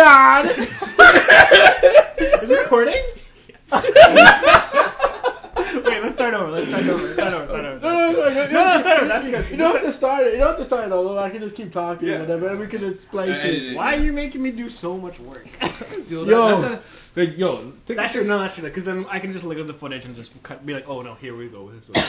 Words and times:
in 0.00 0.06
your 0.06 0.06
yard. 0.06 0.46
Is 2.42 2.50
it 2.50 2.54
recording? 2.58 3.02
Wait, 5.84 6.02
let's 6.02 6.14
start 6.14 6.34
over. 6.34 6.50
Let's 6.50 6.68
start 6.68 6.86
over. 6.86 7.14
Start 7.14 7.32
over. 7.34 7.46
Start 7.46 7.64
over. 7.64 7.80
No, 7.80 7.90
no, 7.90 8.12
no, 8.12 8.28
no, 8.28 8.46
No, 8.50 8.74
no, 8.76 8.80
start 8.82 8.98
over. 9.00 9.08
That's 9.08 9.24
good. 9.26 9.50
You 9.50 9.56
don't 9.56 9.76
have 9.76 9.84
to 9.92 9.96
start 9.96 10.26
it. 10.26 10.32
You 10.34 10.40
don't 10.40 10.48
have 10.48 10.58
to 10.58 10.66
start 10.66 10.86
it 10.86 10.92
over. 10.92 11.18
I 11.18 11.30
can 11.30 11.40
just 11.40 11.54
keep 11.54 11.72
talking, 11.72 12.08
Yeah. 12.08 12.20
whatever. 12.20 12.48
And 12.48 12.58
we 12.60 12.66
can 12.66 12.80
just 12.80 13.02
splice 13.02 13.28
Uh, 13.30 13.32
it. 13.46 13.76
Why 13.76 13.94
are 13.94 13.98
you 13.98 14.12
making 14.12 14.42
me 14.42 14.50
do 14.50 14.68
so 14.70 14.96
much 14.98 15.18
work? 15.20 15.46
Yo, 16.08 16.24
Yo. 16.24 16.60
that- 16.62 16.70
that- 16.70 16.82
like, 17.16 17.36
yo, 17.36 17.72
take 17.88 17.96
That's 17.96 18.10
a 18.12 18.18
true. 18.18 18.24
No, 18.24 18.38
that's 18.38 18.54
true. 18.54 18.62
Because 18.62 18.84
then 18.84 19.04
I 19.10 19.18
can 19.18 19.32
just 19.32 19.44
look 19.44 19.58
at 19.58 19.66
the 19.66 19.74
footage 19.74 20.04
and 20.04 20.14
just 20.14 20.30
cut, 20.44 20.64
be 20.64 20.72
like, 20.74 20.84
oh 20.86 21.02
no, 21.02 21.14
here 21.16 21.36
we 21.36 21.48
go. 21.48 21.68
This 21.72 21.88
way. 21.88 22.04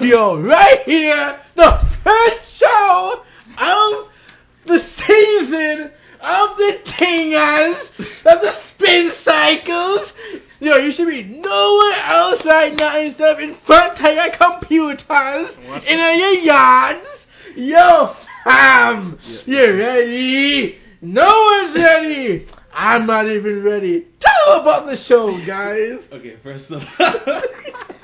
Yo, 0.08 0.38
right 0.42 0.82
here, 0.82 1.38
the 1.56 1.80
first 2.04 2.58
show 2.58 3.22
of 3.56 4.08
the 4.66 4.84
season 5.06 5.90
of 6.22 6.56
the 6.56 6.78
Tingers, 6.84 7.76
of 8.26 8.40
the 8.40 8.54
spin 8.74 9.12
cycles. 9.24 10.08
Yo, 10.60 10.76
you 10.76 10.92
should 10.92 11.08
be 11.08 11.24
nowhere 11.24 11.94
else 12.04 12.44
right 12.44 12.74
now 12.76 12.96
instead 12.98 13.28
of 13.34 13.40
in 13.40 13.56
front 13.66 13.98
of 14.00 14.14
your 14.14 14.30
computers, 14.30 15.02
What? 15.66 15.84
in 15.84 15.98
your 15.98 16.34
yards. 16.34 17.00
Yo, 17.56 18.14
fam, 18.44 19.18
you 19.44 19.76
ready? 19.76 20.78
No 21.00 21.42
one's 21.50 21.74
ready. 21.76 22.46
I'm 22.72 23.06
not 23.06 23.28
even 23.28 23.62
ready. 23.64 24.06
Tell 24.20 24.54
them 24.58 24.60
about 24.62 24.86
the 24.86 24.96
show, 24.96 25.36
guys. 25.44 25.98
Okay, 26.12 26.36
first 26.42 26.70
of 26.70 26.82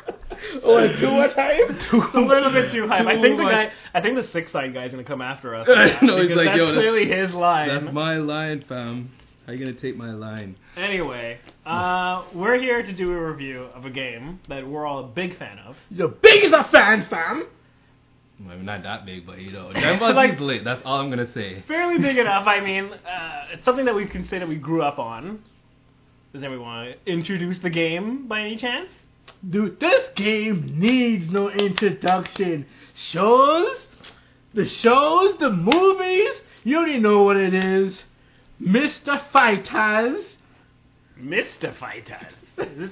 Oh, 0.63 0.77
it's 0.79 0.99
too 1.01 1.11
much 1.11 1.33
hype? 1.33 1.71
It's 1.71 1.87
a 2.15 2.21
little 2.21 2.51
bit 2.53 2.71
too 2.73 2.87
hype. 2.89 3.07
I 3.07 3.21
think 3.21 3.37
the 3.39 3.45
guy, 3.45 3.73
I 3.95 4.01
think 4.01 4.17
the 4.17 4.29
six 4.29 4.53
side 4.53 4.75
guy's 4.75 4.91
gonna 4.91 5.05
come 5.05 5.23
after 5.23 5.55
us. 5.55 5.67
I 5.71 5.99
know, 6.05 6.21
he's 6.21 6.31
like, 6.37 6.47
that's 6.47 6.59
yo, 6.59 6.67
that- 6.67 6.75
clearly 6.75 7.07
his 7.09 7.33
line. 7.33 7.69
That's 7.69 7.93
my 7.93 8.17
line, 8.17 8.65
fam. 8.69 9.11
How 9.47 9.53
you 9.55 9.59
gonna 9.65 9.79
take 9.79 9.97
my 9.97 10.11
line? 10.13 10.57
Anyway, 10.77 11.39
uh, 11.65 12.25
we're 12.35 12.59
here 12.61 12.83
to 12.83 12.93
do 12.93 13.13
a 13.13 13.31
review 13.33 13.63
of 13.75 13.85
a 13.87 13.91
game 13.91 14.41
that 14.49 14.67
we're 14.67 14.87
all 14.87 15.05
a 15.05 15.09
big 15.09 15.39
fan 15.39 15.59
of. 15.61 15.77
The 15.91 16.09
biggest 16.09 16.55
of 16.55 16.71
fans, 16.71 17.07
fam. 17.09 17.49
Well, 18.47 18.59
not 18.59 18.83
that 18.85 19.05
big, 19.07 19.27
but 19.27 19.39
you 19.39 19.51
know, 19.51 19.73
Dragon 19.73 20.15
Like- 20.15 20.33
Z's 20.33 20.41
lit. 20.41 20.65
That's 20.65 20.83
all 20.85 21.01
I'm 21.01 21.09
gonna 21.11 21.33
say. 21.33 21.63
Fairly 21.67 21.99
big 21.99 22.19
enough. 22.19 22.47
I 22.47 22.61
mean, 22.61 22.93
uh, 22.93 23.47
it's 23.53 23.65
something 23.65 23.87
that 23.87 23.95
we 23.95 24.07
can 24.07 24.27
say 24.29 24.39
that 24.39 24.49
we 24.49 24.57
grew 24.57 24.83
up 24.83 24.99
on. 24.99 25.43
Does 26.35 26.43
anyone 26.43 26.61
want 26.61 26.97
to 27.05 27.11
introduce 27.11 27.59
the 27.61 27.71
game 27.71 28.29
by 28.29 28.41
any 28.43 28.57
chance? 28.57 28.91
Dude, 29.49 29.79
this 29.81 30.09
game 30.17 30.75
needs 30.79 31.31
no 31.31 31.49
introduction. 31.51 32.67
Shows, 32.95 33.77
the 34.55 34.67
shows, 34.67 35.39
the 35.39 35.51
movies, 35.51 36.31
you 36.65 36.77
already 36.79 36.99
know 36.99 37.23
what 37.23 37.37
it 37.37 37.55
is. 37.55 37.97
Mr. 38.61 39.23
Fighters. 39.33 40.25
Mr. 41.21 41.77
Fighters. 41.77 42.33
This 42.57 42.91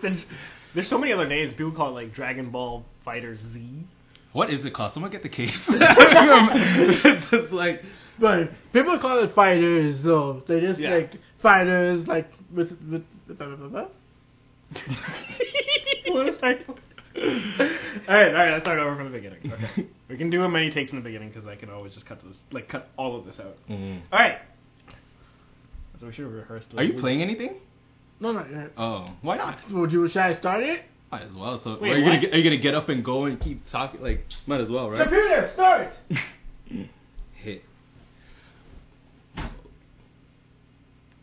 there's 0.74 0.88
so 0.88 0.98
many 0.98 1.12
other 1.12 1.26
names. 1.26 1.54
People 1.54 1.72
call 1.72 1.88
it 1.90 2.02
like 2.04 2.14
Dragon 2.14 2.50
Ball 2.50 2.84
Fighters 3.04 3.40
Z. 3.52 3.84
What 4.32 4.50
is 4.50 4.64
it 4.64 4.74
called? 4.74 4.92
Someone 4.92 5.10
get 5.10 5.22
the 5.22 5.28
case. 5.30 5.54
it's 5.68 7.26
just 7.30 7.52
like 7.52 7.82
But 8.18 8.50
people 8.72 8.98
call 8.98 9.18
it 9.24 9.34
fighters 9.34 9.96
though. 10.02 10.42
They 10.46 10.60
just 10.60 10.78
Yeah. 10.78 10.90
like 10.96 11.14
fighters 11.40 12.06
like 12.06 12.30
with 12.54 12.70
with 12.90 13.04
blah, 13.26 13.46
blah, 13.46 13.56
blah, 13.56 13.68
blah. 13.68 13.86
Want 16.16 16.32
to 16.32 16.38
start? 16.38 16.58
all 16.66 16.74
right, 18.14 18.28
all 18.28 18.32
right. 18.32 18.52
Let's 18.52 18.64
start 18.64 18.78
over 18.78 18.96
from 18.96 19.12
the 19.12 19.18
beginning. 19.18 19.52
Okay. 19.52 19.88
We 20.08 20.16
can 20.16 20.30
do 20.30 20.44
a 20.44 20.48
many 20.48 20.70
takes 20.70 20.92
in 20.92 20.98
the 20.98 21.02
beginning 21.02 21.30
because 21.30 21.48
I 21.48 21.56
can 21.56 21.68
always 21.68 21.92
just 21.92 22.06
cut 22.06 22.22
this, 22.22 22.36
like 22.52 22.68
cut 22.68 22.90
all 22.96 23.18
of 23.18 23.26
this 23.26 23.40
out. 23.40 23.56
Mm. 23.68 24.02
All 24.12 24.20
right. 24.20 24.38
So 25.98 26.06
we 26.06 26.12
should 26.12 26.26
have 26.26 26.32
rehearsed. 26.32 26.68
Are 26.76 26.84
you 26.84 27.00
playing 27.00 27.22
anything? 27.22 27.56
No, 28.20 28.30
not 28.30 28.48
yet. 28.48 28.70
Oh, 28.78 29.10
why 29.22 29.36
not? 29.36 29.58
Would 29.72 29.90
you 29.90 30.06
should 30.06 30.18
I 30.18 30.38
start 30.38 30.62
it? 30.62 30.82
Might 31.10 31.22
as 31.22 31.34
well. 31.34 31.60
So 31.64 31.78
Wait, 31.80 31.90
are 31.90 31.98
you 31.98 32.04
gonna 32.04 32.20
get, 32.20 32.32
are 32.32 32.38
you 32.38 32.44
gonna 32.44 32.62
get 32.62 32.74
up 32.76 32.88
and 32.88 33.04
go 33.04 33.24
and 33.24 33.40
keep 33.40 33.68
talking? 33.68 34.00
Like, 34.00 34.24
might 34.46 34.60
as 34.60 34.70
well, 34.70 34.88
right? 34.90 35.02
Computer, 35.02 35.50
start. 35.54 35.92
Hit. 37.34 37.64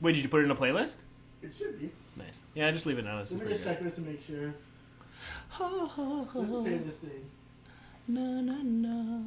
Wait, 0.01 0.11
did 0.11 0.23
you 0.23 0.29
put 0.29 0.41
it 0.41 0.43
in 0.43 0.51
a 0.51 0.55
playlist? 0.55 0.95
It 1.41 1.51
should 1.57 1.79
be. 1.79 1.89
Nice. 2.17 2.35
Yeah, 2.53 2.69
just 2.71 2.85
leave 2.85 2.97
it 2.97 3.05
now. 3.05 3.21
This 3.21 3.31
Let 3.31 3.43
me 3.43 3.53
just 3.53 3.63
good. 3.63 3.75
check 3.75 3.83
this 3.83 3.95
to 3.95 4.01
make 4.01 4.19
sure. 4.27 4.53
Let's 5.59 6.33
play 6.33 6.77
this 6.77 6.95
thing. 7.01 7.25
No, 8.07 8.41
no, 8.41 8.61
no. 8.61 9.23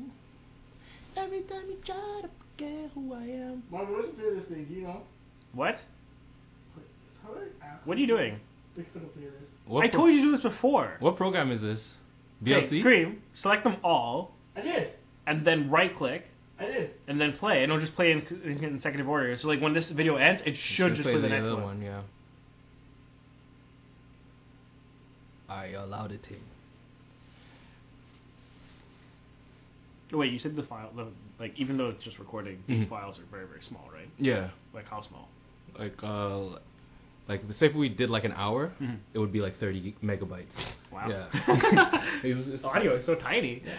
Every 1.16 1.42
time 1.42 1.64
you 1.68 1.78
try 1.84 2.20
to 2.22 2.28
forget 2.28 2.90
who 2.94 3.14
I 3.14 3.22
am. 3.22 3.62
Mom, 3.70 3.90
what's 3.92 4.08
the 4.16 4.22
playlist 4.22 4.48
thing? 4.48 4.66
You 4.70 4.82
know? 4.82 5.00
What? 5.52 5.78
How 7.22 7.32
do 7.32 7.40
I 7.40 7.66
ask? 7.66 7.86
What 7.86 7.96
are 7.96 8.00
you 8.00 8.06
doing? 8.06 8.38
Pick 8.76 8.92
for 8.92 8.98
the 8.98 9.06
playlist. 9.06 9.32
What 9.66 9.84
I 9.84 9.88
pro- 9.88 10.00
told 10.00 10.10
you 10.12 10.16
to 10.18 10.22
do 10.22 10.32
this 10.32 10.42
before. 10.42 10.96
What 11.00 11.16
program 11.16 11.50
is 11.50 11.62
this? 11.62 11.82
Okay, 12.42 12.68
VLC. 12.68 12.82
Cream, 12.82 13.22
select 13.34 13.64
them 13.64 13.76
all, 13.82 14.32
I 14.54 14.60
did. 14.60 14.90
and 15.26 15.46
then 15.46 15.70
right 15.70 15.96
click, 15.96 16.26
I 16.60 16.66
did. 16.66 16.76
and 16.76 16.90
and 17.08 17.20
then 17.20 17.32
play. 17.38 17.62
And 17.62 17.72
it'll 17.72 17.80
just 17.80 17.94
play 17.94 18.12
in, 18.12 18.18
in 18.44 18.58
consecutive 18.58 19.08
order. 19.08 19.38
So, 19.38 19.48
like, 19.48 19.62
when 19.62 19.72
this 19.72 19.88
video 19.88 20.16
ends, 20.16 20.42
it 20.44 20.54
should 20.56 20.94
just 20.96 21.02
play 21.04 21.18
the 21.18 21.28
next 21.28 21.46
other 21.46 21.62
one. 21.62 21.80
Yeah. 21.80 22.02
I 25.56 25.68
allowed 25.82 26.12
it 26.12 26.22
to. 26.24 26.34
Wait, 30.16 30.32
you 30.32 30.38
said 30.38 30.54
the 30.54 30.62
file, 30.62 30.90
the, 30.94 31.08
like, 31.40 31.52
even 31.58 31.76
though 31.76 31.88
it's 31.88 32.04
just 32.04 32.18
recording, 32.18 32.62
these 32.68 32.84
Mhm. 32.84 32.88
files 32.88 33.18
are 33.18 33.24
very, 33.30 33.46
very 33.46 33.62
small, 33.62 33.88
right? 33.92 34.08
Yeah. 34.18 34.50
Like, 34.72 34.86
how 34.88 35.02
small? 35.02 35.28
Like 35.78 36.02
uh, 36.02 36.58
like 37.28 37.42
say 37.58 37.66
if 37.66 37.74
we 37.74 37.88
did 37.88 38.08
like 38.08 38.24
an 38.24 38.32
hour, 38.32 38.72
Mhm. 38.80 38.98
it 39.12 39.18
would 39.18 39.32
be 39.32 39.40
like 39.40 39.58
30 39.58 39.94
megabytes. 40.02 40.54
Wow. 40.92 41.08
Yeah. 41.08 41.26
It's- 42.24 42.46
it's- 42.46 42.60
the 42.62 42.68
audio 42.68 42.94
is 42.94 43.04
so 43.04 43.14
tiny. 43.16 43.62
Yeah. 43.66 43.74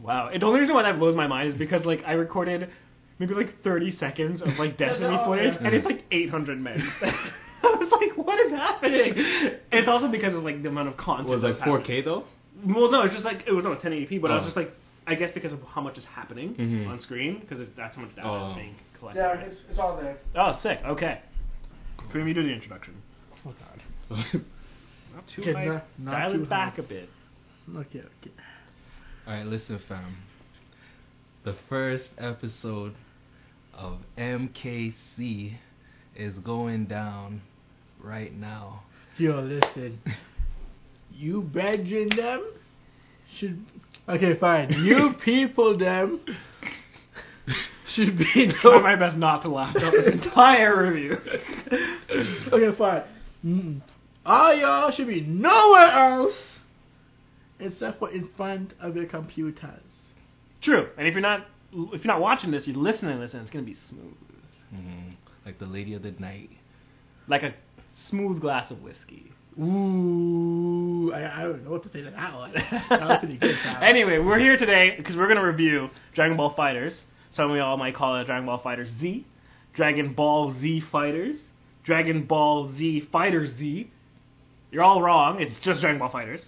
Wow. 0.00 0.28
And 0.32 0.40
the 0.40 0.46
only 0.46 0.60
reason 0.60 0.74
why 0.74 0.82
that 0.84 0.98
blows 0.98 1.14
my 1.16 1.26
mind 1.26 1.48
is 1.50 1.54
because 1.56 1.84
like 1.84 2.02
I 2.06 2.12
recorded 2.12 2.70
maybe 3.18 3.34
like 3.34 3.60
30 3.62 3.90
seconds 3.92 4.40
of 4.40 4.56
like 4.58 4.76
Destiny 4.84 5.14
all, 5.16 5.26
footage, 5.26 5.54
yeah. 5.54 5.66
and 5.66 5.74
it's 5.74 5.84
like 5.84 6.04
800 6.10 6.58
megs. 6.58 6.86
I 7.74 7.76
was 7.78 7.90
like, 7.90 8.16
what 8.26 8.38
is 8.40 8.52
happening? 8.52 9.14
And 9.16 9.58
it's 9.72 9.88
also 9.88 10.08
because 10.08 10.34
of 10.34 10.42
like 10.44 10.62
the 10.62 10.68
amount 10.68 10.88
of 10.88 10.96
content. 10.96 11.28
was 11.28 11.42
like 11.42 11.56
4K 11.58 12.04
though? 12.04 12.24
Well, 12.66 12.90
no, 12.90 13.02
it's 13.02 13.12
just 13.14 13.24
like 13.24 13.44
it 13.46 13.52
was 13.52 13.64
no 13.64 13.74
1080p, 13.74 14.20
but 14.20 14.30
I 14.30 14.34
was 14.34 14.42
Oh. 14.42 14.46
just 14.46 14.56
like, 14.56 14.72
I 15.06 15.14
guess 15.14 15.30
because 15.32 15.52
of 15.52 15.60
how 15.62 15.80
much 15.80 15.98
is 15.98 16.04
happening 16.04 16.54
Mhm. 16.54 16.88
on 16.88 17.00
screen, 17.00 17.40
because 17.40 17.66
that's 17.76 17.96
how 17.96 18.02
much 18.02 18.14
data 18.14 18.28
Oh. 18.28 18.50
is 18.50 18.56
being 18.56 18.74
collected. 18.98 19.20
Yeah, 19.20 19.32
it's, 19.40 19.56
it's 19.70 19.78
all 19.78 19.96
there. 19.96 20.18
Oh, 20.36 20.52
sick. 20.62 20.80
Okay. 20.84 21.20
Cream, 22.10 22.28
you 22.28 22.34
do 22.34 22.42
the 22.42 22.52
introduction. 22.52 22.94
Oh 23.46 23.52
god. 23.58 24.20
Not 25.14 25.26
too 25.26 25.42
Okay, 25.42 25.52
high. 25.52 25.64
not- 25.66 25.84
not 25.98 26.10
Dial 26.12 26.32
too 26.32 26.42
it 26.42 26.48
back 26.48 26.76
high. 26.76 26.82
a 26.82 26.86
bit. 26.86 27.08
Okay, 27.76 27.98
okay. 28.00 28.30
All 29.26 29.34
right, 29.34 29.46
listen, 29.46 29.78
fam. 29.88 30.16
The 31.44 31.54
first 31.68 32.08
episode 32.18 32.94
of 33.74 33.98
MKC 34.16 35.54
is 36.14 36.38
going 36.38 36.86
down 36.86 37.40
right 38.02 38.34
now. 38.34 38.82
Yo, 39.18 39.40
listen. 39.40 40.00
You 41.12 41.42
brethren 41.42 42.08
them 42.10 42.42
should. 43.38 43.64
Okay, 44.08 44.34
fine. 44.36 44.72
You 44.84 45.12
people 45.24 45.76
them 45.76 46.20
should 47.86 48.16
be 48.18 48.52
Try 48.60 48.70
no. 48.76 48.80
my 48.80 48.96
best 48.96 49.16
not 49.16 49.42
to 49.42 49.48
laugh 49.48 49.72
throughout 49.76 49.92
this 49.92 50.06
entire 50.12 50.90
review. 50.90 51.18
okay, 52.52 52.76
fine. 52.76 53.02
Mm. 53.44 53.80
All 54.24 54.54
y'all 54.54 54.90
should 54.92 55.08
be 55.08 55.20
nowhere 55.20 55.92
else 55.92 56.34
except 57.60 57.98
for 57.98 58.10
in 58.10 58.28
front 58.36 58.72
of 58.80 58.96
your 58.96 59.06
computers. 59.06 59.82
True. 60.60 60.88
And 60.96 61.06
if 61.06 61.12
you're 61.12 61.20
not 61.20 61.46
if 61.72 62.04
you're 62.04 62.12
not 62.12 62.20
watching 62.20 62.50
this, 62.50 62.66
you're 62.66 62.76
listening 62.76 63.14
to 63.16 63.20
this, 63.20 63.32
and 63.32 63.42
it's 63.42 63.50
gonna 63.50 63.64
be 63.64 63.76
smooth, 63.88 64.14
Mhm. 64.74 65.12
Like 65.46 65.58
the 65.58 65.66
lady 65.66 65.94
of 65.94 66.02
the 66.02 66.12
night. 66.12 66.50
like 67.28 67.42
a 67.42 67.54
smooth 67.94 68.40
glass 68.40 68.70
of 68.70 68.82
whiskey. 68.82 69.32
Ooh, 69.60 71.12
I, 71.12 71.40
I 71.40 71.42
don't 71.42 71.64
know 71.64 71.70
what 71.70 71.82
to 71.84 71.90
say 71.92 72.02
to 72.02 72.10
that 72.10 72.34
one. 72.34 72.52
That 72.88 73.00
was 73.00 73.18
pretty 73.20 73.36
good. 73.36 73.56
Pal. 73.62 73.82
anyway, 73.82 74.18
we're 74.18 74.38
here 74.38 74.56
today 74.56 74.94
because 74.96 75.16
we're 75.16 75.28
gonna 75.28 75.44
review 75.46 75.88
Dragon 76.14 76.36
Ball 76.36 76.54
Fighters. 76.54 76.92
Some 77.34 77.50
of 77.50 77.56
y'all 77.56 77.76
might 77.76 77.94
call 77.94 78.20
it 78.20 78.24
Dragon 78.24 78.46
Ball 78.46 78.58
Fighters 78.62 78.88
Z, 79.00 79.26
Dragon 79.74 80.14
Ball 80.14 80.54
Z 80.60 80.82
Fighters, 80.90 81.36
Dragon 81.84 82.24
Ball 82.24 82.72
Z 82.76 83.08
Fighters 83.12 83.50
Z. 83.58 83.90
You're 84.70 84.82
all 84.82 85.02
wrong. 85.02 85.40
It's 85.40 85.52
just 85.64 85.80
Dragon 85.80 85.98
Ball 85.98 86.10
Fighters. 86.10 86.40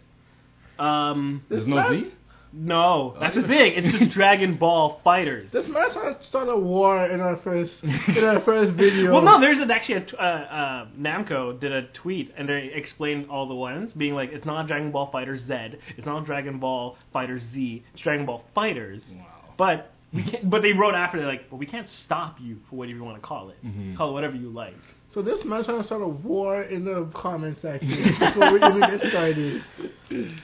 Um, 0.79 1.43
There's 1.49 1.67
no 1.67 1.76
man- 1.76 2.05
Z? 2.05 2.11
No, 2.56 3.17
that's 3.19 3.35
the 3.35 3.43
thing. 3.43 3.73
It's 3.75 3.99
just 3.99 4.11
Dragon 4.12 4.56
Ball 4.56 5.01
Fighters. 5.03 5.51
This 5.53 5.67
man 5.67 5.93
trying 5.93 6.15
to 6.17 6.25
start 6.27 6.49
a 6.49 6.56
war 6.56 7.05
in 7.06 7.21
our 7.21 7.37
first 7.39 7.73
in 7.83 8.25
our 8.25 8.41
first 8.45 8.73
video. 8.75 9.12
Well, 9.12 9.23
no, 9.23 9.41
there's 9.41 9.59
an, 9.59 9.71
actually 9.71 9.97
a 9.97 10.01
t- 10.03 10.17
uh, 10.17 10.23
uh, 10.23 10.87
Namco 10.99 11.59
did 11.59 11.73
a 11.73 11.83
tweet 11.89 12.33
and 12.37 12.49
they 12.49 12.71
explained 12.73 13.29
all 13.29 13.49
the 13.49 13.55
ones, 13.55 13.93
being 13.93 14.15
like, 14.15 14.31
it's 14.33 14.45
not 14.45 14.67
Dragon 14.69 14.93
Ball 14.93 15.11
Fighter 15.11 15.37
Z, 15.37 15.79
it's 15.97 16.06
not 16.06 16.25
Dragon 16.25 16.59
Ball 16.61 16.97
Fighter 17.12 17.39
Z, 17.39 17.83
it's 17.93 18.03
Dragon 18.03 18.25
Ball 18.27 18.45
Fighters. 18.55 19.03
Wow. 19.12 19.25
But 19.59 19.91
we 20.12 20.23
can't, 20.23 20.49
but 20.49 20.62
they 20.62 20.73
wrote 20.73 20.95
after 20.95 21.19
they're 21.19 21.27
like, 21.27 21.51
but 21.51 21.56
we 21.56 21.67
can't 21.67 21.89
stop 21.89 22.37
you 22.41 22.59
for 22.71 22.77
whatever 22.77 22.97
you 22.99 23.05
want 23.05 23.17
to 23.17 23.27
call 23.27 23.51
it. 23.51 23.56
Mhm. 23.67 23.97
Call 23.97 24.11
it 24.11 24.12
whatever 24.12 24.37
you 24.37 24.51
like. 24.51 24.75
So 25.12 25.23
this 25.23 25.45
man's 25.45 25.67
trying 25.67 25.79
to 25.81 25.85
start 25.87 26.03
a 26.03 26.09
war 26.09 26.62
in 26.62 26.85
the 26.85 27.09
comment 27.15 27.59
section 27.61 28.15
before 28.19 28.53
we 28.53 28.59
even 28.65 28.81
get 28.81 29.01
started. 29.11 29.65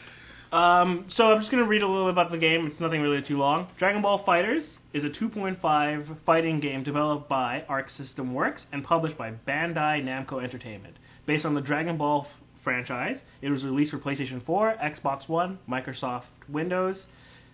Um, 0.52 1.06
so 1.08 1.24
I'm 1.26 1.38
just 1.38 1.50
gonna 1.50 1.64
read 1.64 1.82
a 1.82 1.86
little 1.86 2.06
bit 2.06 2.12
about 2.12 2.30
the 2.30 2.38
game. 2.38 2.66
It's 2.66 2.80
nothing 2.80 3.00
really 3.00 3.22
too 3.22 3.38
long. 3.38 3.68
Dragon 3.78 4.02
Ball 4.02 4.18
Fighters 4.24 4.64
is 4.92 5.04
a 5.04 5.08
2.5 5.08 6.16
fighting 6.26 6.58
game 6.58 6.82
developed 6.82 7.28
by 7.28 7.64
Arc 7.68 7.88
System 7.90 8.34
Works 8.34 8.66
and 8.72 8.82
published 8.82 9.16
by 9.16 9.30
Bandai 9.46 10.02
Namco 10.04 10.42
Entertainment. 10.42 10.96
Based 11.26 11.46
on 11.46 11.54
the 11.54 11.60
Dragon 11.60 11.96
Ball 11.96 12.26
f- 12.28 12.42
franchise, 12.64 13.20
it 13.42 13.50
was 13.50 13.62
released 13.64 13.92
for 13.92 13.98
PlayStation 13.98 14.44
4, 14.44 14.74
Xbox 14.82 15.28
One, 15.28 15.60
Microsoft 15.68 16.24
Windows, 16.48 17.04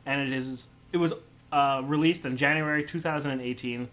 and 0.06 0.20
it 0.20 0.32
is 0.32 0.64
it 0.92 0.96
was 0.96 1.12
uh, 1.52 1.82
released 1.84 2.24
in 2.24 2.38
January 2.38 2.86
2018, 2.90 3.88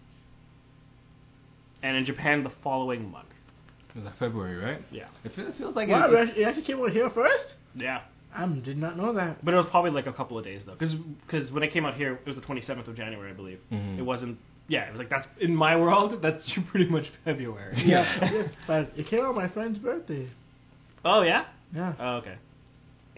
and 1.84 1.98
in 1.98 2.06
Japan 2.06 2.44
the 2.44 2.52
following 2.64 3.12
month. 3.12 3.28
It 3.90 3.96
was 3.98 4.06
like 4.06 4.18
February, 4.18 4.56
right? 4.56 4.82
Yeah, 4.92 5.08
It 5.26 5.36
feels, 5.36 5.50
it 5.50 5.58
feels 5.58 5.76
like 5.76 5.90
Wow, 5.90 6.10
it, 6.10 6.30
it 6.30 6.38
it 6.38 6.44
actually 6.48 6.64
came 6.64 6.80
out 6.80 6.92
here 6.92 7.10
first? 7.10 7.56
yeah. 7.76 8.02
I 8.36 8.46
did 8.48 8.78
not 8.78 8.98
know 8.98 9.14
that. 9.14 9.44
But 9.44 9.54
it 9.54 9.58
was 9.58 9.66
probably 9.68 9.92
like 9.92 10.08
a 10.08 10.14
couple 10.14 10.38
of 10.38 10.44
days 10.46 10.62
though, 10.66 10.76
because 10.76 11.52
when 11.52 11.64
it 11.64 11.72
came 11.72 11.86
out 11.86 11.96
here, 11.96 12.14
it 12.16 12.26
was 12.28 12.36
the 12.36 12.42
27th 12.42 12.88
of 12.88 12.96
January, 12.96 13.32
I 13.32 13.34
believe. 13.34 13.60
Mhm. 13.72 13.98
It 14.00 14.02
wasn't. 14.04 14.38
Yeah, 14.68 14.84
it 14.88 14.92
was 14.92 15.00
like 15.00 15.10
that's 15.10 15.28
in 15.42 15.56
my 15.56 15.76
world. 15.76 16.22
That's 16.22 16.52
pretty 16.70 16.90
much 16.90 17.12
February. 17.26 17.76
Yeah. 17.86 18.32
yeah, 18.32 18.48
but 18.68 18.92
it 18.96 19.08
came 19.08 19.22
on 19.26 19.36
my 19.36 19.48
friend's 19.50 19.78
birthday. 19.80 20.28
Oh 21.06 21.22
yeah. 21.22 21.46
Yeah. 21.76 21.94
Oh, 22.00 22.16
okay. 22.18 22.36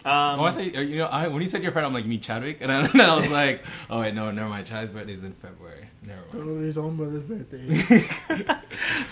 Um, 0.04 0.40
Oh, 0.40 0.44
I 0.44 0.52
thought 0.54 0.64
you, 0.66 0.82
you 0.82 0.98
know, 1.00 1.06
I, 1.06 1.28
when 1.28 1.42
you 1.42 1.50
said 1.50 1.64
your 1.64 1.72
friend, 1.72 1.86
I'm 1.86 1.94
like 1.94 2.06
me, 2.06 2.20
Chadwick, 2.20 2.58
and 2.62 2.70
then 2.70 3.02
I 3.02 3.16
was 3.16 3.28
like, 3.28 3.62
oh 3.90 4.02
wait, 4.02 4.14
no, 4.14 4.30
never 4.32 4.50
mind. 4.50 4.68
Chad's 4.68 4.92
is 4.92 5.24
in 5.24 5.34
February. 5.42 5.88
Never 6.04 6.22
mind. 6.34 6.50
Oh, 6.50 6.62
his 6.62 6.78
own 6.78 6.96
brother's 6.98 7.24
birthday. 7.24 8.08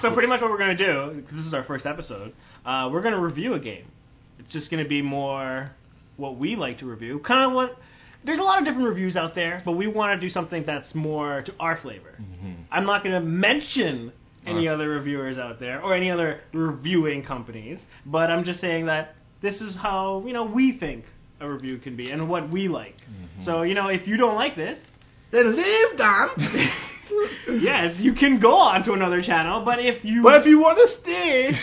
so 0.01 0.11
pretty 0.13 0.27
much 0.27 0.41
what 0.41 0.51
we're 0.51 0.57
gonna 0.59 0.75
do. 0.77 1.23
'cause 1.27 1.38
This 1.38 1.45
is 1.45 1.53
our 1.53 1.63
first 1.63 1.85
episode. 1.85 2.33
Uh, 2.65 2.89
we're 2.91 3.01
gonna 3.01 3.19
review 3.19 3.53
a 3.56 3.59
game. 3.59 3.85
It's 4.39 4.51
just 4.51 4.69
gonna 4.71 4.88
be 4.88 5.01
more 5.01 5.71
what 6.18 6.38
we 6.38 6.56
like 6.56 6.80
to 6.80 6.86
review. 6.86 7.19
Kind 7.19 7.45
of 7.45 7.54
what. 7.54 7.77
There's 8.25 8.39
a 8.39 8.44
lot 8.44 8.60
of 8.60 8.65
different 8.65 8.88
reviews 8.88 9.18
out 9.18 9.36
there, 9.36 9.62
but 9.65 9.74
we 9.74 9.88
want 9.88 10.18
to 10.19 10.25
do 10.25 10.30
something 10.30 10.63
that's 10.65 10.95
more 10.95 11.42
to 11.42 11.54
our 11.60 11.75
flavor. 11.75 12.15
Mhm. 12.21 12.56
I'm 12.71 12.86
not 12.86 13.04
going 13.04 13.15
to 13.15 13.19
mention 13.19 14.13
any 14.45 14.68
Uh. 14.69 14.74
other 14.75 14.88
reviewers 14.89 15.38
out 15.38 15.60
there 15.60 15.81
or 15.81 15.94
any 15.94 16.10
other 16.10 16.39
reviewing 16.54 17.24
companies, 17.24 17.80
but 18.06 18.30
I'm 18.31 18.45
just 18.45 18.62
saying 18.62 18.86
that 18.86 19.15
this 19.42 19.60
is 19.60 19.75
how 19.75 20.24
you 20.25 20.31
know 20.31 20.44
we 20.45 20.71
think 20.71 21.04
a 21.42 21.50
review 21.50 21.77
can 21.80 21.98
be 21.98 22.12
and 22.12 22.30
what 22.30 22.48
we 22.50 22.69
like. 22.69 22.95
Mhm. 23.01 23.44
So 23.44 23.63
you 23.63 23.74
know, 23.74 23.88
if 23.89 24.07
you 24.07 24.16
don't 24.16 24.36
like 24.36 24.56
this, 24.56 24.80
then 25.31 25.56
leave, 25.57 25.98
Dan. 25.98 26.30
yes, 27.62 27.98
you 28.00 28.13
can 28.13 28.39
go 28.39 28.56
on 28.56 28.83
to 28.83 28.94
another 28.94 29.21
channel. 29.21 29.62
But 29.66 29.80
if 29.80 30.04
you 30.06 30.21
But 30.24 30.42
if 30.42 30.45
you 30.48 30.59
want 30.59 30.77
to 30.77 30.95
stay, 31.01 31.59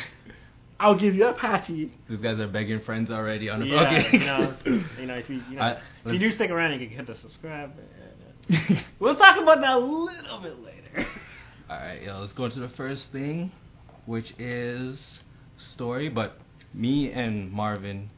I'll 0.81 0.99
give 0.99 1.15
you 1.15 1.27
a 1.27 1.32
patty. 1.35 1.93
These 2.09 2.21
guys 2.21 2.41
are 2.41 2.49
begging 2.49 2.81
friends 2.81 3.11
already 3.11 3.49
on 3.50 3.61
the 3.61 3.67
yeah, 3.67 3.82
okay. 3.97 4.19
you 4.19 4.25
know, 4.27 4.55
you 4.99 5.06
know, 5.06 5.15
if 5.15 5.29
you, 5.29 5.43
you 5.50 5.56
know, 5.56 5.62
I- 5.62 5.81
if 6.06 6.12
you 6.15 6.19
do 6.19 6.32
stick 6.32 6.50
around, 6.50 6.73
you 6.81 6.88
can 6.88 6.97
hit 6.97 7.06
the 7.06 7.15
subscribe. 7.17 7.73
We'll 8.99 9.15
talk 9.17 9.38
about 9.41 9.61
that 9.61 9.75
a 9.77 9.79
little 9.79 10.41
bit 10.41 10.59
later. 10.62 11.06
All 11.71 11.77
right, 11.77 12.03
yo, 12.03 12.19
let's 12.21 12.32
go 12.32 12.47
into 12.47 12.61
the 12.61 12.69
first 12.71 13.06
thing, 13.12 13.53
which 14.06 14.32
is 14.38 14.99
story. 15.56 16.09
But 16.09 16.37
me 16.75 17.12
and 17.12 17.50
Marvin, 17.53 18.11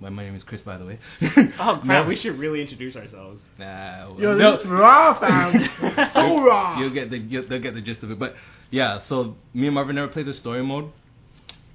my, 0.00 0.10
my 0.10 0.24
name 0.24 0.34
is 0.34 0.42
Chris, 0.42 0.60
by 0.62 0.76
the 0.76 0.84
way. 0.84 0.98
Oh 1.22 1.80
crap, 1.82 1.84
No- 1.84 2.04
we 2.04 2.16
should 2.16 2.38
really 2.38 2.60
introduce 2.60 2.96
ourselves. 2.96 3.40
Nah, 3.58 4.10
well, 4.10 4.20
Yo, 4.20 4.34
no. 4.36 4.56
this 4.58 4.66
raw, 4.66 5.18
fam. 5.18 5.70
so 6.12 6.20
You'll- 6.20 6.42
raw. 6.44 6.78
You'll 6.78 6.90
get 6.94 7.10
the 7.10 7.18
you'll, 7.18 7.46
they'll 7.48 7.62
get 7.62 7.74
the 7.74 7.80
gist 7.80 8.02
of 8.02 8.10
it. 8.10 8.18
But 8.18 8.34
yeah, 8.70 9.00
so 9.08 9.36
me 9.54 9.66
and 9.68 9.74
Marvin 9.74 9.94
never 9.96 10.08
played 10.08 10.26
the 10.26 10.34
story 10.34 10.62
mode. 10.62 10.90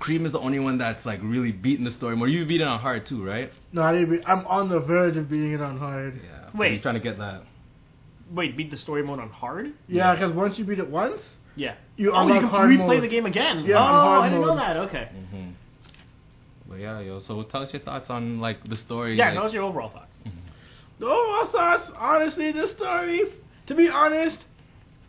Cream 0.02 0.26
is 0.26 0.32
the 0.32 0.40
only 0.40 0.60
one 0.60 0.78
that's 0.80 1.06
like 1.06 1.20
really 1.24 1.52
beating 1.52 1.86
the 1.86 1.92
story 1.92 2.16
mode. 2.18 2.30
You 2.32 2.46
beat 2.46 2.60
it 2.60 2.68
on 2.68 2.80
hard 2.80 3.06
too, 3.06 3.24
right? 3.24 3.52
No, 3.72 3.84
I 3.84 3.94
didn't 3.94 4.10
be, 4.10 4.26
I'm 4.26 4.46
on 4.48 4.68
the 4.68 4.80
verge 4.80 5.16
of 5.16 5.30
beating 5.30 5.54
it 5.54 5.62
on 5.62 5.78
hard. 5.78 6.20
Yeah. 6.24 6.50
Wait. 6.58 6.74
He's 6.74 6.82
trying 6.82 6.96
to 6.96 7.00
get 7.00 7.20
that. 7.20 7.44
Wait, 8.32 8.58
beat 8.58 8.72
the 8.72 8.78
story 8.78 9.04
mode 9.04 9.20
on 9.20 9.30
hard? 9.30 9.68
Yeah, 9.88 10.08
Yeah. 10.12 10.14
because 10.16 10.34
once 10.36 10.58
you 10.58 10.66
beat 10.66 10.80
it 10.80 10.90
once, 10.90 11.22
Yeah. 11.56 11.76
you 11.98 12.12
oh, 12.14 12.26
you 12.28 12.34
can 12.34 12.44
hard 12.50 12.70
replay 12.72 12.88
mode. 12.88 13.04
the 13.04 13.08
game 13.10 13.26
again. 13.26 13.64
Yeah, 13.66 13.76
oh, 13.78 13.82
on 13.84 13.94
hard 13.94 14.22
I 14.24 14.30
didn't 14.30 14.48
know 14.48 14.56
that. 14.56 14.78
Okay. 14.78 15.10
hmm 15.32 15.50
But 16.68 16.80
yeah, 16.80 17.00
yo. 17.02 17.20
So 17.20 17.44
tell 17.44 17.62
us 17.62 17.72
your 17.72 17.82
thoughts 17.82 18.10
on 18.10 18.40
like 18.40 18.68
the 18.68 18.78
story. 18.78 19.18
Yeah, 19.18 19.26
like, 19.28 19.34
tell 19.36 19.46
us 19.46 19.54
your 19.54 19.64
overall 19.64 19.90
thoughts. 19.90 20.18
Oh, 21.04 21.46
I 21.48 21.52
thought 21.52 21.94
honestly, 21.98 22.52
the 22.52 22.68
story. 22.76 23.22
To 23.68 23.76
be 23.76 23.88
honest, 23.90 24.38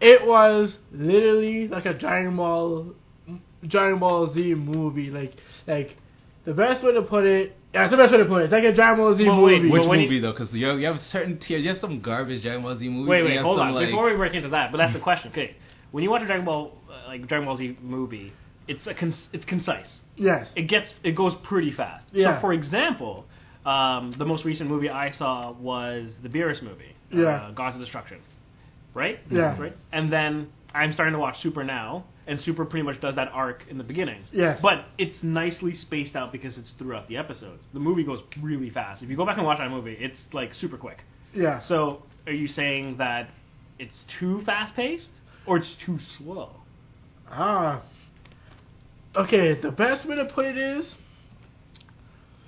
it 0.00 0.26
was 0.26 0.72
literally 0.92 1.68
like 1.68 1.86
a 1.86 1.94
Dragon 1.94 2.36
Ball, 2.36 2.94
Dragon 3.66 3.98
Ball 3.98 4.32
Z 4.32 4.54
movie. 4.54 5.10
Like, 5.10 5.34
like 5.66 5.96
the 6.44 6.54
best 6.54 6.84
way 6.84 6.92
to 6.92 7.02
put 7.02 7.24
it. 7.24 7.56
Yeah, 7.72 7.84
it's 7.84 7.90
the 7.90 7.96
best 7.96 8.12
way 8.12 8.18
to 8.18 8.24
put 8.26 8.42
it. 8.42 8.44
It's 8.44 8.52
like 8.52 8.64
a 8.64 8.74
Dragon 8.74 8.98
Ball 8.98 9.16
Z 9.16 9.24
Well, 9.24 9.42
wait, 9.42 9.62
movie. 9.62 9.70
Which 9.70 9.82
But 9.88 9.96
movie 9.96 10.14
you- 10.16 10.20
though? 10.20 10.32
Because 10.32 10.52
you 10.52 10.66
have, 10.66 10.78
you 10.78 10.86
have 10.86 11.00
certain 11.00 11.38
tiers. 11.38 11.62
You 11.62 11.70
have 11.70 11.78
some 11.78 12.00
garbage 12.00 12.42
Dragon 12.42 12.62
Ball 12.62 12.76
Z 12.76 12.88
movies. 12.88 13.08
Wait, 13.08 13.22
wait, 13.24 13.40
hold 13.40 13.58
some, 13.58 13.68
on. 13.68 13.74
Like, 13.74 13.86
Before 13.88 14.10
we 14.10 14.16
break 14.16 14.34
into 14.34 14.50
that, 14.50 14.70
but 14.72 14.78
that's 14.78 14.92
the 14.92 15.00
question. 15.08 15.30
Okay, 15.30 15.56
when 15.90 16.04
you 16.04 16.10
watch 16.10 16.22
a 16.22 16.26
Dragon 16.26 16.44
Ball, 16.44 16.76
uh, 16.90 17.08
like 17.08 17.26
Dragon 17.26 17.46
Ball 17.46 17.56
Z 17.56 17.78
movie, 17.82 18.32
it's 18.68 18.86
a 18.86 18.94
con- 18.94 19.14
it's 19.32 19.44
concise. 19.44 19.88
yes. 20.16 20.48
It 20.56 20.62
gets 20.68 20.92
it 21.02 21.12
goes 21.16 21.34
pretty 21.42 21.72
fast. 21.72 22.04
Yeah. 22.12 22.36
So, 22.36 22.40
for 22.42 22.52
example, 22.52 23.24
um, 23.64 24.14
the 24.18 24.24
most 24.26 24.44
recent 24.44 24.68
movie 24.68 24.90
I 24.90 25.10
saw 25.10 25.52
was 25.52 26.10
the 26.22 26.28
Beerus 26.28 26.60
movie, 26.62 26.94
Yeah. 27.10 27.28
uh, 27.28 27.50
Gods 27.52 27.76
of 27.76 27.80
Destruction, 27.80 28.18
right? 28.92 29.18
Yeah. 29.30 29.58
Right. 29.58 29.76
And 29.92 30.12
then 30.12 30.48
I'm 30.74 30.92
starting 30.92 31.12
to 31.12 31.18
watch 31.18 31.40
Super 31.42 31.64
now, 31.64 32.04
and 32.26 32.40
Super 32.40 32.64
pretty 32.64 32.84
much 32.84 33.00
does 33.00 33.14
that 33.16 33.28
arc 33.32 33.64
in 33.68 33.78
the 33.78 33.84
beginning. 33.84 34.22
Yes. 34.32 34.58
But 34.62 34.84
it's 34.98 35.22
nicely 35.22 35.74
spaced 35.74 36.16
out 36.16 36.32
because 36.32 36.56
it's 36.58 36.70
throughout 36.72 37.08
the 37.08 37.16
episodes. 37.16 37.66
The 37.72 37.80
movie 37.80 38.04
goes 38.04 38.20
really 38.40 38.70
fast. 38.70 39.02
If 39.02 39.10
you 39.10 39.16
go 39.16 39.26
back 39.26 39.36
and 39.36 39.46
watch 39.46 39.58
that 39.58 39.70
movie, 39.70 39.96
it's 39.98 40.20
like 40.32 40.54
super 40.54 40.76
quick. 40.76 41.04
Yeah. 41.34 41.60
So, 41.60 42.02
are 42.26 42.32
you 42.32 42.48
saying 42.48 42.96
that 42.98 43.30
it's 43.78 44.04
too 44.18 44.42
fast 44.42 44.74
paced 44.74 45.10
or 45.46 45.56
it's 45.58 45.74
too 45.84 45.98
slow? 46.18 46.50
Ah. 47.30 47.82
Okay, 49.16 49.54
the 49.54 49.70
best 49.70 50.06
way 50.06 50.16
to 50.16 50.24
put 50.26 50.46
it 50.46 50.56
is 50.56 50.86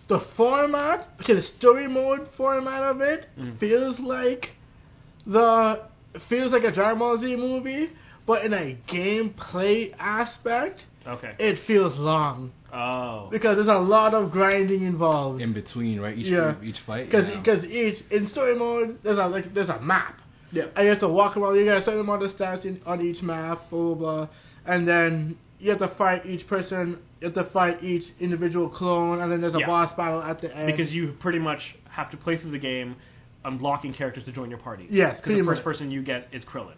the 0.08 0.20
format, 0.37 1.08
okay, 1.20 1.34
the 1.34 1.42
story 1.42 1.88
mode 1.88 2.28
format 2.37 2.82
of 2.82 3.00
it 3.00 3.28
Mhm. 3.38 3.58
feels 3.58 3.98
like 3.98 4.50
the 5.26 5.80
feels 6.28 6.52
like 6.52 6.62
a 6.64 6.70
Dragon 6.70 6.98
Ball 6.98 7.18
Z 7.18 7.37
movie, 7.37 7.90
but 8.26 8.44
in 8.44 8.52
a 8.52 8.76
gameplay 8.88 9.92
aspect, 9.98 10.84
Okay. 11.06 11.32
it 11.38 11.58
feels 11.66 11.98
long 11.98 12.52
Oh. 12.72 13.28
because 13.30 13.56
there's 13.56 13.68
a 13.68 13.78
lot 13.78 14.14
of 14.14 14.30
grinding 14.32 14.82
involved. 14.82 15.40
in 15.40 15.52
between, 15.52 16.00
right? 16.00 16.16
Each 16.16 16.26
Yeah. 16.26 16.54
each 16.62 16.78
fight. 16.80 17.10
Because 17.10 17.64
yeah. 17.64 17.70
each 17.70 18.02
in 18.10 18.28
story 18.30 18.54
mode 18.56 18.98
there's 19.02 19.18
a 19.18 19.26
like 19.26 19.52
there's 19.54 19.68
a 19.68 19.80
map. 19.80 20.20
Yeah. 20.50 20.64
And 20.76 20.84
you 20.84 20.90
have 20.90 21.00
to 21.00 21.08
walk 21.08 21.36
around. 21.36 21.56
You 21.56 21.64
got 21.66 21.82
a 21.82 21.84
certain 21.84 22.00
amount 22.00 22.22
of 22.22 22.30
stats 22.36 22.64
in, 22.64 22.80
on 22.86 23.00
each 23.00 23.22
map, 23.22 23.68
blah 23.70 23.94
blah 23.94 23.94
blah, 23.94 24.28
and 24.66 24.86
then 24.88 25.36
you 25.60 25.70
have 25.70 25.78
to 25.80 25.88
fight 25.88 26.26
each 26.26 26.46
person. 26.46 26.98
You 27.20 27.26
have 27.28 27.34
to 27.34 27.44
fight 27.52 27.82
each 27.82 28.04
individual 28.20 28.68
clone, 28.68 29.20
and 29.20 29.30
then 29.32 29.40
there's 29.40 29.54
a 29.54 29.60
Yeah. 29.60 29.66
boss 29.66 29.92
battle 29.96 30.22
at 30.22 30.40
the 30.40 30.54
end. 30.54 30.66
Because 30.66 30.92
you 30.92 31.12
pretty 31.20 31.38
much 31.38 31.74
have 31.90 32.10
to 32.10 32.16
play 32.16 32.36
through 32.36 32.50
the 32.50 32.58
game 32.58 32.96
unlocking 33.44 33.92
characters 33.92 34.24
to 34.24 34.32
join 34.32 34.48
your 34.50 34.58
party. 34.58 34.86
Yes, 34.90 35.16
Because 35.16 35.32
the 35.38 35.44
first 35.44 35.58
much. 35.60 35.64
person 35.64 35.90
you 35.90 36.02
get 36.02 36.28
is 36.32 36.44
Krillin. 36.44 36.74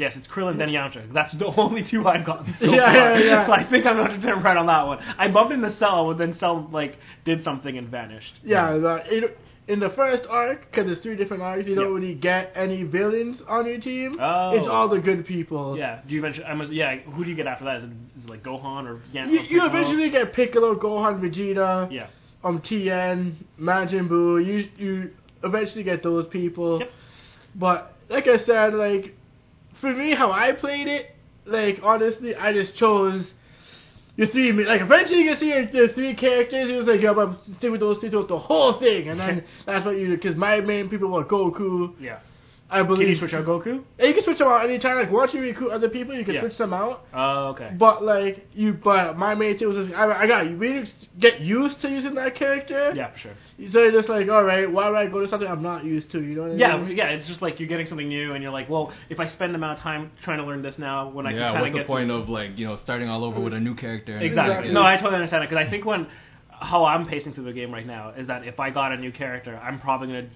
Yes, 0.00 0.14
it's 0.16 0.26
Krillin, 0.26 0.56
then 0.58 0.70
Yamcha. 0.70 1.12
That's 1.12 1.32
the 1.34 1.46
only 1.56 1.84
two 1.88 2.06
I've 2.08 2.24
gotten 2.24 2.54
so 2.60 2.66
Yeah, 2.74 2.86
far. 2.86 3.20
yeah, 3.20 3.26
yeah. 3.26 3.46
So 3.46 3.52
I 3.52 3.68
think 3.68 3.84
I'm 3.86 3.96
going 3.96 4.20
to 4.20 4.34
right 4.36 4.56
on 4.56 4.66
that 4.66 4.86
one. 4.86 4.98
I 5.18 5.28
bumped 5.30 5.52
into 5.52 5.70
Cell, 5.76 6.06
but 6.08 6.18
then 6.18 6.36
Cell 6.38 6.68
like 6.72 6.96
did 7.24 7.44
something 7.44 7.76
and 7.76 7.88
vanished. 7.88 8.32
yeah, 8.42 8.72
the, 8.78 9.14
in, 9.16 9.24
in 9.68 9.78
the 9.78 9.90
first 9.90 10.26
arc, 10.28 10.62
because 10.70 10.86
there's 10.86 10.98
three 11.00 11.16
different 11.16 11.42
arcs, 11.42 11.68
you 11.68 11.74
don't 11.74 11.84
Yeah. 11.84 11.94
really 12.00 12.14
get 12.14 12.52
any 12.56 12.82
villains 12.82 13.40
on 13.46 13.66
your 13.66 13.78
team. 13.78 14.16
Oh. 14.20 14.50
It's 14.56 14.66
all 14.66 14.88
the 14.88 14.98
good 15.00 15.26
people. 15.26 15.76
Yeah. 15.76 16.00
Do 16.08 16.14
you 16.14 16.20
eventually? 16.20 16.46
I 16.46 16.54
must, 16.54 16.72
yeah. 16.72 16.96
Who 17.14 17.22
do 17.22 17.30
you 17.30 17.36
get 17.36 17.46
after 17.46 17.66
that? 17.66 17.76
Is 17.76 17.84
it, 17.84 17.90
is 18.18 18.24
it 18.24 18.30
like 18.30 18.42
Gohan 18.42 18.86
or 18.88 19.00
Yan? 19.12 19.30
You, 19.30 19.40
you 19.48 19.64
eventually 19.66 20.10
get 20.10 20.32
Piccolo, 20.32 20.74
Gohan, 20.74 21.20
Vegeta, 21.20 21.92
Yeah. 21.92 22.06
um, 22.42 22.60
Tien, 22.62 23.36
Majin 23.60 24.08
Buu. 24.08 24.44
You 24.44 24.68
you 24.78 25.10
eventually 25.44 25.84
get 25.84 26.02
those 26.02 26.26
people. 26.28 26.80
Yep. 26.80 26.90
But 27.56 27.94
like 28.08 28.26
I 28.26 28.44
said, 28.44 28.74
like 28.74 29.14
for 29.80 29.92
me, 29.92 30.14
how 30.14 30.30
I 30.32 30.52
played 30.52 30.88
it, 30.88 31.14
like 31.46 31.80
honestly, 31.82 32.34
I 32.34 32.52
just 32.52 32.74
chose 32.76 33.24
your 34.16 34.28
three. 34.28 34.52
Like 34.52 34.80
eventually, 34.80 35.20
you 35.22 35.30
can 35.30 35.38
see 35.38 35.78
the 35.78 35.92
three 35.94 36.14
characters. 36.14 36.70
It 36.70 36.76
was 36.76 36.86
like, 36.86 37.00
yeah, 37.00 37.12
but 37.12 37.38
stick 37.58 37.70
with 37.70 37.80
those 37.80 37.98
three 37.98 38.10
throughout 38.10 38.28
the 38.28 38.38
whole 38.38 38.78
thing, 38.78 39.08
and 39.08 39.18
then 39.18 39.44
that's 39.66 39.84
what 39.84 39.96
you. 39.96 40.08
Do. 40.08 40.16
Because 40.16 40.36
my 40.36 40.60
main 40.60 40.88
people 40.88 41.10
were 41.10 41.24
Goku, 41.24 41.94
Yeah. 42.00 42.20
I 42.72 42.82
believe. 42.84 43.00
Can 43.06 43.08
you 43.08 43.16
switch 43.16 43.34
out 43.34 43.44
Goku? 43.46 43.82
Yeah, 43.98 44.06
you 44.06 44.14
can 44.14 44.22
switch 44.22 44.38
them 44.38 44.48
out 44.48 44.64
anytime. 44.64 44.96
Like 44.96 45.10
once 45.10 45.34
you 45.34 45.40
recruit 45.40 45.70
other 45.70 45.88
people, 45.88 46.14
you 46.14 46.24
can 46.24 46.34
Yeah. 46.34 46.40
switch 46.42 46.56
them 46.56 46.72
out. 46.72 47.04
Oh, 47.12 47.48
okay. 47.48 47.70
But 47.76 48.04
like 48.04 48.46
you, 48.54 48.72
but 48.74 49.18
my 49.18 49.34
main 49.34 49.58
thing 49.58 49.68
was 49.74 49.86
just, 49.88 49.98
I, 49.98 50.22
I 50.22 50.26
got 50.26 50.48
you 50.48 50.56
really 50.56 50.88
get 51.18 51.40
used 51.40 51.80
to 51.82 51.88
using 51.90 52.14
that 52.14 52.34
character. 52.36 52.92
yeah, 52.94 53.10
for 53.12 53.18
sure. 53.18 53.32
So 53.72 53.80
you're 53.82 53.92
just 53.92 54.08
like, 54.08 54.28
all 54.28 54.44
right, 54.44 54.70
why 54.70 54.88
would 54.88 54.96
I 54.96 55.06
go 55.06 55.20
to 55.20 55.28
something 55.28 55.48
I'm 55.48 55.62
not 55.62 55.84
used 55.84 56.10
to? 56.12 56.20
You 56.22 56.36
know 56.36 56.42
what 56.42 56.50
I 56.52 56.54
Yeah, 56.54 56.76
mean? 56.78 56.96
yeah. 56.96 57.08
yeah. 57.10 57.16
It's 57.16 57.26
just 57.26 57.42
like 57.42 57.58
you're 57.58 57.68
getting 57.68 57.86
something 57.86 58.08
new, 58.08 58.34
and 58.34 58.42
you're 58.42 58.52
like, 58.52 58.68
well, 58.70 58.92
if 59.08 59.18
I 59.18 59.26
spend 59.26 59.52
the 59.52 59.56
amount 59.58 59.78
of 59.78 59.82
time 59.82 60.12
trying 60.22 60.38
to 60.38 60.44
learn 60.44 60.62
this 60.62 60.78
now, 60.78 61.10
when 61.10 61.26
I 61.26 61.30
yeah, 61.32 61.36
can 61.36 61.42
kind 61.54 61.60
what's 61.62 61.68
of 61.68 61.72
the 61.72 61.78
get 61.80 61.86
point 61.86 62.08
through- 62.08 62.16
of 62.22 62.28
like 62.28 62.56
you 62.58 62.66
know 62.66 62.76
starting 62.76 63.08
all 63.08 63.24
over 63.24 63.40
with 63.40 63.52
a 63.54 63.60
new 63.60 63.74
character? 63.74 64.12
and- 64.14 64.22
Exactly. 64.22 64.52
Exactly. 64.54 64.74
No, 64.74 64.82
I 64.82 64.96
totally 64.96 65.16
understand 65.16 65.44
it 65.44 65.50
because 65.50 65.66
I 65.66 65.68
think 65.70 65.84
when 65.84 66.06
how 66.50 66.84
I'm 66.84 67.06
pacing 67.06 67.32
through 67.32 67.44
the 67.44 67.52
game 67.54 67.72
right 67.72 67.86
now 67.86 68.10
is 68.10 68.26
that 68.28 68.46
if 68.46 68.60
I 68.60 68.68
got 68.70 68.92
a 68.92 68.96
new 68.98 69.10
character, 69.12 69.58
I'm 69.62 69.80
probably 69.80 70.08
gonna. 70.08 70.28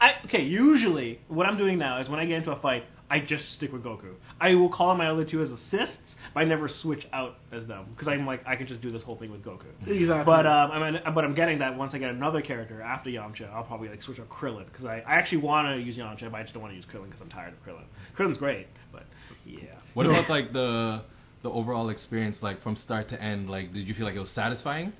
I, 0.00 0.06
I 0.06 0.14
okay. 0.26 0.42
Usually, 0.42 1.20
what 1.28 1.46
I'm 1.46 1.56
doing 1.56 1.78
now 1.78 2.00
is 2.00 2.08
when 2.08 2.20
I 2.20 2.26
get 2.26 2.38
into 2.38 2.52
a 2.52 2.60
fight, 2.60 2.84
I 3.10 3.20
just 3.20 3.50
stick 3.52 3.72
with 3.72 3.82
Goku. 3.82 4.14
I 4.40 4.54
will 4.54 4.68
call 4.68 4.90
on 4.90 4.98
my 4.98 5.08
other 5.08 5.24
two 5.24 5.42
as 5.42 5.50
assists, 5.50 5.96
but 6.32 6.40
I 6.40 6.44
never 6.44 6.68
switch 6.68 7.06
out 7.12 7.38
as 7.50 7.66
them 7.66 7.86
because 7.90 8.08
I'm 8.08 8.26
like 8.26 8.46
I 8.46 8.56
can 8.56 8.66
just 8.66 8.80
do 8.80 8.90
this 8.90 9.02
whole 9.02 9.16
thing 9.16 9.32
with 9.32 9.44
Goku. 9.44 9.66
Exactly. 9.86 10.24
But 10.24 10.46
um, 10.46 10.70
I 10.70 10.90
mean, 10.90 11.00
but 11.14 11.24
I'm 11.24 11.34
getting 11.34 11.58
that 11.58 11.76
once 11.76 11.92
I 11.94 11.98
get 11.98 12.10
another 12.10 12.40
character 12.40 12.80
after 12.82 13.10
Yamcha, 13.10 13.52
I'll 13.52 13.64
probably 13.64 13.88
like 13.88 14.02
switch 14.02 14.20
out 14.20 14.28
Krillin 14.28 14.66
because 14.66 14.84
I, 14.84 14.98
I 15.06 15.14
actually 15.14 15.38
want 15.38 15.68
to 15.76 15.82
use 15.82 15.96
Yamcha, 15.96 16.30
but 16.30 16.38
I 16.38 16.42
just 16.42 16.54
don't 16.54 16.62
want 16.62 16.72
to 16.72 16.76
use 16.76 16.86
Krillin 16.86 17.06
because 17.06 17.20
I'm 17.20 17.30
tired 17.30 17.52
of 17.52 17.64
Krillin. 17.64 17.84
Krillin's 18.16 18.38
great, 18.38 18.68
but 18.92 19.04
yeah. 19.44 19.60
What 19.94 20.06
about 20.06 20.28
like 20.28 20.52
the 20.52 21.02
the 21.42 21.50
overall 21.50 21.88
experience, 21.88 22.36
like 22.42 22.62
from 22.62 22.76
start 22.76 23.08
to 23.08 23.20
end? 23.20 23.50
Like, 23.50 23.72
did 23.72 23.88
you 23.88 23.94
feel 23.94 24.06
like 24.06 24.14
it 24.14 24.20
was 24.20 24.30
satisfying? 24.30 24.92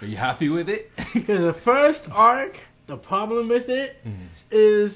Are 0.00 0.06
you 0.06 0.16
happy 0.16 0.48
with 0.48 0.68
it? 0.68 0.90
Because 1.12 1.40
the 1.54 1.56
first 1.64 2.00
arc, 2.10 2.56
the 2.88 2.96
problem 2.96 3.48
with 3.48 3.68
it 3.68 3.96
Mhm. 4.04 4.26
is 4.50 4.92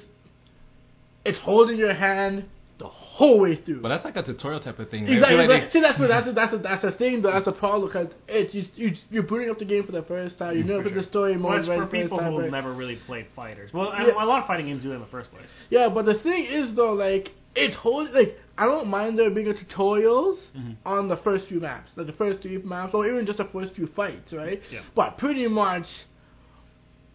it's 1.25 1.39
holding 1.39 1.77
your 1.79 1.95
hand 1.95 2.45
the 2.79 2.89
whole 2.89 3.39
way 3.39 3.55
through. 3.55 3.81
But 3.81 3.91
that's 3.91 4.05
like 4.05 4.17
a 4.17 4.25
tutorial 4.25 4.59
type 4.61 4.79
of 4.81 4.91
thing. 4.91 5.05
right? 5.05 5.13
Exactly. 5.13 5.37
feel 5.37 5.47
but 5.47 5.63
like 5.63 5.73
see, 5.73 5.81
that's 5.81 5.99
what 6.01 6.09
that's 6.09 6.27
a, 6.27 6.33
that's 6.33 6.53
a, 6.55 6.59
that's 6.59 6.83
the 6.83 6.91
thing. 6.93 7.23
Though, 7.23 7.31
that's 7.31 7.45
the 7.45 7.53
problem 7.53 7.89
because 7.89 8.09
it's 8.27 8.53
you, 8.55 8.65
you 8.75 8.97
you're 9.11 9.23
booting 9.23 9.51
up 9.51 9.59
the 9.61 9.65
game 9.65 9.85
for 9.85 9.93
the 9.93 10.03
first 10.03 10.37
time. 10.39 10.57
You 10.57 10.65
know 10.65 10.79
For 10.79 10.85
for 10.85 10.89
sure. 10.95 11.03
the 11.03 11.07
story 11.09 11.33
Well, 11.37 11.51
mode 11.53 11.59
it's 11.61 11.69
right 11.69 11.79
for 11.79 11.85
the 11.85 11.91
first 11.91 12.03
people 12.03 12.19
time. 12.19 12.33
who 12.33 12.41
right? 12.41 12.51
never 12.51 12.73
really 12.73 12.97
played 13.07 13.27
fighters. 13.37 13.73
Well, 13.73 13.91
I, 13.91 14.07
Yeah. 14.07 14.25
a 14.25 14.27
lot 14.27 14.41
of 14.41 14.47
fighting 14.49 14.67
games 14.67 14.83
do 14.83 14.89
that 14.89 14.97
in 14.97 15.01
the 15.03 15.07
first 15.09 15.31
place. 15.31 15.47
Yeah, 15.71 15.89
but 15.91 16.07
the 16.07 16.15
thing 16.15 16.47
is 16.47 16.75
though, 16.75 16.95
like 16.95 17.31
it's 17.55 17.75
holding 17.77 18.15
like 18.15 18.37
I 18.59 18.65
don't 18.67 18.89
mind 18.89 19.17
there 19.19 19.31
being 19.31 19.49
a 19.49 19.55
tutorials 19.55 20.39
Mhm. 20.59 20.77
on 20.85 21.09
the 21.09 21.19
first 21.19 21.47
few 21.47 21.61
maps, 21.61 21.91
like 21.95 22.07
the 22.07 22.13
first 22.15 22.43
three 22.43 22.59
maps, 22.59 22.95
or 22.95 23.07
even 23.07 23.27
just 23.27 23.39
the 23.39 23.45
first 23.45 23.75
few 23.75 23.87
fights, 23.87 24.33
right? 24.33 24.61
Yeah. 24.73 24.81
But 24.97 25.19
pretty 25.19 25.47
much 25.47 25.87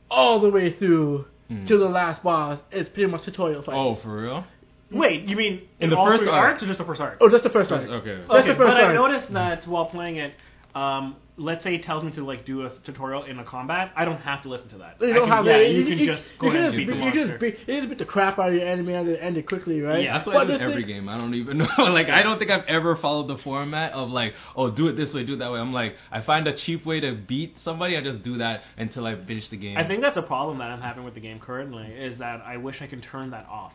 all 0.10 0.40
the 0.40 0.50
way 0.50 0.72
through 0.72 1.26
Mhm. 1.52 1.68
to 1.68 1.78
the 1.78 1.86
last 1.90 2.24
boss, 2.24 2.60
it's 2.72 2.90
pretty 2.90 3.10
much 3.12 3.24
tutorial 3.24 3.62
fights. 3.62 3.78
oh, 3.78 3.96
for 3.96 4.22
real? 4.22 4.44
Wait, 4.90 5.24
you 5.24 5.36
mean 5.36 5.62
In 5.82 5.90
the 5.90 5.98
all 5.98 6.06
first 6.06 6.24
three 6.24 6.32
arc. 6.32 6.52
arcs 6.52 6.64
or 6.64 6.68
just 6.68 6.78
the 6.80 6.86
first 6.86 7.02
arc? 7.02 7.18
Oh, 7.20 7.30
just 7.30 7.44
the 7.44 7.50
first 7.50 7.70
one. 7.70 7.82
First- 7.82 7.92
okay. 7.92 8.18
Just 8.20 8.30
okay, 8.32 8.48
the 8.50 8.56
first 8.56 8.68
but 8.74 8.78
I 8.84 8.94
noticed 8.94 9.34
that 9.34 9.68
while 9.68 9.86
playing 9.86 10.16
it, 10.18 10.34
um, 10.76 11.16
let's 11.38 11.64
say 11.64 11.76
it 11.76 11.84
tells 11.84 12.04
me 12.04 12.12
to 12.12 12.24
like 12.26 12.46
do 12.46 12.64
a 12.66 12.72
tutorial 12.86 13.24
in 13.24 13.40
a 13.40 13.44
combat, 13.44 13.92
I 13.96 14.06
don't 14.06 14.20
have 14.22 14.44
to 14.44 14.50
listen 14.50 14.70
to 14.70 14.78
that. 14.80 14.98
You 15.02 15.14
don't 15.14 15.28
can, 15.28 15.30
have 15.38 15.46
yeah, 15.46 15.58
it. 15.58 15.76
you, 15.76 15.86
can 15.86 16.06
just 16.06 16.24
go 16.40 16.50
ahead 16.50 16.66
and 16.66 16.78
beat 16.78 16.86
the 16.88 16.94
just, 16.94 16.98
you 16.98 17.04
monster. 17.06 17.28
just 17.28 17.42
beat, 17.42 17.56
you 17.68 17.80
just 17.82 17.90
beat 17.90 17.98
the 18.00 18.06
crap 18.06 18.38
out 18.40 18.50
of 18.50 18.56
your 18.56 18.68
enemy 18.68 18.94
and 18.94 19.10
end 19.18 19.38
it 19.38 19.48
quickly, 19.48 19.82
right? 19.82 20.04
Yeah, 20.04 20.18
That's 20.18 20.28
what 20.28 20.38
I 20.38 20.46
do 20.46 20.54
every 20.54 20.84
thing- 20.84 20.88
game. 20.88 21.10
I 21.10 21.18
don't 21.18 21.34
even 21.34 21.58
know. 21.60 21.68
like, 21.80 22.10
I 22.10 22.24
don't 22.24 22.38
think 22.40 22.52
I've 22.52 22.66
ever 22.68 22.96
followed 22.96 23.28
the 23.28 23.38
format 23.42 23.94
of 23.94 24.10
like, 24.10 24.34
oh, 24.56 24.70
do 24.70 24.88
it 24.88 24.96
this 24.96 25.14
way, 25.14 25.24
do 25.26 25.34
it 25.36 25.38
that 25.38 25.52
way. 25.52 25.60
I'm 25.60 25.74
like, 25.74 25.96
I 26.12 26.22
find 26.22 26.48
a 26.48 26.56
cheap 26.58 26.86
way 26.86 27.00
to 27.00 27.14
beat 27.16 27.56
somebody. 27.64 27.98
I 27.98 28.02
just 28.02 28.24
do 28.24 28.38
that 28.40 28.62
until 28.78 29.06
I 29.06 29.16
finish 29.26 29.50
the 29.50 29.58
game. 29.58 29.78
I 29.78 29.88
think 29.88 30.02
that's 30.02 30.18
a 30.18 30.22
problem 30.22 30.60
that 30.60 30.70
I'm 30.72 30.82
having 30.82 31.04
with 31.04 31.14
the 31.14 31.22
game 31.22 31.40
currently 31.40 31.88
is 31.88 32.18
that 32.20 32.42
I 32.46 32.58
wish 32.58 32.82
I 32.82 32.88
can 32.88 33.02
turn 33.02 33.32
that 33.32 33.46
off. 33.48 33.74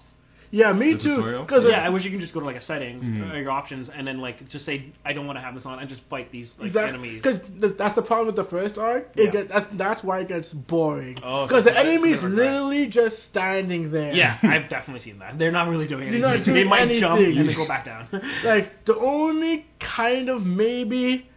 Yeah, 0.54 0.70
me 0.74 0.92
The 0.92 1.02
too. 1.02 1.38
Because 1.40 1.64
Yeah, 1.66 1.82
I 1.82 1.88
wish 1.88 2.04
you 2.04 2.10
can 2.10 2.20
just 2.20 2.34
go 2.34 2.40
to 2.40 2.46
like 2.46 2.56
a 2.56 2.60
settings 2.60 3.02
Mhm. 3.04 3.32
or 3.32 3.38
your 3.40 3.50
options 3.50 3.88
and 3.88 4.06
then 4.06 4.18
like 4.18 4.46
just 4.50 4.66
say 4.66 4.84
I 5.02 5.14
don't 5.14 5.26
want 5.26 5.38
to 5.38 5.42
have 5.42 5.54
this 5.54 5.64
on 5.64 5.78
and 5.78 5.88
just 5.88 6.02
fight 6.10 6.30
these 6.30 6.52
like 6.60 6.76
enemies. 6.76 7.22
Because 7.22 7.40
that's 7.78 7.94
the 7.94 8.02
problem 8.02 8.26
with 8.26 8.36
the 8.36 8.44
first 8.44 8.76
arc. 8.76 9.08
It 9.16 9.24
Yeah. 9.24 9.30
get, 9.30 9.48
that's, 9.48 9.66
that's 9.72 10.04
why 10.04 10.20
it 10.20 10.28
gets 10.28 10.48
boring. 10.50 11.18
Oh, 11.24 11.46
Because 11.46 11.64
so 11.64 11.70
the 11.70 11.70
it's 11.70 11.78
a 11.84 11.88
enemy's 11.88 12.16
bit 12.16 12.24
of 12.24 12.32
a 12.32 12.34
drag. 12.36 12.50
literally 12.52 12.86
just 12.88 13.22
standing 13.30 13.90
there. 13.92 14.12
Yeah, 14.12 14.36
I've 14.42 14.68
definitely 14.68 15.00
seen 15.00 15.18
that. 15.20 15.38
They're 15.38 15.50
not 15.50 15.68
really 15.68 15.88
doing 15.88 16.02
anything. 16.08 16.20
not 16.20 16.44
doing 16.44 16.54
they 16.54 16.64
might 16.64 16.92
jump 17.00 17.20
and 17.22 17.48
then 17.48 17.56
go 17.56 17.66
back 17.66 17.86
down. 17.86 18.06
Like 18.44 18.84
the 18.84 18.96
only 18.96 19.64
kind 19.80 20.28
of 20.28 20.44
maybe 20.44 21.28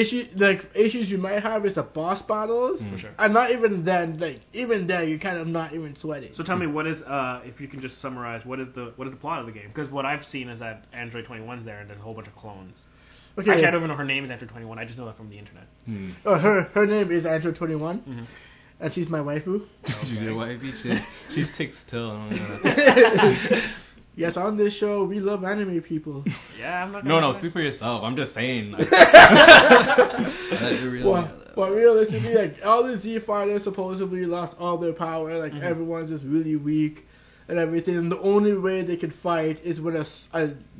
issue 0.00 0.28
like 0.36 0.70
issues 0.74 1.08
you 1.10 1.18
might 1.18 1.42
have 1.42 1.64
is 1.66 1.74
the 1.74 1.82
boss 1.82 2.20
battles. 2.28 2.80
Mm. 2.80 2.92
For 2.92 2.98
sure. 2.98 3.10
And 3.18 3.32
not 3.34 3.50
even 3.50 3.84
then, 3.84 4.18
like 4.18 4.40
even 4.52 4.86
then 4.86 5.08
you're 5.08 5.18
kind 5.18 5.38
of 5.38 5.46
not 5.46 5.74
even 5.74 5.96
sweating. 6.00 6.32
So 6.36 6.42
tell 6.42 6.56
me, 6.56 6.66
what 6.66 6.86
is 6.86 7.00
uh, 7.02 7.40
if 7.44 7.60
you 7.60 7.68
can 7.68 7.80
just 7.80 8.00
summarize 8.00 8.44
what 8.44 8.60
is 8.60 8.68
the 8.74 8.92
what 8.96 9.06
is 9.08 9.12
the 9.12 9.20
plot 9.20 9.40
of 9.40 9.46
the 9.46 9.52
game? 9.52 9.68
Because 9.74 9.90
what 9.90 10.04
I've 10.04 10.24
seen 10.26 10.48
is 10.48 10.58
that 10.60 10.84
Android 10.92 11.26
21's 11.26 11.64
there 11.64 11.80
and 11.80 11.88
there's 11.90 11.98
a 12.00 12.02
whole 12.02 12.14
bunch 12.14 12.28
of 12.28 12.34
clones. 12.36 12.74
okay. 13.38 13.50
Actually, 13.50 13.66
I 13.66 13.70
don't 13.70 13.80
even 13.80 13.88
know 13.90 13.96
her 13.96 14.04
name 14.04 14.24
is 14.24 14.30
Android 14.30 14.50
21. 14.50 14.78
I 14.78 14.84
just 14.84 14.98
know 14.98 15.06
that 15.06 15.16
from 15.16 15.30
the 15.30 15.38
internet. 15.38 15.66
Oh, 16.24 16.36
her 16.38 16.62
her 16.74 16.86
name 16.86 17.10
is 17.10 17.24
Android 17.26 17.56
Twenty 17.56 17.74
One, 17.74 18.00
Mhm. 18.00 18.26
and 18.80 18.92
she's 18.94 19.08
my 19.08 19.18
waifu. 19.20 19.66
She's 20.02 20.20
your 20.20 20.34
wifey. 20.34 20.72
She, 20.82 20.98
she's 21.34 21.48
ticks 21.56 21.76
till. 21.88 22.10
I 24.16 24.20
don't 24.20 24.34
know. 24.34 24.40
yes, 24.40 24.46
on 24.48 24.56
this 24.56 24.74
show 24.78 25.04
we 25.04 25.20
love 25.20 25.44
anime 25.44 25.80
people. 25.82 26.24
Yeah, 26.58 26.82
I'm 26.84 26.90
not. 26.92 27.04
No, 27.04 27.20
gonna 27.20 27.32
no, 27.34 27.38
speak 27.38 27.52
for 27.52 27.60
yourself. 27.60 28.02
I'm 28.02 28.16
just 28.16 28.32
saying. 28.34 28.74
That's 28.78 28.90
really- 30.82 31.04
well, 31.04 31.30
well, 31.56 31.70
realistically, 31.70 32.34
like 32.34 32.54
all 32.64 32.82
the 32.86 32.98
Z 33.02 33.20
fighters 33.26 33.62
supposedly 33.64 34.24
lost 34.26 34.56
all 34.58 34.78
their 34.78 34.92
power. 34.94 35.38
Like 35.38 35.52
Mhm. 35.52 35.62
everyone's 35.62 36.10
just 36.10 36.24
really 36.24 36.56
weak 36.56 37.06
and 37.48 37.58
everything. 37.58 37.96
And 37.96 38.10
the 38.10 38.18
only 38.20 38.54
way 38.54 38.82
they 38.84 38.96
can 38.96 39.10
fight 39.22 39.60
is 39.64 39.80
when 39.80 39.96
a 39.96 40.06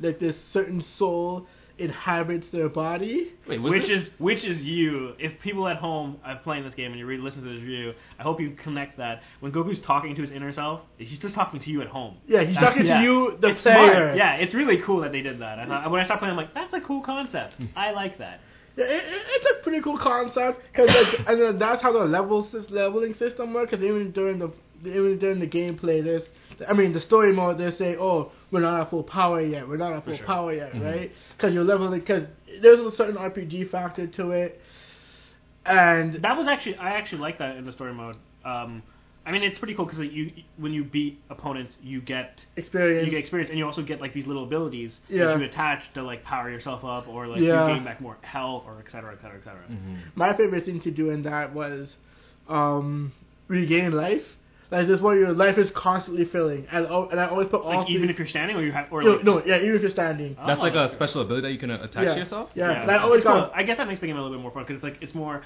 like 0.01 0.19
this 0.19 0.35
certain 0.53 0.83
soul 0.97 1.47
inhabits 1.79 2.47
their 2.51 2.69
body. 2.69 3.33
Wait, 3.47 3.61
Which 3.61 3.83
this- 3.87 4.03
is 4.07 4.09
which 4.17 4.43
is 4.43 4.61
you. 4.61 5.13
If 5.19 5.39
people 5.41 5.67
at 5.67 5.77
home 5.77 6.17
are 6.25 6.37
playing 6.37 6.63
this 6.63 6.73
game 6.73 6.91
and 6.91 6.99
you 6.99 7.05
read 7.05 7.19
listen 7.19 7.43
to 7.43 7.49
this 7.49 7.61
review, 7.61 7.93
I 8.19 8.23
hope 8.23 8.39
you 8.41 8.51
connect 8.51 8.97
that 8.97 9.21
when 9.39 9.51
Goku's 9.51 9.81
talking 9.81 10.15
to 10.15 10.21
his 10.21 10.31
inner 10.31 10.51
self, 10.51 10.81
he's 10.97 11.19
just 11.19 11.35
talking 11.35 11.59
to 11.59 11.69
you 11.69 11.81
at 11.81 11.87
home. 11.87 12.17
Yeah, 12.27 12.43
he's 12.43 12.55
That's- 12.55 12.71
talking 12.73 12.85
yeah. 12.87 12.97
to 12.99 13.03
you, 13.03 13.37
the 13.39 13.49
it's 13.49 13.61
player. 13.61 13.75
smart. 13.75 14.17
Yeah, 14.17 14.35
it's 14.35 14.53
really 14.53 14.81
cool 14.81 15.01
that 15.01 15.11
they 15.11 15.21
did 15.21 15.39
that. 15.39 15.59
I 15.59 15.65
thought, 15.65 15.91
when 15.91 16.01
I 16.01 16.05
started 16.05 16.19
playing, 16.19 16.31
I'm 16.31 16.37
like, 16.37 16.53
that's 16.53 16.73
a 16.73 16.81
cool 16.81 17.01
concept. 17.01 17.55
I 17.75 17.91
like 17.91 18.17
that. 18.19 18.39
Yeah, 18.75 18.85
it, 18.85 18.91
it, 18.91 19.03
it's 19.27 19.45
a 19.59 19.63
pretty 19.63 19.81
cool 19.81 19.97
concept 19.97 20.61
because 20.71 20.89
like, 20.89 21.27
and 21.27 21.41
then 21.41 21.57
that's 21.59 21.81
how 21.81 21.91
the 21.93 22.05
level 22.05 22.47
leveling 22.69 23.15
system 23.15 23.53
works. 23.53 23.71
Because 23.71 23.83
even 23.83 24.11
during 24.11 24.37
the 24.39 24.51
even 24.81 25.17
during 25.17 25.39
the 25.39 25.47
gameplay, 25.47 26.03
there's 26.03 26.21
I 26.67 26.73
mean 26.73 26.93
the 26.93 27.01
story 27.01 27.33
mode, 27.33 27.57
they 27.57 27.71
say, 27.77 27.95
oh, 27.99 28.31
we're 28.51 28.61
not 28.61 28.79
at 28.81 28.89
full 28.89 29.03
power 29.03 29.41
yet. 29.41 29.67
We're 29.67 29.77
not 29.77 29.93
at 29.93 30.05
full 30.05 30.15
sure. 30.17 30.25
power 30.25 30.53
yet, 30.53 30.73
Mhm. 30.73 30.83
right? 30.85 31.11
Because 31.35 31.53
you're 31.53 31.63
leveling 31.63 31.99
because 31.99 32.23
there's 32.61 32.79
a 32.79 32.95
certain 32.95 33.17
RPG 33.17 33.65
factor 33.69 34.07
to 34.07 34.31
it, 34.31 34.61
and 35.65 36.15
That 36.21 36.37
was 36.37 36.47
actually 36.47 36.75
I 36.77 36.91
actually 36.91 37.19
like 37.19 37.39
that 37.39 37.57
in 37.57 37.65
the 37.65 37.73
story 37.73 37.93
mode. 37.93 38.15
Um, 38.45 38.83
I 39.25 39.31
mean, 39.31 39.43
it's 39.43 39.59
pretty 39.59 39.73
cool 39.75 39.85
because 39.85 39.99
you 39.99 40.31
when 40.57 40.71
you 40.71 40.85
beat 40.85 41.19
opponents, 41.29 41.73
you 41.83 41.99
get 41.99 42.39
experience. 42.55 43.05
you 43.05 43.11
get 43.11 43.19
experience, 43.19 43.49
and 43.49 43.59
you 43.59 43.65
also 43.65 43.81
get 43.81 43.99
like 43.99 44.13
these 44.13 44.25
little 44.25 44.45
abilities 44.45 44.97
Yeah. 45.09 45.25
that 45.25 45.39
you 45.39 45.45
attach 45.45 45.81
to 45.95 46.03
like 46.03 46.23
power 46.23 46.49
yourself 46.49 46.85
up, 46.85 47.09
or 47.09 47.27
like 47.27 47.41
Yeah. 47.41 47.67
you 47.67 47.73
gain 47.75 47.83
back 47.83 47.99
more 47.99 48.15
health, 48.21 48.63
or 48.65 48.77
et 48.79 48.89
cetera, 48.89 49.11
et 49.11 49.21
cetera, 49.21 49.37
et 49.37 49.43
cetera. 49.43 49.63
Mhm. 49.69 49.97
My 50.15 50.31
favorite 50.33 50.63
thing 50.63 50.79
to 50.81 50.91
do 50.91 51.09
in 51.09 51.23
that 51.23 51.53
was 51.53 51.89
um, 52.47 53.11
regain 53.49 53.91
life. 53.91 54.23
Like 54.69 54.87
this, 54.87 54.99
where 54.99 55.15
your 55.15 55.31
life 55.31 55.57
is 55.57 55.69
constantly 55.73 56.25
filling, 56.25 56.67
and 56.69 56.87
oh, 56.87 57.07
and 57.09 57.21
I 57.21 57.27
always 57.27 57.47
put 57.47 57.61
all 57.61 57.79
Like 57.79 57.89
even 57.89 58.09
if 58.09 58.17
you're 58.17 58.27
standing, 58.27 58.57
or 58.57 58.61
you 58.61 58.73
have, 58.73 58.91
or 58.91 59.01
no, 59.01 59.11
like, 59.11 59.23
no, 59.23 59.45
yeah, 59.45 59.59
even 59.59 59.75
if 59.75 59.81
you're 59.81 59.91
standing. 59.91 60.35
Oh, 60.37 60.45
That's 60.45 60.59
like 60.59 60.73
a 60.73 60.91
special 60.91 61.21
ability 61.21 61.47
that 61.47 61.53
you 61.53 61.59
can 61.59 61.71
attach 61.71 62.03
yeah. 62.03 62.13
to 62.13 62.19
yourself. 62.19 62.49
Yeah, 62.53 62.81
and 62.81 62.91
I 62.91 62.97
always 62.97 63.19
it's 63.19 63.25
cool. 63.25 63.33
got 63.33 63.55
I 63.55 63.63
guess 63.63 63.77
that 63.77 63.87
makes 63.87 64.01
the 64.01 64.07
game 64.07 64.17
a 64.17 64.21
little 64.21 64.35
bit 64.35 64.41
more 64.41 64.51
fun 64.51 64.63
because 64.63 64.75
it's 64.75 64.83
like 64.83 64.97
it's 65.01 65.15
more 65.15 65.43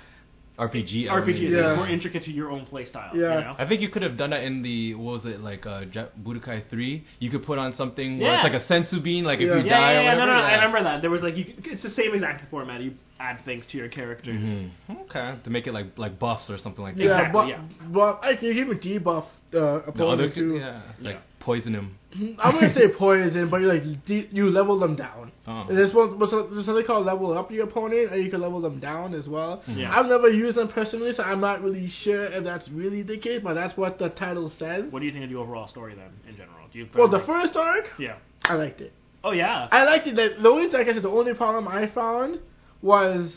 RPG. 0.60 1.08
RPG. 1.08 1.50
Yeah. 1.50 1.70
It's 1.70 1.76
more 1.76 1.88
intricate 1.88 2.24
to 2.24 2.32
your 2.32 2.52
own 2.52 2.66
play 2.66 2.86
style. 2.86 3.12
Yeah. 3.16 3.22
You 3.40 3.44
know? 3.46 3.56
I 3.58 3.68
think 3.68 3.82
you 3.82 3.90
could 3.90 4.02
have 4.04 4.18
done 4.18 4.30
that 4.32 4.44
in 4.44 4.62
the 4.62 4.94
what 4.96 5.14
was 5.14 5.26
it 5.26 5.42
like 5.42 5.66
uh, 5.66 5.86
Ja- 5.92 6.08
Budokai 6.24 6.70
Three. 6.70 7.06
You 7.20 7.30
could 7.32 7.44
put 7.44 7.58
on 7.58 7.76
something 7.76 8.20
where 8.20 8.32
Yeah. 8.32 8.46
it's 8.46 8.54
like 8.54 8.62
a 8.62 8.66
senzu 8.66 9.02
bean, 9.02 9.24
like 9.24 9.40
if 9.40 9.46
you 9.46 9.56
Yeah, 9.56 9.64
die 9.64 9.94
yeah, 9.94 10.00
or 10.00 10.04
yeah, 10.04 10.14
whatever. 10.14 10.20
no, 10.20 10.26
no, 10.26 10.38
no, 10.40 10.44
I 10.44 10.54
remember 10.56 10.84
that. 10.84 11.02
There 11.02 11.10
was 11.10 11.22
like, 11.22 11.36
you, 11.38 11.46
it's 11.66 11.82
the 11.84 11.90
same 11.90 12.14
exact 12.14 12.50
format. 12.52 12.82
You 12.82 12.94
add 13.20 13.44
things 13.46 13.66
to 13.72 13.78
your 13.78 13.88
characters. 13.90 14.36
Mhm. 14.40 14.70
Okay, 15.04 15.36
to 15.44 15.50
make 15.50 15.68
it 15.68 15.74
like 15.74 15.98
like 15.98 16.20
buffs 16.20 16.50
or 16.50 16.58
something 16.58 16.84
like 16.84 16.96
that. 16.96 17.04
Yeah, 17.04 17.18
Exactly, 17.22 17.32
but 17.34 17.48
yeah. 17.48 17.62
but 17.92 18.20
I 18.24 18.36
can 18.36 18.50
even 18.50 18.78
debuff 18.80 19.26
Uh, 19.54 19.80
the 19.86 19.92
The 19.96 20.06
other, 20.06 20.26
opponent 20.26 20.34
too. 20.36 20.56
yeah, 20.58 20.82
like 21.02 21.16
Yeah. 21.16 21.20
poison 21.40 21.74
him. 21.76 21.98
I'm 22.40 22.54
gonna 22.56 22.74
say 22.74 22.90
poison, 22.90 23.50
but 23.50 23.62
you 23.62 23.68
like 23.68 23.84
de- 24.06 24.28
you 24.32 24.50
level 24.50 24.78
them 24.80 24.96
down. 24.96 25.32
Oh. 25.48 25.66
And 25.70 25.78
there's 25.78 25.94
one 25.94 26.20
what's 26.20 26.32
there's 26.32 26.66
something 26.66 26.86
called 26.86 27.06
level 27.06 27.38
up 27.38 27.52
your 27.52 27.64
opponent, 27.66 28.12
and 28.12 28.24
you 28.24 28.30
can 28.30 28.42
level 28.42 28.60
them 28.62 28.80
down 28.80 29.14
as 29.14 29.28
well. 29.28 29.64
Yeah. 29.68 29.98
I've 29.98 30.08
never 30.08 30.30
used 30.30 30.58
them 30.58 30.68
personally, 30.70 31.14
so 31.16 31.24
I'm 31.24 31.40
not 31.40 31.64
really 31.64 31.88
sure 31.88 32.26
if 32.26 32.44
that's 32.44 32.68
really 32.70 33.02
the 33.02 33.18
case, 33.18 33.42
but 33.44 33.54
that's 33.54 33.76
what 33.78 33.98
the 33.98 34.10
title 34.10 34.52
says. 34.60 34.86
What 34.92 35.00
do 35.00 35.06
you 35.06 35.12
think 35.14 35.24
of 35.26 35.30
the 35.30 35.38
overall 35.38 35.68
story 35.70 35.96
then, 35.96 36.10
in 36.28 36.36
general? 36.36 36.68
Do 36.72 36.80
you 36.80 36.88
Well, 36.96 37.08
the 37.08 37.22
first 37.22 37.56
arc, 37.56 37.90
Yeah. 37.98 38.16
I 38.46 38.56
liked 38.56 38.82
it. 38.82 38.92
Oh 39.24 39.32
yeah. 39.32 39.68
I 39.72 39.84
liked 39.84 40.08
it. 40.08 40.16
The, 40.16 40.36
the 40.42 40.50
only, 40.50 40.68
like 40.70 40.88
I 40.88 40.94
said, 40.94 41.04
the 41.04 41.10
only 41.10 41.34
problem 41.34 41.68
I 41.68 41.88
found 41.88 42.40
was 42.82 43.30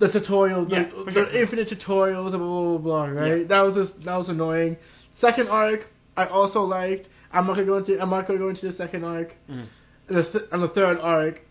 the 0.00 0.08
tutorial, 0.08 0.64
the, 0.64 0.74
Yeah, 0.76 1.04
the 1.06 1.12
sure. 1.12 1.30
infinite 1.30 1.68
tutorials, 1.68 2.30
and 2.34 2.38
blah 2.38 2.60
blah 2.62 2.78
blah. 2.78 3.06
blah 3.06 3.20
right? 3.22 3.40
Yeah. 3.42 3.46
That 3.46 3.60
was 3.60 3.74
just, 3.88 4.04
that 4.04 4.16
was 4.16 4.28
annoying. 4.28 4.76
Second 5.20 5.48
arc, 5.48 5.86
I 6.16 6.26
also 6.26 6.62
liked. 6.62 7.06
I'm 7.32 7.46
not 7.46 7.54
gonna 7.54 7.66
go 7.66 7.76
into. 7.78 8.00
I'm 8.00 8.10
not 8.10 8.26
gonna 8.26 8.38
go 8.40 8.48
into 8.48 8.68
the 8.70 8.76
second 8.76 9.04
arc. 9.04 9.34
Mhm. 9.48 9.66
And 10.08 10.16
the, 10.18 10.22
th- 10.24 10.44
and 10.50 10.62
the 10.62 10.68
third 10.68 10.98
arc 11.00 11.42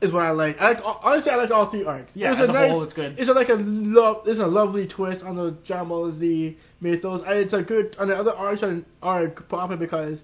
is 0.00 0.12
what 0.12 0.24
I 0.24 0.30
like. 0.30 0.60
I 0.60 0.72
like 0.72 0.80
honestly, 0.84 1.32
I 1.32 1.36
like 1.36 1.50
all 1.50 1.70
three 1.70 1.84
arcs. 1.84 2.12
Yeah, 2.14 2.32
It 2.34 2.40
as 2.44 2.48
a 2.50 2.68
whole, 2.68 2.82
it's 2.84 2.92
good. 2.92 3.16
It's 3.18 3.28
a, 3.28 3.32
like 3.32 3.48
a 3.48 3.54
lo- 3.54 4.22
It's 4.26 4.38
a 4.38 4.46
lovely 4.46 4.86
twist 4.86 5.22
on 5.24 5.36
the 5.36 5.56
Dragon 5.66 5.88
Ball 5.88 6.12
Z 6.20 6.56
mythos. 6.80 7.22
And 7.26 7.38
it's 7.38 7.52
a 7.54 7.62
good 7.62 7.96
on 7.98 8.08
the 8.08 8.14
other 8.14 8.32
arcs 8.32 8.62
are, 8.62 8.82
are 9.02 9.28
proper 9.28 9.76
because 9.76 10.18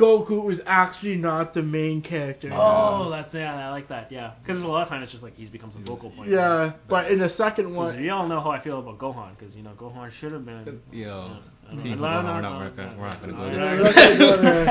Goku 0.00 0.52
is 0.52 0.60
actually 0.66 1.16
not 1.16 1.52
the 1.54 1.62
main 1.62 2.00
character. 2.00 2.48
Oh, 2.52 3.10
that's 3.10 3.34
yeah, 3.34 3.68
I 3.68 3.70
like 3.70 3.88
that. 3.88 4.10
Yeah, 4.10 4.32
because 4.42 4.62
a 4.62 4.66
lot 4.66 4.82
of 4.82 4.88
times 4.88 5.04
it's 5.04 5.12
just 5.12 5.22
like 5.22 5.36
he 5.36 5.44
becomes 5.46 5.76
a 5.76 5.80
focal 5.80 6.10
point. 6.10 6.30
Yeah, 6.30 6.72
but 6.88 7.10
in 7.10 7.18
the 7.18 7.28
second 7.36 7.74
one, 7.74 8.02
you 8.02 8.10
all 8.12 8.26
know 8.26 8.40
how 8.40 8.50
I 8.50 8.62
feel 8.62 8.78
about 8.78 8.98
Gohan, 8.98 9.38
because 9.38 9.54
you 9.54 9.62
know 9.62 9.72
Gohan 9.78 10.10
should 10.12 10.32
have 10.32 10.44
been. 10.46 10.80
Yo, 10.90 11.36
Yeah. 11.72 11.82
see, 11.82 11.94
No, 11.94 11.96
we're 11.96 11.96
no, 11.96 12.22
not, 12.22 12.34
we're 12.34 12.40
not, 12.40 12.98
we're 12.98 13.08
not 13.08 13.20
gonna 13.20 13.32
go 13.32 13.50
there. 13.50 13.76
We're 13.76 13.82
not 13.82 13.94
gonna 13.94 14.18
go 14.18 14.42
there. 14.42 14.64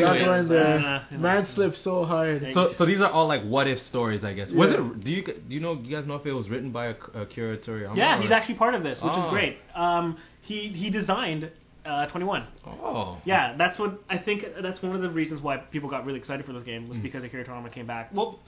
Not 0.00 0.24
going 0.24 0.48
there. 0.56 0.78
Nah, 0.80 1.02
nah, 1.10 1.18
Man 1.18 1.44
nah. 1.44 1.54
slipped 1.54 1.78
so 1.84 2.04
hard. 2.04 2.44
So, 2.52 2.74
so 2.76 2.84
these 2.84 2.98
are 3.00 3.10
all 3.10 3.26
like 3.28 3.42
what 3.44 3.68
if 3.68 3.78
stories, 3.80 4.24
I 4.24 4.32
guess. 4.34 4.50
Was 4.50 4.70
Yeah. 4.70 4.84
it? 4.90 5.04
Do 5.04 5.12
you 5.12 5.22
do 5.24 5.34
you 5.54 5.60
know? 5.60 5.74
You 5.80 5.96
guys 5.96 6.06
know 6.06 6.16
if 6.16 6.26
it 6.26 6.32
was 6.32 6.48
written 6.50 6.72
by 6.72 6.86
Akira 7.14 7.56
Toriyama? 7.58 7.96
Yeah, 7.96 8.18
or- 8.18 8.22
he's 8.22 8.30
actually 8.32 8.56
part 8.56 8.74
of 8.74 8.82
this, 8.82 9.00
which 9.00 9.12
Oh. 9.14 9.26
is 9.26 9.30
great. 9.30 9.58
Um, 9.74 10.16
he 10.42 10.68
he 10.68 10.90
designed 10.90 11.50
uh, 11.84 12.06
21. 12.06 12.46
Oh. 12.66 13.18
Yeah, 13.24 13.54
that's 13.56 13.78
what 13.78 14.00
I 14.08 14.18
think. 14.18 14.44
That's 14.62 14.80
one 14.82 14.94
of 14.94 15.02
the 15.02 15.10
reasons 15.10 15.40
why 15.42 15.56
people 15.58 15.88
got 15.90 16.04
really 16.06 16.18
excited 16.18 16.46
for 16.46 16.52
this 16.52 16.62
game 16.64 16.84
Mm. 16.86 16.88
was 16.90 16.98
because 16.98 17.24
Akira 17.24 17.44
Toriyama 17.44 17.72
came 17.72 17.86
back. 17.86 18.10
Well, 18.14 18.38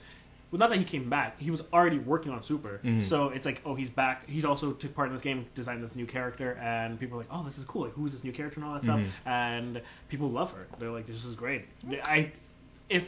well, 0.51 0.59
not 0.59 0.69
that 0.69 0.77
he 0.79 0.85
came 0.85 1.09
back. 1.09 1.37
He 1.39 1.51
was 1.51 1.61
already 1.73 1.97
working 1.99 2.31
on 2.31 2.41
Super, 2.43 2.79
Mhm. 2.83 3.09
so 3.09 3.29
it's 3.29 3.45
like, 3.45 3.61
oh, 3.65 3.75
he's 3.75 3.89
back. 3.89 4.25
He's 4.29 4.45
also 4.45 4.71
took 4.73 4.95
part 4.95 5.09
in 5.09 5.13
this 5.15 5.21
game, 5.23 5.47
designed 5.55 5.83
this 5.83 5.93
new 5.95 6.05
character, 6.05 6.53
and 6.61 6.97
people 6.99 7.17
are 7.17 7.21
like, 7.21 7.29
oh, 7.31 7.43
this 7.43 7.57
is 7.57 7.65
cool. 7.65 7.85
Like, 7.85 7.93
who's 7.93 8.13
this 8.13 8.23
new 8.23 8.31
character 8.31 8.59
and 8.61 8.69
all 8.69 8.75
that 8.75 8.83
Mhm. 8.83 9.07
stuff. 9.09 9.13
And 9.25 9.81
people 10.07 10.29
love 10.29 10.51
her. 10.51 10.67
They're 10.79 10.91
like, 10.91 11.07
this 11.07 11.25
is 11.25 11.35
great. 11.35 11.65
I 12.03 12.31
if 12.89 13.03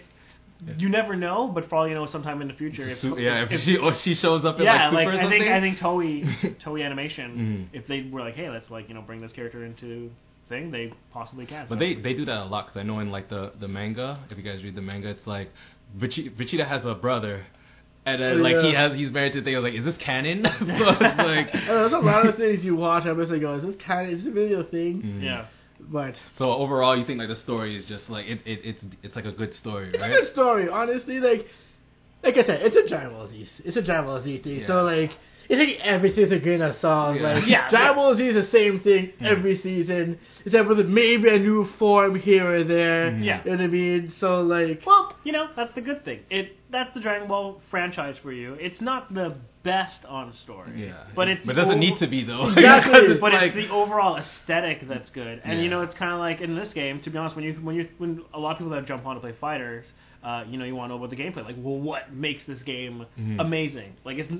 Yeah. 0.66 0.74
you 0.80 0.90
never 0.90 1.16
know, 1.16 1.48
but 1.48 1.70
for 1.70 1.76
all 1.76 1.88
you 1.88 1.94
know, 1.94 2.08
sometime 2.08 2.42
in 2.42 2.48
the 2.48 2.54
future, 2.56 2.82
if, 2.82 2.98
Su- 3.00 3.20
yeah, 3.20 3.46
if, 3.48 3.62
she 3.62 3.78
or 3.78 3.94
she 3.94 4.16
shows 4.16 4.44
up 4.44 4.58
in 4.58 4.64
yeah, 4.66 4.90
like 4.90 5.06
Super 5.08 5.14
like, 5.16 5.24
or 5.24 5.28
I 5.28 5.30
think 5.30 5.46
I 5.48 5.62
think 5.62 5.78
Toei 5.78 6.60
Toei 6.64 6.84
Animation, 6.84 7.70
Mhm. 7.72 7.78
if 7.80 7.86
they 7.88 8.02
were 8.12 8.22
like, 8.22 8.36
hey, 8.36 8.50
let's 8.50 8.70
like 8.72 8.88
you 8.90 8.96
know 8.96 9.02
bring 9.02 9.22
this 9.22 9.32
character 9.32 9.64
into 9.64 10.10
thing, 10.50 10.72
they 10.72 10.92
possibly 11.12 11.46
can. 11.46 11.68
But 11.70 11.76
So 11.76 11.80
they 11.80 11.94
they 11.94 12.14
do 12.14 12.26
that 12.26 12.38
a 12.38 12.46
lot 12.46 12.66
because 12.68 12.80
I 12.80 12.84
know 12.84 13.00
in 13.02 13.12
like 13.12 13.30
the 13.30 13.52
the 13.60 13.68
manga, 13.68 14.20
if 14.32 14.38
you 14.38 14.44
guys 14.44 14.64
read 14.64 14.76
the 14.76 14.82
manga, 14.82 15.10
it's 15.10 15.28
like 15.28 15.52
Vichi- 15.96 16.30
Vegeta 16.32 16.68
has 16.68 16.86
a 16.86 16.96
brother, 16.96 17.46
and 18.08 18.20
then 18.20 18.40
Oh, 18.40 18.42
like 18.42 18.58
he 18.58 18.74
has 18.74 18.98
he's 18.98 19.12
married 19.12 19.34
to 19.34 19.42
the 19.42 19.46
thing. 19.46 19.56
I 19.56 19.60
was 19.60 19.72
like, 19.72 19.80
is 19.80 19.86
this 19.86 19.98
canon? 19.98 20.42
so 20.60 20.66
it's 20.66 21.18
like. 21.20 21.54
Uh, 21.54 21.88
there's 21.88 21.94
a 21.94 21.98
lot 22.00 22.26
of 22.26 22.36
things 22.36 22.66
you 22.66 22.76
watch. 22.76 23.06
I'm 23.06 23.18
just 23.20 23.32
like, 23.32 23.42
go, 23.42 23.54
is 23.56 23.64
this 23.64 23.76
kind 23.86 24.12
of 24.12 24.18
is 24.18 24.26
this 24.26 24.34
really 24.34 24.54
a 24.54 24.64
thing? 24.64 25.04
Mhm. 25.04 25.24
yeah. 25.24 25.46
But 25.80 26.16
So 26.36 26.52
overall, 26.52 26.98
you 26.98 27.06
think 27.06 27.20
like 27.20 27.30
the 27.30 27.36
story 27.36 27.76
is 27.78 27.86
just 27.86 28.10
like 28.10 28.26
it, 28.28 28.42
it 28.46 28.60
it's 28.64 28.86
it's 29.04 29.16
like 29.16 29.26
a 29.26 29.32
good 29.32 29.54
story, 29.54 29.90
it's 29.90 30.00
right? 30.00 30.12
a 30.12 30.22
good 30.22 30.30
story, 30.30 30.70
honestly. 30.70 31.20
Like, 31.20 31.48
like 32.24 32.36
I 32.38 32.44
said, 32.46 32.62
it's 32.62 32.76
a 32.76 32.88
Dragon 32.88 33.12
Ball 33.12 33.30
Z. 33.30 33.50
It's 33.64 33.78
a 33.78 33.82
Dragon 33.82 34.06
Ball 34.06 34.22
Z 34.24 34.38
thing. 34.40 34.62
Yeah. 34.62 34.68
So 34.68 34.84
like, 34.84 35.12
it's 35.50 35.60
like 35.60 35.80
everything's 35.88 36.32
a 36.32 36.40
grain 36.40 36.62
of 36.62 36.76
salt. 36.82 37.16
Yeah. 37.16 37.34
Like, 37.34 37.48
Yeah, 37.48 37.70
Dragon 37.70 37.88
yeah. 37.90 37.94
Ball 37.94 38.16
Z 38.18 38.24
is 38.28 38.36
the 38.46 38.52
same 38.52 38.80
thing 38.82 39.14
Mm. 39.22 39.26
every 39.26 39.58
season, 39.62 40.20
except 40.46 40.68
with 40.68 40.86
maybe 40.88 41.30
a 41.30 41.40
new 41.40 41.66
form 41.80 42.16
here 42.16 42.46
or 42.56 42.64
there. 42.64 43.12
Mhm. 43.12 43.24
Yeah. 43.24 43.42
You 43.44 43.52
know 43.52 43.58
what 43.58 43.64
I 43.64 43.68
mean? 43.68 44.14
So 44.20 44.42
like, 44.42 44.84
Well, 44.86 45.14
you 45.24 45.32
know 45.32 45.48
that's 45.56 45.74
the 45.74 45.82
good 45.82 46.04
thing. 46.06 46.20
It 46.30 46.56
that's 46.70 46.94
the 46.94 47.00
Dragon 47.00 47.28
Ball 47.30 47.62
franchise 47.72 48.18
for 48.22 48.32
you. 48.34 48.56
It's 48.60 48.82
not 48.82 49.14
the 49.14 49.36
best 49.64 50.04
on 50.06 50.34
story, 50.34 50.72
Yeah, 50.76 50.94
but 51.16 51.28
it's 51.30 51.46
but 51.46 51.54
it 51.54 51.56
doesn't 51.56 51.72
over- 51.72 51.80
need 51.80 51.98
to 52.00 52.08
be 52.08 52.24
though. 52.24 52.50
Exactly. 52.58 53.00
It's 53.12 53.22
but 53.22 53.32
like, 53.34 53.56
it's 53.56 53.68
the 53.68 53.74
overall 53.74 54.18
aesthetic 54.18 54.88
that's 54.88 55.10
good, 55.12 55.42
and 55.46 55.62
you 55.64 55.70
know 55.70 55.82
it's 55.82 55.96
kind 55.96 56.12
of 56.14 56.20
like 56.20 56.42
in 56.42 56.56
this 56.56 56.74
game. 56.74 57.00
To 57.02 57.10
be 57.10 57.18
honest, 57.18 57.36
when 57.38 57.46
you 57.46 57.54
when 57.62 57.76
you 57.76 57.88
when 57.98 58.22
a 58.34 58.40
lot 58.40 58.52
of 58.52 58.58
people 58.58 58.72
that 58.72 58.86
jump 58.86 59.06
on 59.06 59.16
to 59.16 59.22
play 59.22 59.34
fighters, 59.40 59.86
uh, 60.24 60.44
you 60.50 60.58
know 60.58 60.66
you 60.66 60.76
want 60.76 60.90
to 60.90 60.96
know 60.98 61.04
about 61.04 61.10
the 61.10 61.22
gameplay. 61.22 61.44
Like, 61.46 61.56
well, 61.58 61.78
what 61.80 62.14
makes 62.14 62.44
this 62.46 62.62
game 62.64 63.06
Mhm. 63.20 63.40
amazing? 63.40 63.94
Like, 64.06 64.18
it's 64.18 64.32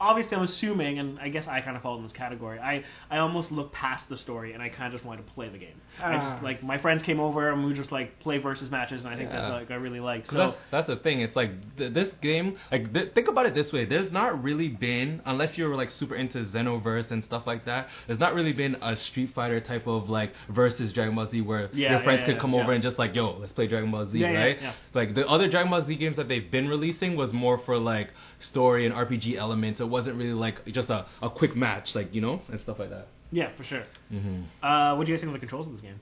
obviously 0.00 0.36
I'm 0.36 0.42
assuming, 0.44 0.98
and 0.98 1.18
I 1.18 1.28
guess 1.28 1.46
I 1.48 1.60
kind 1.60 1.76
of 1.76 1.82
fall 1.82 1.96
in 1.96 2.02
this 2.02 2.12
category. 2.12 2.58
I 2.58 2.84
I 3.10 3.18
almost 3.18 3.50
look 3.52 3.72
past 3.72 4.08
the 4.08 4.16
story, 4.16 4.52
and 4.52 4.62
I 4.62 4.68
kind 4.68 4.86
of 4.86 4.92
just 4.92 5.04
wanted 5.04 5.26
to 5.26 5.32
play 5.32 5.48
the 5.48 5.58
game. 5.58 5.80
I 6.00 6.14
Ah. 6.14 6.30
just 6.32 6.42
like 6.42 6.62
my 6.62 6.78
friends 6.78 7.02
came 7.02 7.20
over, 7.20 7.50
and 7.50 7.64
we 7.64 7.74
just 7.74 7.92
like 7.92 8.18
play 8.20 8.38
versus 8.38 8.70
matches, 8.70 9.04
and 9.04 9.12
I 9.12 9.16
think 9.16 9.30
that's 9.30 9.50
like 9.50 9.70
I 9.70 9.74
really 9.74 10.00
like. 10.00 10.26
So 10.26 10.36
that's 10.36 10.56
that's 10.70 10.86
the 10.86 10.96
thing. 10.96 11.20
It's 11.20 11.36
like 11.36 11.76
th- 11.76 11.92
this 11.92 12.12
game. 12.20 12.56
Like 12.72 12.92
th- 12.92 13.12
think 13.14 13.28
about 13.28 13.46
it 13.46 13.54
this 13.54 13.72
way. 13.72 13.84
There's 13.84 14.10
not 14.12 14.42
really 14.42 14.68
been, 14.68 15.20
unless 15.26 15.56
you're 15.58 15.74
like 15.74 15.90
super 15.90 16.14
into 16.14 16.44
Xenoverse 16.44 17.10
and 17.10 17.22
stuff 17.24 17.46
like 17.46 17.64
that. 17.66 17.88
There's 18.06 18.20
not 18.20 18.34
really 18.34 18.52
been 18.52 18.76
a 18.82 18.94
Street 18.96 19.30
Fighter 19.34 19.60
type 19.60 19.86
of 19.86 20.08
like 20.10 20.32
versus 20.48 20.92
Dragon 20.92 21.14
Ball 21.14 21.26
Z 21.30 21.40
where 21.42 21.68
Yeah, 21.72 21.92
your 21.92 22.00
friends 22.02 22.20
yeah, 22.20 22.26
could 22.26 22.38
come 22.40 22.52
yeah. 22.54 22.62
over 22.62 22.72
and 22.72 22.82
just 22.82 22.98
like, 22.98 23.14
yo, 23.14 23.36
let's 23.38 23.52
play 23.52 23.66
Dragon 23.66 23.90
Ball 23.90 24.06
Z, 24.06 24.18
Yeah, 24.18 24.30
yeah, 24.30 24.38
right? 24.40 24.58
yeah. 24.62 24.72
Like 24.94 25.14
the 25.14 25.26
other 25.26 25.48
Dragon 25.48 25.70
Ball 25.70 25.82
Z 25.82 25.94
games 25.96 26.16
that 26.16 26.28
they've 26.28 26.50
been 26.50 26.68
releasing 26.68 27.16
was 27.16 27.32
more 27.32 27.58
for 27.58 27.78
like 27.78 28.10
story 28.40 28.86
and 28.86 28.94
RPG 28.94 29.36
elements. 29.36 29.80
It 29.80 29.88
wasn't 29.88 30.16
really 30.16 30.32
like 30.32 30.64
just 30.66 30.90
a, 30.90 31.06
a 31.22 31.30
quick 31.30 31.54
match, 31.56 31.94
like 31.94 32.14
you 32.14 32.20
know, 32.20 32.42
and 32.50 32.60
stuff 32.60 32.78
like 32.78 32.90
that. 32.90 33.08
yeah, 33.32 33.50
for 33.56 33.64
sure. 33.64 33.84
hmm 34.10 34.42
Uh, 34.62 34.94
what 34.96 35.06
do 35.06 35.12
you 35.12 35.16
guys 35.16 35.22
think 35.22 35.28
of 35.34 35.40
the 35.40 35.46
controls 35.46 35.66
of 35.66 35.72
this 35.72 35.80
game? 35.82 36.00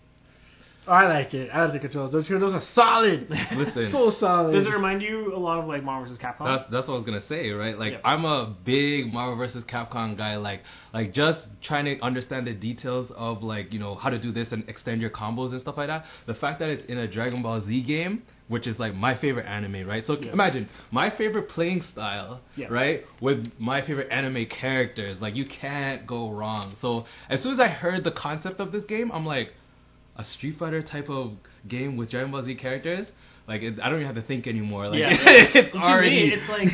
I 0.88 1.07
like 1.09 1.35
it. 1.35 1.51
I 1.53 1.64
like 1.64 1.72
the 1.72 1.79
controls. 1.81 2.12
Those 2.12 2.27
controls 2.27 2.55
are 2.55 2.62
solid. 2.75 3.29
Listen. 3.57 3.88
so 3.92 4.14
solid. 4.20 4.53
Does 4.53 4.66
it 4.66 4.70
remind 4.70 5.03
you 5.03 5.35
a 5.35 5.38
lot 5.38 5.59
of 5.59 5.66
like 5.66 5.83
Marvel 5.83 6.07
vs. 6.09 6.22
Capcom? 6.22 6.44
That's 6.44 6.70
that's 6.70 6.87
what 6.88 6.94
I 6.94 6.96
was 6.99 7.07
gonna 7.07 7.27
say, 7.27 7.51
right? 7.51 7.79
Like 7.79 7.94
Yeah. 7.94 8.01
I'm 8.05 8.25
a 8.25 8.55
big 8.64 9.12
Marvel 9.12 9.37
vs. 9.37 9.64
Capcom 9.64 10.16
guy. 10.16 10.37
Like 10.37 10.61
like 10.94 11.12
just 11.12 11.40
trying 11.62 11.85
to 11.87 11.99
understand 12.05 12.46
the 12.46 12.55
details 12.55 13.11
of 13.16 13.42
like 13.42 13.72
you 13.72 13.79
know 13.79 13.94
how 13.96 14.11
to 14.11 14.18
do 14.18 14.31
this 14.33 14.53
and 14.53 14.68
extend 14.68 15.01
your 15.01 15.11
combos 15.11 15.53
and 15.53 15.61
stuff 15.61 15.77
like 15.77 15.88
that. 15.88 16.05
The 16.27 16.35
fact 16.35 16.61
that 16.61 16.68
it's 16.68 16.85
in 16.87 16.99
a 16.99 17.09
Dragon 17.09 17.42
Ball 17.42 17.61
Z 17.66 17.83
game, 17.83 18.22
which 18.49 18.66
is 18.68 18.79
like 18.79 18.94
my 18.94 19.16
favorite 19.18 19.46
anime, 19.46 19.87
right? 19.88 20.07
So 20.07 20.16
Yeah. 20.20 20.33
imagine 20.33 20.68
my 20.92 21.11
favorite 21.11 21.49
playing 21.49 21.83
style, 21.83 22.40
Yeah. 22.55 22.68
right, 22.70 23.05
with 23.20 23.51
my 23.59 23.83
favorite 23.83 24.09
anime 24.12 24.46
characters. 24.46 25.20
Like 25.20 25.35
you 25.35 25.46
can't 25.46 26.07
go 26.07 26.31
wrong. 26.31 26.75
So 26.81 27.07
as 27.29 27.42
soon 27.42 27.55
as 27.55 27.61
I 27.61 27.68
heard 27.68 28.05
the 28.05 28.12
concept 28.12 28.61
of 28.61 28.70
this 28.70 28.85
game, 28.85 29.11
I'm 29.12 29.27
like 29.27 29.53
a 30.18 30.24
Street 30.24 30.59
Fighter 30.59 30.83
type 30.83 31.09
of 31.11 31.33
game 31.68 31.96
with 31.96 32.11
Dragon 32.11 32.31
Ball 32.31 32.42
Z 32.44 32.55
characters. 32.57 33.07
Like 33.48 33.62
it, 33.62 33.79
I 33.81 33.88
don't 33.88 34.00
even 34.00 34.07
have 34.07 34.16
to 34.16 34.22
think 34.26 34.46
anymore. 34.46 34.88
Like 34.88 34.98
Yeah. 35.00 35.11
it's 35.20 35.72
to 35.72 35.79
already 35.79 36.29
me, 36.29 36.35
it's 36.35 36.48
like 36.48 36.68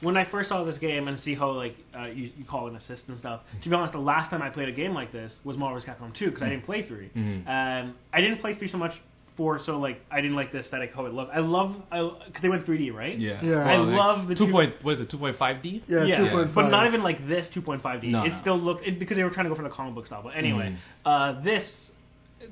when 0.00 0.16
I 0.16 0.24
first 0.24 0.48
saw 0.48 0.64
this 0.64 0.78
game 0.78 1.08
and 1.08 1.18
see 1.18 1.34
how 1.34 1.50
like 1.52 1.76
uh, 1.98 2.06
you, 2.06 2.30
you 2.36 2.44
call 2.44 2.66
it 2.66 2.70
an 2.70 2.76
assist 2.76 3.04
and 3.08 3.16
stuff. 3.18 3.42
To 3.62 3.68
be 3.68 3.74
honest, 3.74 3.92
the 3.92 3.98
last 4.00 4.30
time 4.30 4.42
I 4.42 4.50
played 4.50 4.68
a 4.68 4.72
game 4.72 4.92
like 4.94 5.12
this 5.12 5.34
was 5.44 5.56
Marvel 5.56 5.80
vs. 5.80 5.88
Capcom 5.88 6.14
2 6.14 6.26
because 6.26 6.42
I 6.42 6.48
didn't 6.48 6.64
play 6.64 6.82
3 6.82 7.10
Mhm. 7.16 7.46
and 7.48 7.94
I 8.12 8.20
didn't 8.20 8.38
play 8.40 8.54
three 8.54 8.68
so 8.70 8.78
much. 8.78 8.92
Four, 9.36 9.60
so 9.62 9.78
like 9.78 10.00
I 10.10 10.22
didn't 10.22 10.34
like 10.34 10.50
the 10.50 10.60
aesthetic 10.60 10.94
how 10.94 11.04
it 11.04 11.12
looked. 11.12 11.30
I 11.34 11.40
love 11.40 11.76
because 11.90 12.40
they 12.40 12.48
went 12.48 12.64
3D, 12.64 12.90
right? 12.94 13.18
Yeah. 13.18 13.38
Yeah. 13.44 13.56
I 13.58 13.76
Well, 13.76 13.84
like, 13.84 13.98
love 13.98 14.28
the 14.28 14.34
two 14.34 14.46
two- 14.46 14.50
point. 14.52 14.74
What 14.82 14.94
is 14.94 15.00
it? 15.02 15.10
Two 15.10 15.18
point 15.18 15.36
five 15.36 15.60
D. 15.60 15.82
yeah, 15.86 16.04
yeah, 16.04 16.20
2.5. 16.20 16.54
but 16.54 16.70
not 16.70 16.86
even 16.86 17.02
like 17.02 17.28
this 17.28 17.46
2.5D. 17.50 18.04
No, 18.12 18.24
it 18.24 18.30
no. 18.30 18.40
still 18.40 18.58
looked 18.58 18.86
it, 18.86 18.98
because 18.98 19.18
they 19.18 19.22
were 19.24 19.28
trying 19.28 19.44
to 19.44 19.50
go 19.50 19.54
for 19.54 19.62
the 19.62 19.68
comic 19.68 19.94
book 19.94 20.06
style. 20.06 20.22
But 20.22 20.36
anyway, 20.36 20.70
Mhm. 20.72 20.76
uh, 21.04 21.42
this 21.42 21.70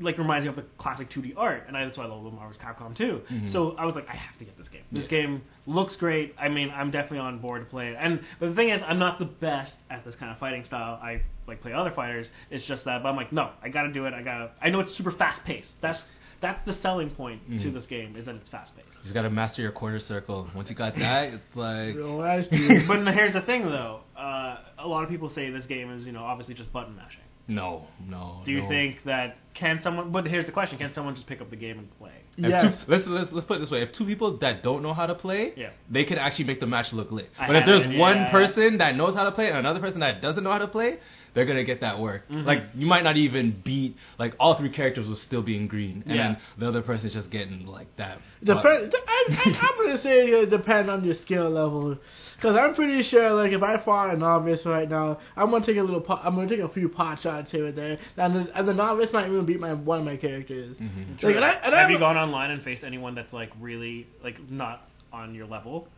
like 0.01 0.19
reminds 0.19 0.45
me 0.45 0.49
of 0.51 0.57
the 0.57 0.65
classic 0.79 1.11
2D 1.11 1.35
art, 1.37 1.65
and 1.69 1.77
I, 1.77 1.85
that's 1.85 1.97
why 1.99 2.05
I 2.05 2.09
love 2.09 2.23
Marvel 2.23 2.49
vs. 2.49 2.61
Capcom 2.63 2.97
too. 2.97 3.23
Mhm. 3.31 3.53
So 3.53 3.75
I 3.79 3.85
was 3.85 3.95
like, 3.95 4.09
I 4.09 4.15
have 4.17 4.37
to 4.39 4.45
get 4.45 4.57
this 4.59 4.69
game. 4.69 4.83
This 4.93 5.05
Yeah. 5.05 5.23
game 5.23 5.43
looks 5.67 5.97
great. 5.97 6.35
I 6.39 6.49
mean, 6.49 6.71
I'm 6.71 6.91
definitely 6.91 7.19
on 7.21 7.39
board 7.39 7.63
to 7.65 7.67
play 7.71 7.89
it. 7.89 7.97
And 7.99 8.21
but 8.41 8.49
the 8.51 8.55
thing 8.55 8.71
is, 8.71 8.83
I'm 8.87 8.99
not 8.99 9.19
the 9.19 9.25
best 9.27 9.75
at 9.91 10.05
this 10.05 10.15
kind 10.17 10.31
of 10.33 10.39
fighting 10.39 10.65
style. 10.65 10.99
I 11.03 11.21
like 11.47 11.61
play 11.61 11.73
other 11.73 11.91
fighters. 11.91 12.31
It's 12.51 12.65
just 12.65 12.85
that, 12.85 13.03
but 13.03 13.09
I'm 13.09 13.17
like, 13.17 13.33
no, 13.33 13.51
I 13.63 13.69
got 13.69 13.83
to 13.83 13.93
do 13.93 14.07
it. 14.07 14.15
I 14.15 14.23
got 14.23 14.39
to. 14.39 14.51
I 14.63 14.71
know 14.71 14.81
it's 14.81 14.95
super 14.95 15.11
fast 15.13 15.45
paced. 15.45 15.71
That's 15.81 16.03
that's 16.41 16.63
the 16.67 16.75
selling 16.83 17.09
point 17.09 17.41
to 17.61 17.71
Mhm. 17.71 17.73
this 17.73 17.87
game 17.87 18.17
is 18.17 18.27
that 18.27 18.35
it's 18.35 18.49
fast 18.51 18.77
paced. 18.77 18.89
You 18.97 19.03
just 19.05 19.15
gotta 19.15 19.31
master 19.31 19.63
your 19.63 19.73
quarter 19.73 19.99
circle. 19.99 20.47
Once 20.55 20.69
you 20.69 20.75
got 20.75 20.95
that, 20.99 21.33
it's 21.33 21.57
like 21.57 21.95
Real 21.95 22.19
nice, 22.19 22.47
but 22.87 23.15
here's 23.15 23.33
the 23.33 23.41
thing, 23.41 23.63
though. 23.65 24.01
Uh, 24.15 24.59
a 24.79 24.87
lot 24.87 25.05
of 25.05 25.09
people 25.09 25.31
say 25.31 25.49
this 25.49 25.65
game 25.65 25.91
is, 25.91 26.05
you 26.07 26.13
know, 26.13 26.23
obviously 26.23 26.53
just 26.53 26.71
button 26.71 26.95
mashing. 26.97 27.23
No, 27.47 27.87
no. 28.09 28.43
Do 28.45 28.53
you 28.53 28.63
no. 28.63 28.69
think 28.69 29.05
that 29.05 29.37
can 29.55 29.81
someone? 29.83 30.13
But 30.13 30.27
here's 30.27 30.47
the 30.47 30.53
question: 30.53 30.79
Can 30.79 30.93
someone 30.95 31.15
just 31.15 31.27
pick 31.27 31.41
up 31.41 31.51
the 31.51 31.57
game 31.57 31.79
and 31.79 31.99
play? 31.99 32.13
If 32.37 32.51
Yes. 32.51 32.63
two, 32.63 32.93
let's, 32.93 33.07
let's 33.07 33.33
let's 33.33 33.47
put 33.47 33.59
it 33.59 33.61
this 33.61 33.71
way: 33.71 33.83
if 33.83 33.93
two 33.93 34.05
people 34.07 34.39
that 34.39 34.63
don't 34.63 34.83
know 34.83 34.95
how 34.95 35.07
to 35.07 35.15
play, 35.15 35.53
Yeah. 35.57 35.71
they 35.91 36.05
could 36.05 36.19
actually 36.19 36.47
make 36.47 36.61
the 36.61 36.67
match 36.67 36.93
look 36.93 37.13
lit. 37.13 37.31
I 37.39 37.47
but 37.47 37.57
if 37.57 37.67
there's 37.67 37.87
it, 37.87 37.99
one 37.99 38.17
yeah. 38.17 38.31
person 38.31 38.79
that 38.79 38.97
knows 38.97 39.15
how 39.15 39.25
to 39.25 39.33
play 39.33 39.49
and 39.49 39.59
another 39.59 39.81
person 39.81 40.01
that 40.01 40.23
doesn't 40.23 40.43
know 40.43 40.51
how 40.53 40.59
to 40.59 40.69
play, 40.69 40.99
they're 41.35 41.45
gonna 41.45 41.65
get 41.65 41.81
that 41.81 41.99
work. 41.99 42.29
Mhm. 42.31 42.45
Like 42.47 42.63
you 42.75 42.87
might 42.87 43.05
not 43.05 43.17
even 43.17 43.51
beat 43.65 43.97
like 44.19 44.35
all 44.41 44.55
three 44.55 44.71
characters 44.71 45.07
will 45.09 45.17
still 45.17 45.43
be 45.43 45.57
in 45.57 45.67
green, 45.67 46.03
and 46.07 46.15
Yeah. 46.17 46.23
then 46.29 46.37
the 46.59 46.69
other 46.69 46.83
person's 46.83 47.13
just 47.13 47.31
getting 47.31 47.67
like 47.67 47.95
that. 47.97 48.19
Depend. 48.43 48.95
I, 49.07 49.25
I, 49.31 49.59
I'm 49.61 49.87
gonna 49.87 50.03
say 50.03 50.27
it 50.29 50.51
depend 50.51 50.91
on 50.91 51.05
your 51.05 51.17
skill 51.17 51.51
level, 51.51 51.99
because 52.37 52.57
I'm 52.57 52.75
pretty 52.75 53.03
sure 53.03 53.33
like 53.33 53.53
if 53.53 53.63
I 53.63 53.79
fought 53.79 54.15
a 54.15 54.17
novice 54.17 54.65
right 54.65 54.89
now, 54.89 55.19
I'm 55.37 55.51
gonna 55.51 55.67
take 55.67 55.77
a 55.77 55.83
little. 55.83 56.01
Pot, 56.01 56.21
I'm 56.25 56.35
gonna 56.37 56.49
take 56.49 56.61
a 56.61 56.69
few 56.69 56.89
pot 56.89 57.21
shots 57.21 57.51
here 57.51 57.67
and 57.67 57.77
there, 57.77 57.99
and 58.17 58.37
the, 58.37 58.59
and 58.59 58.69
the 58.69 58.75
novice 58.75 59.13
might 59.13 59.27
even 59.29 59.45
beat 59.45 59.61
my 59.61 59.73
one 59.75 59.99
of 60.01 60.05
my 60.05 60.17
characters. 60.17 60.77
Mhm. 60.77 61.23
Like, 61.23 61.37
and 61.37 61.45
I, 61.45 61.51
and 61.51 61.75
Have 61.75 61.89
I, 61.89 61.93
you 61.93 61.99
gone 61.99 62.17
online 62.17 62.51
and 62.53 62.63
faced 62.63 62.85
anyone 62.85 63.15
that's 63.15 63.33
like 63.33 63.51
really 63.61 64.07
like 64.23 64.39
not 64.51 64.89
on 65.13 65.35
your 65.35 65.47
level? 65.47 65.89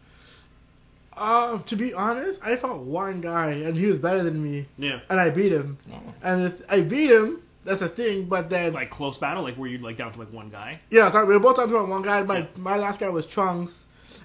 Uh, 1.17 1.59
to 1.69 1.77
be 1.77 1.95
honest, 1.95 2.39
I 2.43 2.57
fought 2.57 2.81
one 2.81 3.21
guy 3.21 3.51
and 3.51 3.77
he 3.77 3.87
was 3.87 3.99
better 3.99 4.23
than 4.23 4.43
me, 4.43 4.67
Yeah. 4.77 5.01
and 5.09 5.19
I 5.19 5.31
beat 5.31 5.53
him. 5.53 5.79
Oh. 5.93 6.01
And 6.23 6.43
it's, 6.53 6.63
I 6.69 6.81
beat 6.83 7.11
him 7.11 7.43
that's 7.65 7.81
a 7.83 7.89
thing. 7.89 8.27
But 8.29 8.51
then 8.51 8.73
Like 8.75 8.91
close 8.91 9.17
battle, 9.17 9.43
like 9.43 9.57
where 9.57 9.69
you 9.69 9.79
like 9.79 9.97
down 9.99 10.13
to 10.13 10.19
like 10.19 10.33
one 10.33 10.51
guy. 10.51 10.81
yeah, 10.91 11.11
so 11.11 11.25
we 11.25 11.33
were 11.35 11.41
both 11.41 11.59
on 11.59 11.69
to 11.69 11.83
one 11.85 12.03
guy. 12.03 12.23
My 12.23 12.39
Yeah. 12.41 12.47
my 12.57 12.77
last 12.77 13.01
guy 13.01 13.09
was 13.09 13.25
Trunks. 13.27 13.73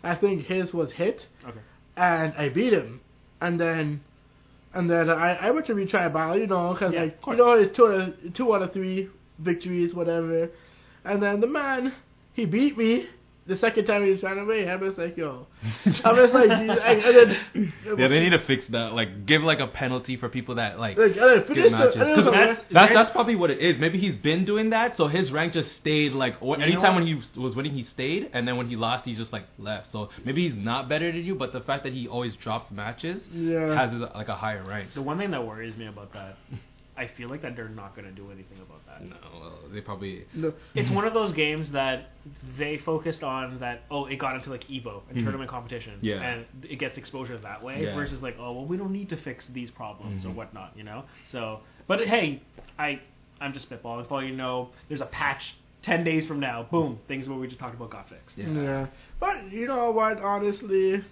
I 0.04 0.15
think 0.15 0.45
his 0.45 0.73
was 0.73 0.91
hit, 0.91 1.21
Okay. 1.47 1.60
and 1.97 2.34
I 2.38 2.49
beat 2.49 2.73
him. 2.73 2.99
And 3.39 3.60
then 3.60 4.01
and 4.73 4.89
then 4.89 5.10
I 5.10 5.36
I 5.47 5.51
went 5.51 5.65
to 5.67 5.73
retry 5.73 6.08
a 6.08 6.10
battle, 6.10 6.38
you 6.38 6.47
know, 6.47 6.73
because 6.73 6.93
Yeah, 6.93 7.04
like 7.04 7.19
you 7.27 7.36
know 7.36 7.51
it's 7.54 7.75
two 7.75 7.88
out 7.88 7.93
of 8.01 8.34
two 8.34 8.54
out 8.54 8.62
of 8.63 8.73
three 8.73 9.10
victories, 9.39 9.93
whatever. 9.93 10.49
And 11.06 11.21
then 11.23 11.39
the 11.39 11.47
man 11.47 11.93
he 12.34 12.45
beat 12.45 12.77
me. 12.77 13.08
The 13.47 13.58
second 13.58 13.86
time 13.86 14.06
he 14.06 14.12
was 14.12 14.19
trying 14.19 14.38
to 14.38 14.45
win, 14.45 14.69
I 14.69 14.75
was 14.75 14.97
like, 14.99 15.17
yo. 15.17 15.47
I 16.06 16.12
was 16.12 16.32
like, 16.32 16.49
and 16.51 16.69
then, 16.69 17.73
Yeah, 17.97 18.08
they 18.08 18.19
need 18.19 18.30
to 18.30 18.45
fix 18.45 18.65
that. 18.69 18.93
Like, 18.93 19.25
give 19.25 19.41
like 19.41 19.60
a 19.60 19.65
penalty 19.67 20.15
for 20.15 20.30
people 20.30 20.56
that 20.56 20.80
like. 20.80 20.95
Like, 20.97 21.17
and 21.17 21.45
finish 21.47 21.65
the, 21.65 21.69
matches. 21.71 21.95
and 21.95 22.01
then 22.06 22.15
'Cause 22.15 22.25
the- 22.25 22.32
that's- 22.32 22.60
That's 22.71 22.93
that's 22.93 23.10
probably 23.10 23.36
what 23.36 23.49
it 23.49 23.60
is. 23.60 23.80
Maybe 23.80 23.97
he's 23.99 24.15
been 24.15 24.45
doing 24.45 24.69
that, 24.69 24.95
so 24.95 25.08
his 25.08 25.32
rank 25.32 25.54
just 25.54 25.75
stayed 25.75 26.12
like. 26.12 26.39
What, 26.39 26.60
You 26.60 26.65
anytime 26.65 26.93
when 26.95 27.08
he 27.08 27.15
was- 27.15 27.32
was 27.36 27.56
winning, 27.56 27.73
he 27.73 27.84
stayed, 27.84 28.30
and 28.34 28.47
then 28.47 28.58
when 28.58 28.67
he 28.67 28.75
lost, 28.75 29.06
he 29.06 29.15
just 29.15 29.34
like 29.34 29.45
left. 29.58 29.91
So 29.91 30.10
maybe 30.23 30.47
he's 30.47 30.56
not 30.58 30.88
better 30.88 31.12
than 31.12 31.23
you, 31.23 31.34
but 31.34 31.51
the 31.51 31.62
fact 31.62 31.84
that 31.84 31.93
he 31.93 32.08
always 32.08 32.36
drops 32.36 32.69
matches 32.71 33.23
yeah. 33.34 33.73
has 33.75 33.91
like 34.15 34.27
a 34.30 34.36
higher 34.36 34.63
rank. 34.63 34.89
The 34.93 35.01
one 35.01 35.17
thing 35.17 35.32
that 35.32 35.43
worries 35.45 35.75
me 35.75 35.88
about 35.88 36.13
that, 36.13 36.38
I 37.01 37.07
feel 37.17 37.29
like 37.29 37.41
that 37.41 37.55
they're 37.55 37.67
not 37.67 37.95
gonna 37.95 38.11
do 38.11 38.25
anything 38.31 38.59
about 38.59 38.85
that. 38.85 39.03
No, 39.03 39.15
well, 39.39 39.57
they 39.73 39.81
probably. 39.81 40.25
No. 40.35 40.53
It's 40.75 40.91
one 40.91 41.05
of 41.05 41.13
those 41.15 41.33
games 41.33 41.71
that 41.71 42.09
they 42.59 42.77
focused 42.77 43.23
on 43.23 43.59
that 43.59 43.81
oh 43.89 44.05
it 44.05 44.17
got 44.17 44.35
into 44.35 44.51
like 44.51 44.65
Evo 44.67 45.01
and 45.09 45.17
Mhm. 45.17 45.23
tournament 45.23 45.49
competition 45.49 45.93
Yeah. 46.01 46.21
and 46.21 46.45
it 46.69 46.77
gets 46.77 46.97
exposure 46.97 47.35
that 47.39 47.63
way 47.63 47.83
Yeah. 47.85 47.95
versus 47.95 48.21
like 48.21 48.35
oh 48.39 48.51
well 48.53 48.65
we 48.65 48.77
don't 48.77 48.91
need 48.91 49.09
to 49.09 49.17
fix 49.17 49.47
these 49.47 49.71
problems 49.71 50.23
or 50.25 50.29
Mhm. 50.29 50.35
whatnot 50.35 50.73
you 50.75 50.83
know 50.83 51.03
so 51.31 51.61
but 51.87 52.05
hey 52.05 52.41
I 52.77 52.99
I'm 53.41 53.53
just 53.53 53.67
spitballing 53.67 54.07
for 54.07 54.15
all 54.15 54.23
you 54.23 54.35
know 54.35 54.69
there's 54.87 55.01
a 55.01 55.07
patch 55.07 55.55
ten 55.81 56.03
days 56.03 56.27
from 56.27 56.39
now 56.39 56.67
boom 56.69 56.99
things 57.07 57.27
what 57.27 57.39
we 57.39 57.47
just 57.47 57.59
talked 57.59 57.73
about 57.73 57.89
got 57.89 58.07
fixed 58.07 58.37
Yeah. 58.37 58.49
Yeah. 58.49 58.87
But 59.19 59.51
you 59.51 59.65
know 59.65 59.89
what? 59.89 60.19
Honestly, 60.21 61.03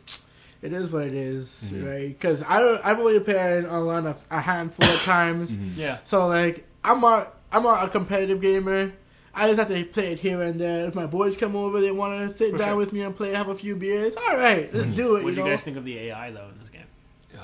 it 0.61 0.73
is 0.73 0.91
what 0.91 1.03
it 1.03 1.13
is, 1.13 1.47
Mhm. 1.63 1.85
right? 1.87 2.07
Because 2.09 2.41
I 2.41 2.79
I've 2.83 2.99
only 2.99 3.19
played 3.19 3.65
online 3.65 4.05
a, 4.07 4.15
a 4.29 4.41
handful 4.41 4.87
of 4.89 4.99
times, 5.01 5.49
Mhm. 5.49 5.77
yeah 5.77 5.99
so 6.09 6.27
like 6.27 6.65
I'm 6.83 7.01
not 7.01 7.33
I'm 7.51 7.63
not 7.63 7.85
a 7.85 7.89
competitive 7.89 8.41
gamer. 8.41 8.91
I 9.33 9.47
just 9.47 9.59
have 9.59 9.69
to 9.69 9.83
play 9.85 10.11
it 10.13 10.19
here 10.19 10.41
and 10.41 10.59
there. 10.59 10.85
If 10.87 10.95
my 10.95 11.05
boys 11.05 11.37
come 11.37 11.55
over, 11.55 11.79
they 11.81 11.91
want 11.91 12.31
to 12.31 12.37
sit 12.37 12.51
For 12.51 12.57
down 12.57 12.69
sure. 12.69 12.75
with 12.77 12.91
me 12.93 13.01
and 13.01 13.15
play, 13.15 13.33
have 13.33 13.47
a 13.47 13.55
few 13.55 13.75
beers. 13.75 14.13
All 14.17 14.35
right, 14.37 14.73
let's 14.73 14.87
Mhm. 14.89 14.95
do 14.95 15.15
it. 15.15 15.23
what 15.23 15.29
do 15.31 15.35
you 15.37 15.43
know? 15.43 15.49
guys 15.51 15.61
think 15.61 15.77
of 15.77 15.85
the 15.85 15.97
AI 15.97 16.31
though 16.31 16.47
in 16.51 16.59
this 16.59 16.69
game 16.69 16.83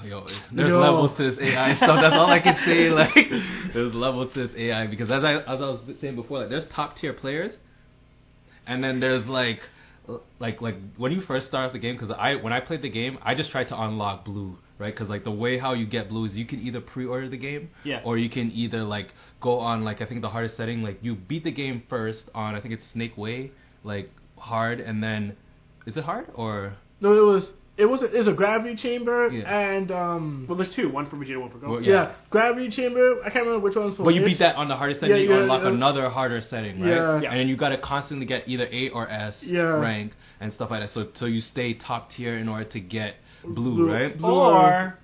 Yo, 0.03 0.25
there's 0.51 0.69
Yo. 0.69 0.79
levels 0.81 1.15
to 1.17 1.29
this 1.31 1.39
AI 1.39 1.73
stuff. 1.73 2.01
That's 2.01 2.15
all 2.15 2.29
I 2.29 2.39
can 2.39 2.57
say. 2.65 2.89
Like, 3.01 3.29
there's 3.73 3.93
levels 3.93 4.33
to 4.33 4.47
this 4.47 4.55
AI 4.57 4.87
because 4.87 5.09
as 5.09 5.23
I 5.23 5.35
as 5.35 5.61
I 5.61 5.69
was 5.69 5.81
saying 6.01 6.15
before, 6.15 6.39
like 6.39 6.49
there's 6.49 6.65
top 6.65 6.95
tier 6.97 7.13
players, 7.13 7.53
and 8.67 8.83
then 8.83 8.99
there's 8.99 9.25
like, 9.27 9.61
like 10.39 10.61
like 10.61 10.75
when 10.97 11.11
you 11.11 11.21
first 11.21 11.47
start 11.47 11.65
off 11.67 11.73
the 11.73 11.79
game. 11.79 11.95
Because 11.95 12.11
I 12.11 12.35
when 12.35 12.53
I 12.53 12.59
played 12.59 12.81
the 12.81 12.89
game, 12.89 13.17
I 13.21 13.35
just 13.35 13.51
tried 13.51 13.67
to 13.69 13.79
unlock 13.81 14.25
blue, 14.25 14.57
right? 14.79 14.93
Because 14.93 15.09
like 15.09 15.23
the 15.23 15.31
way 15.31 15.57
how 15.57 15.73
you 15.73 15.85
get 15.85 16.09
blue 16.09 16.25
is 16.25 16.35
you 16.35 16.45
can 16.45 16.59
either 16.61 16.81
pre-order 16.81 17.29
the 17.29 17.37
game, 17.37 17.69
Yeah. 17.83 18.01
or 18.03 18.17
you 18.17 18.29
can 18.29 18.51
either 18.51 18.83
like 18.83 19.13
go 19.41 19.59
on 19.59 19.83
like 19.83 20.01
I 20.01 20.05
think 20.05 20.21
the 20.21 20.29
hardest 20.29 20.57
setting, 20.57 20.83
like 20.83 20.99
you 21.01 21.15
beat 21.15 21.43
the 21.43 21.51
game 21.51 21.83
first 21.89 22.29
on 22.35 22.55
I 22.55 22.61
think 22.61 22.73
it's 22.73 22.85
Snake 22.87 23.17
Way, 23.17 23.51
like 23.83 24.11
hard, 24.37 24.79
and 24.79 25.03
then 25.03 25.35
is 25.85 25.97
it 25.97 26.03
hard 26.03 26.27
or 26.35 26.73
No, 27.01 27.13
it 27.13 27.25
was 27.33 27.43
it 27.77 27.85
was 27.85 28.01
a, 28.01 28.05
it 28.05 28.19
was 28.19 28.27
a 28.27 28.33
gravity 28.33 28.75
chamber 28.75 29.29
Yeah. 29.29 29.59
and 29.59 29.91
um 29.91 30.45
well 30.47 30.57
there's 30.57 30.73
two 30.73 30.89
one 30.89 31.09
for 31.09 31.17
Vegeta 31.17 31.39
one 31.41 31.49
for 31.51 31.57
Goku 31.57 31.69
Well, 31.69 31.81
yeah. 31.81 31.91
yeah. 31.93 32.11
gravity 32.29 32.69
chamber. 32.69 33.17
I 33.23 33.29
can't 33.29 33.45
remember 33.45 33.59
which 33.65 33.75
one's 33.75 33.97
for. 33.97 34.03
Well, 34.03 34.15
you 34.15 34.23
beat 34.23 34.39
that 34.39 34.55
on 34.55 34.67
the 34.69 34.75
hardest 34.77 35.01
setting, 35.01 35.15
Yeah, 35.17 35.21
you 35.23 35.29
yeah, 35.33 35.41
unlock 35.41 35.63
yeah. 35.63 35.69
another 35.69 36.09
harder 36.09 36.39
setting, 36.41 36.79
right? 36.81 36.89
Yeah. 36.89 37.21
Yeah. 37.21 37.31
And 37.31 37.39
then 37.39 37.47
you 37.49 37.57
gotta 37.57 37.77
constantly 37.77 38.25
get 38.25 38.47
either 38.47 38.67
A 38.71 38.89
or 38.89 39.09
S 39.09 39.35
Yeah. 39.43 39.61
rank 39.61 40.13
and 40.39 40.53
stuff 40.53 40.71
like 40.71 40.81
that. 40.83 40.91
So 40.91 41.07
so 41.13 41.25
you 41.25 41.41
stay 41.41 41.73
top 41.73 42.11
tier 42.11 42.37
in 42.37 42.47
order 42.47 42.65
to 42.65 42.79
get 42.79 43.15
blue, 43.43 43.75
Blue. 43.75 43.91
right? 43.91 44.17
Blue. 44.17 44.29
or 44.31 44.97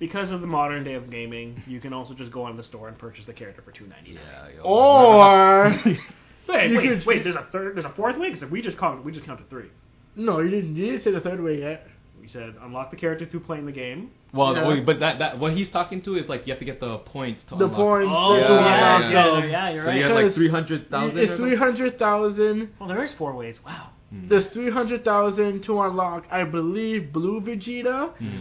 because 0.00 0.30
of 0.30 0.40
the 0.40 0.46
modern 0.46 0.84
day 0.84 0.94
of 0.94 1.10
gaming 1.10 1.60
you 1.66 1.80
can 1.80 1.92
also 1.92 2.14
just 2.14 2.30
go 2.30 2.42
on 2.44 2.56
the 2.56 2.62
store 2.62 2.86
and 2.88 2.96
purchase 2.98 3.24
the 3.26 3.32
character 3.32 3.62
for 3.62 3.72
two 3.72 3.86
ninety 3.86 4.14
nine 4.14 4.22
Yeah. 4.56 4.62
Or 4.62 5.70
Wait, 6.48 6.70
You 6.70 6.78
wait, 6.78 6.88
could- 6.88 7.06
wait. 7.06 7.24
There's 7.24 7.36
a 7.36 7.46
third. 7.52 7.76
There's 7.76 7.84
a 7.84 7.90
fourth 7.90 8.16
way 8.18 8.30
because 8.32 8.48
we 8.50 8.62
just 8.62 8.78
counted. 8.78 9.04
We 9.04 9.12
just 9.12 9.26
counted 9.26 9.48
three. 9.50 9.68
no, 10.16 10.40
you 10.40 10.48
didn't. 10.50 10.74
You 10.76 10.86
didn't 10.92 11.04
say 11.04 11.10
the 11.10 11.20
third 11.20 11.40
way 11.42 11.60
yet. 11.60 11.86
We 12.20 12.28
said 12.28 12.54
unlock 12.62 12.90
the 12.90 12.96
character 12.96 13.26
through 13.26 13.40
playing 13.40 13.66
the 13.66 13.72
game. 13.72 14.10
well, 14.32 14.54
Yeah. 14.54 14.68
wait, 14.68 14.84
but 14.86 15.00
that 15.00 15.18
that 15.20 15.38
what 15.38 15.52
he's 15.54 15.68
talking 15.70 16.02
to 16.02 16.16
is 16.16 16.28
like 16.28 16.46
you 16.46 16.52
have 16.52 16.58
to 16.58 16.64
get 16.66 16.80
the 16.80 16.98
points 16.98 17.42
to 17.48 17.56
The 17.56 17.64
unlock. 17.66 17.76
points. 17.78 18.12
Oh, 18.14 18.34
that's 18.36 19.10
yeah, 19.12 19.24
the 19.26 19.32
one 19.32 19.42
yeah, 19.44 19.48
yeah. 19.48 19.50
yeah, 19.68 19.70
you're 19.74 19.84
So 19.84 19.88
right. 19.88 19.96
you 19.96 20.02
have 20.04 20.12
like 20.14 20.24
Because 20.26 20.34
three 20.36 20.50
hundred 20.50 20.90
thousand. 20.90 21.18
It's 21.18 21.36
three 21.36 21.56
hundred 21.56 21.98
thousand. 21.98 22.70
well, 22.78 22.88
there 22.88 23.04
is 23.04 23.12
four 23.14 23.34
ways. 23.34 23.56
Wow. 23.64 23.90
Hmm. 24.10 24.28
There's 24.28 24.46
three 24.52 24.70
hundred 24.70 25.04
thousand 25.04 25.62
to 25.64 25.80
unlock. 25.82 26.26
I 26.30 26.44
believe 26.44 27.12
Blue 27.12 27.40
Vegeta. 27.40 28.14
Hmm. 28.16 28.38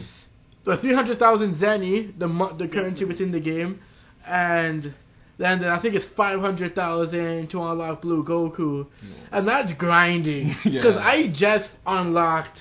The 0.66 0.78
three 0.78 0.94
hundred 0.94 1.20
thousand 1.20 1.56
Zeni, 1.56 2.18
the 2.20 2.28
mo- 2.28 2.56
the 2.58 2.68
currency 2.68 3.04
hmm. 3.04 3.08
within 3.10 3.32
the 3.32 3.40
game, 3.40 3.80
and 4.26 4.94
then 5.38 5.64
I 5.64 5.80
think 5.82 5.96
it's 5.96 6.06
five 6.18 6.40
hundred 6.42 6.74
thousand 6.76 7.50
to 7.52 7.62
unlock 7.62 8.02
Blue 8.02 8.24
Goku, 8.24 8.86
hmm. 8.86 9.12
and 9.32 9.48
that's 9.48 9.72
grinding 9.74 10.56
Yeah. 10.66 10.82
because 10.82 10.98
I 10.98 11.28
just 11.28 11.70
unlocked 11.86 12.58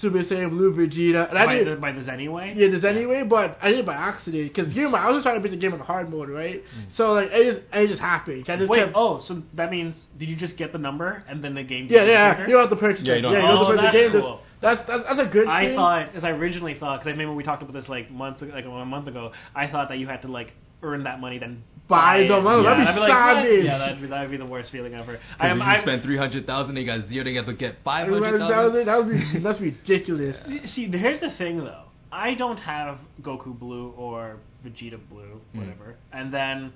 Super 0.00 0.22
Saiyan 0.22 0.50
Blue 0.50 0.72
Vegeta, 0.72 1.28
and 1.28 1.38
I 1.38 1.46
by, 1.46 1.54
did 1.56 1.66
the, 1.68 1.76
by 1.76 1.92
the 1.92 2.02
Zen 2.04 2.30
way. 2.32 2.52
Yeah, 2.56 2.68
there's 2.70 2.84
anyway, 2.84 3.22
but 3.24 3.58
I 3.60 3.70
did 3.70 3.80
it 3.80 3.86
by 3.86 3.94
accident 3.94 4.54
because 4.54 4.72
you 4.74 4.88
know 4.88 4.94
I 4.96 5.06
was 5.08 5.16
just 5.16 5.24
trying 5.24 5.36
to 5.36 5.42
beat 5.42 5.50
the 5.50 5.60
game 5.60 5.72
in 5.74 5.80
hard 5.80 6.10
mode, 6.10 6.28
right? 6.28 6.62
Mm. 6.62 6.96
So 6.96 7.12
like 7.14 7.30
it 7.32 7.52
just 7.52 7.66
it 7.72 7.86
just 7.88 8.00
happened. 8.00 8.44
I 8.48 8.56
just 8.56 8.70
Wait. 8.70 8.78
kept, 8.78 8.92
Oh, 8.94 9.20
so 9.26 9.42
that 9.54 9.70
means 9.70 9.94
did 10.18 10.28
you 10.28 10.36
just 10.36 10.56
get 10.56 10.72
the 10.72 10.78
number 10.78 11.24
and 11.28 11.42
then 11.42 11.54
the 11.54 11.62
game? 11.62 11.88
yeah, 11.90 11.98
gave 11.98 12.00
you 12.00 12.06
the 12.06 12.12
yeah. 12.12 12.34
character? 12.34 12.46
You 12.46 12.52
don't 12.54 12.60
have 12.62 12.70
to 12.70 12.76
purchase 12.76 13.04
Yeah, 13.04 13.12
it. 13.14 13.16
you 13.16 13.22
don't 13.22 13.32
yeah, 13.32 13.38
you 13.40 13.46
don't 13.46 13.76
to. 13.76 13.82
have 13.82 13.82
to 13.82 13.88
Oh, 13.88 13.90
purchase 13.90 13.92
the 13.92 13.98
game. 13.98 14.12
that's 14.12 14.14
That's- 14.14 14.22
cool. 14.24 14.40
That's, 14.60 14.80
that's 14.88 15.04
that's 15.16 15.20
a 15.20 15.32
good 15.32 15.46
I 15.46 15.66
thing. 15.66 15.76
thought, 15.76 16.14
as 16.16 16.24
I 16.24 16.30
originally 16.30 16.74
thought, 16.74 16.98
because 16.98 17.06
I 17.06 17.12
remember 17.12 17.32
we 17.34 17.44
talked 17.44 17.62
about 17.62 17.74
this 17.74 17.88
like 17.88 18.10
months, 18.10 18.42
like 18.42 18.64
a 18.64 18.68
month 18.84 19.06
ago. 19.06 19.30
I 19.54 19.68
thought 19.68 19.88
that 19.90 19.98
you 19.98 20.08
had 20.08 20.22
to 20.22 20.28
like 20.28 20.52
earn 20.82 21.04
that 21.04 21.20
money 21.20 21.38
then 21.38 21.62
Buy 21.88 22.26
them. 22.28 22.44
Yeah, 22.44 22.62
that'd 22.62 22.84
be 22.84 22.88
I'd 22.90 22.98
like, 22.98 22.98
what? 22.98 23.08
savage. 23.08 23.64
Yeah, 23.64 23.78
that'd 23.78 24.00
be 24.00 24.06
that'd 24.08 24.30
be 24.30 24.36
the 24.36 24.46
worst 24.46 24.70
feeling 24.70 24.94
ever. 24.94 25.18
I 25.38 25.48
Because 25.48 25.50
am. 25.52 25.56
if 25.60 25.66
you 25.66 25.72
I 25.72 25.80
spend 25.80 26.02
three 26.02 26.16
hundred 26.18 26.46
thousand, 26.46 26.76
you 26.76 26.84
got 26.86 27.08
zero. 27.08 27.24
Then 27.24 27.32
you 27.32 27.38
have 27.38 27.46
to 27.46 27.54
get 27.54 27.76
five 27.82 28.06
that 28.08 28.12
hundred 28.22 28.40
was, 28.40 28.50
thousand. 28.50 28.86
that 28.86 28.96
was 28.98 29.06
be, 29.32 29.38
that's 29.40 29.60
ridiculous. 29.60 30.36
See, 30.72 30.86
here's 30.90 31.20
the 31.20 31.30
thing 31.30 31.58
though. 31.58 31.84
I 32.12 32.34
don't 32.34 32.58
have 32.58 32.98
Goku 33.22 33.58
Blue 33.58 33.92
or 33.96 34.36
Vegeta 34.66 34.98
Blue, 35.10 35.40
Mm. 35.54 35.58
whatever. 35.60 35.96
And 36.12 36.32
then, 36.32 36.72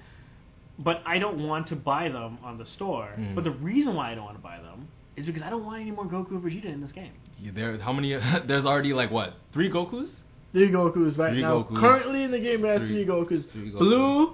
but 0.79 1.03
I 1.07 1.18
don't 1.18 1.46
want 1.46 1.66
to 1.68 1.77
buy 1.77 2.09
them 2.09 2.38
on 2.42 2.59
the 2.59 2.66
store. 2.66 3.11
Mm. 3.18 3.35
But 3.35 3.44
the 3.44 3.51
reason 3.51 3.94
why 3.94 4.12
I 4.12 4.14
don't 4.14 4.25
want 4.25 4.37
to 4.37 4.42
buy 4.42 4.59
them 4.59 4.88
is 5.16 5.27
because 5.27 5.42
I 5.42 5.51
don't 5.51 5.64
want 5.64 5.81
any 5.83 5.90
more 5.90 6.05
Goku 6.07 6.33
or 6.37 6.38
Vegeta 6.40 6.66
in 6.72 6.81
this 6.81 6.92
game. 6.92 7.12
You- 7.38 7.53
There, 7.53 7.77
how 7.79 7.92
many? 7.92 8.14
There's 8.46 8.64
already 8.64 8.92
like 8.94 9.11
what? 9.11 9.35
Three 9.53 9.70
Gokus? 9.70 10.09
Three 10.53 10.70
Gokus 10.70 11.16
right 11.18 11.33
Three 11.33 11.40
now. 11.42 11.62
Gokus. 11.64 11.81
Currently 11.81 12.22
in 12.25 12.31
the 12.31 12.38
game, 12.38 12.61
there's 12.62 12.81
Three- 12.81 13.05
three, 13.05 13.07
Gokus. 13.07 13.51
three 13.53 13.72
Gokus. 13.72 13.79
Blue, 13.79 14.33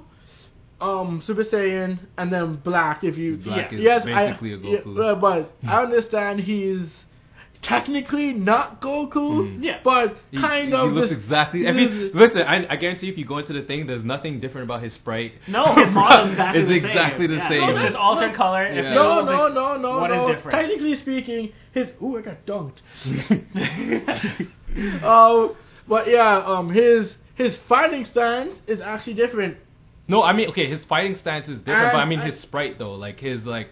um, 0.80 1.22
Super 1.26 1.44
Saiyan, 1.44 1.98
and 2.16 2.32
then 2.32 2.56
Black. 2.64 3.02
If 3.04 3.16
you 3.16 3.36
Black 3.36 3.72
Yeah. 3.72 3.78
is 3.78 3.84
yes, 3.84 4.04
basically 4.04 4.52
I, 4.52 4.54
a 4.54 4.58
Goku. 4.58 4.96
Yeah, 4.96 5.14
but 5.20 5.52
I 5.68 5.82
understand 5.82 6.40
he's 6.40 6.88
technically 7.60 8.32
not 8.32 8.80
Goku, 8.80 9.10
Mhm. 9.12 9.58
Yeah. 9.64 9.78
but 9.82 10.16
He- 10.30 10.40
kind 10.40 10.68
he, 10.68 10.72
of. 10.74 10.92
looks 10.92 11.10
this- 11.10 11.18
exactly. 11.18 11.66
If 11.66 11.74
this- 11.74 11.90
you, 11.92 12.10
listen, 12.14 12.42
I, 12.42 12.66
I 12.72 12.76
guarantee 12.76 13.08
if 13.08 13.18
you 13.18 13.24
go 13.24 13.38
into 13.38 13.52
the 13.52 13.62
thing, 13.62 13.86
there's 13.88 14.04
nothing 14.04 14.38
different 14.38 14.66
about 14.70 14.80
his 14.82 14.92
sprite. 14.92 15.32
No, 15.48 15.74
his 15.74 15.90
model's 15.92 16.30
exactly 16.30 16.60
it's 16.60 16.68
the 16.70 16.76
exactly 16.76 17.26
same. 17.26 17.30
the 17.30 17.36
Yeah. 17.42 17.48
same. 17.48 17.60
No, 17.60 17.68
it's 17.74 17.82
just 17.86 17.96
altered 17.96 18.34
color. 18.36 18.64
It 18.64 18.76
Yeah. 18.76 18.94
No, 18.94 19.24
no, 19.24 19.48
no, 19.48 19.76
no, 19.76 19.98
What 19.98 20.10
is 20.12 20.16
no. 20.18 20.32
different? 20.32 20.50
Technically 20.56 20.94
speaking, 21.00 21.52
his 21.72 21.88
ooh, 22.00 22.16
I 22.18 22.22
got 22.22 22.46
dunked. 22.46 22.78
Oh, 25.02 25.56
but 25.88 26.08
yeah, 26.08 26.42
um, 26.46 26.70
his 26.72 27.10
his 27.34 27.56
fighting 27.68 28.04
stance 28.04 28.52
is 28.66 28.80
actually 28.80 29.14
different. 29.14 29.56
No, 30.08 30.22
I 30.22 30.32
mean, 30.32 30.48
okay, 30.50 30.68
his 30.68 30.84
fighting 30.86 31.16
stance 31.16 31.48
is 31.48 31.58
different, 31.58 31.92
but 31.92 31.98
I 31.98 32.04
mean 32.06 32.20
I- 32.20 32.30
his 32.30 32.40
sprite 32.40 32.78
though, 32.78 32.94
like 32.94 33.20
his 33.20 33.44
like, 33.44 33.68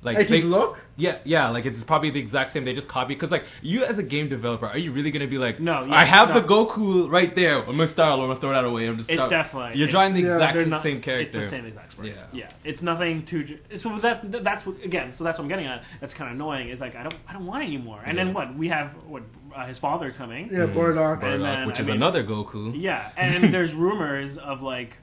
like, 0.00 0.16
Like 0.16 0.28
they- 0.28 0.36
his 0.36 0.44
look. 0.44 0.78
Yeah, 0.96 1.18
yeah, 1.24 1.48
like 1.50 1.64
it's 1.66 1.82
probably 1.84 2.10
the 2.12 2.20
exact 2.20 2.52
same. 2.52 2.64
They 2.64 2.72
just 2.72 2.86
copy 2.88 3.14
because 3.14 3.30
like 3.32 3.42
you 3.62 3.84
as 3.84 3.98
a 3.98 4.02
game 4.02 4.28
developer, 4.28 4.66
are 4.66 4.78
you 4.78 4.92
really 4.92 5.10
gonna 5.10 5.26
be 5.26 5.38
like, 5.38 5.58
No, 5.58 5.84
yeah, 5.84 5.92
I 5.94 6.04
have 6.04 6.28
no. 6.28 6.34
the 6.40 6.46
Goku 6.46 7.10
right 7.10 7.34
there. 7.34 7.58
I'm 7.60 7.76
gonna 7.76 7.88
start. 7.88 8.12
I'm 8.20 8.28
gonna 8.28 8.38
throw 8.38 8.52
that 8.52 8.64
away. 8.64 8.86
I'm 8.86 8.96
just. 8.96 9.10
It's 9.10 9.16
start- 9.18 9.30
definitely- 9.30 9.76
You're 9.78 9.88
drawing 9.88 10.14
the 10.14 10.20
Yeah, 10.22 10.34
exact 10.36 10.68
not- 10.68 10.82
same 10.84 11.00
character. 11.02 11.40
It's 11.40 11.50
the 11.50 11.56
same 11.56 11.66
exact 11.66 11.92
sprite. 11.92 12.14
Yeah. 12.14 12.26
yeah. 12.32 12.50
It's 12.64 12.80
nothing 12.80 13.26
too. 13.26 13.42
ju- 13.42 13.58
So 13.76 13.98
that 13.98 14.44
that's 14.44 14.64
what 14.66 14.76
again. 14.84 15.14
So 15.16 15.24
that's 15.24 15.36
what 15.38 15.42
I'm 15.44 15.48
getting 15.48 15.66
at. 15.66 15.82
That's 16.00 16.14
kind 16.14 16.30
of 16.30 16.36
annoying. 16.36 16.68
Is 16.68 16.78
like 16.78 16.94
I 16.94 17.02
don't 17.02 17.14
I 17.28 17.32
don't 17.32 17.46
want 17.46 17.64
anymore. 17.64 18.00
And 18.06 18.16
Yeah. 18.16 18.24
then 18.24 18.34
what 18.34 18.54
we 18.56 18.68
have 18.68 18.90
what 19.06 19.22
uh, 19.56 19.66
his 19.66 19.78
father's 19.80 20.14
coming. 20.14 20.48
Yeah, 20.52 20.58
Mm, 20.66 20.74
Bardock. 20.74 21.22
And 21.24 21.42
Bardock, 21.42 21.42
then, 21.42 21.66
which 21.66 21.76
I 21.78 21.80
is 21.80 21.86
mean- 21.86 21.96
another 21.96 22.22
Goku. 22.22 22.72
Yeah, 22.80 23.10
and 23.16 23.52
there's 23.52 23.72
rumors 23.74 24.36
of 24.38 24.62
like 24.62 24.96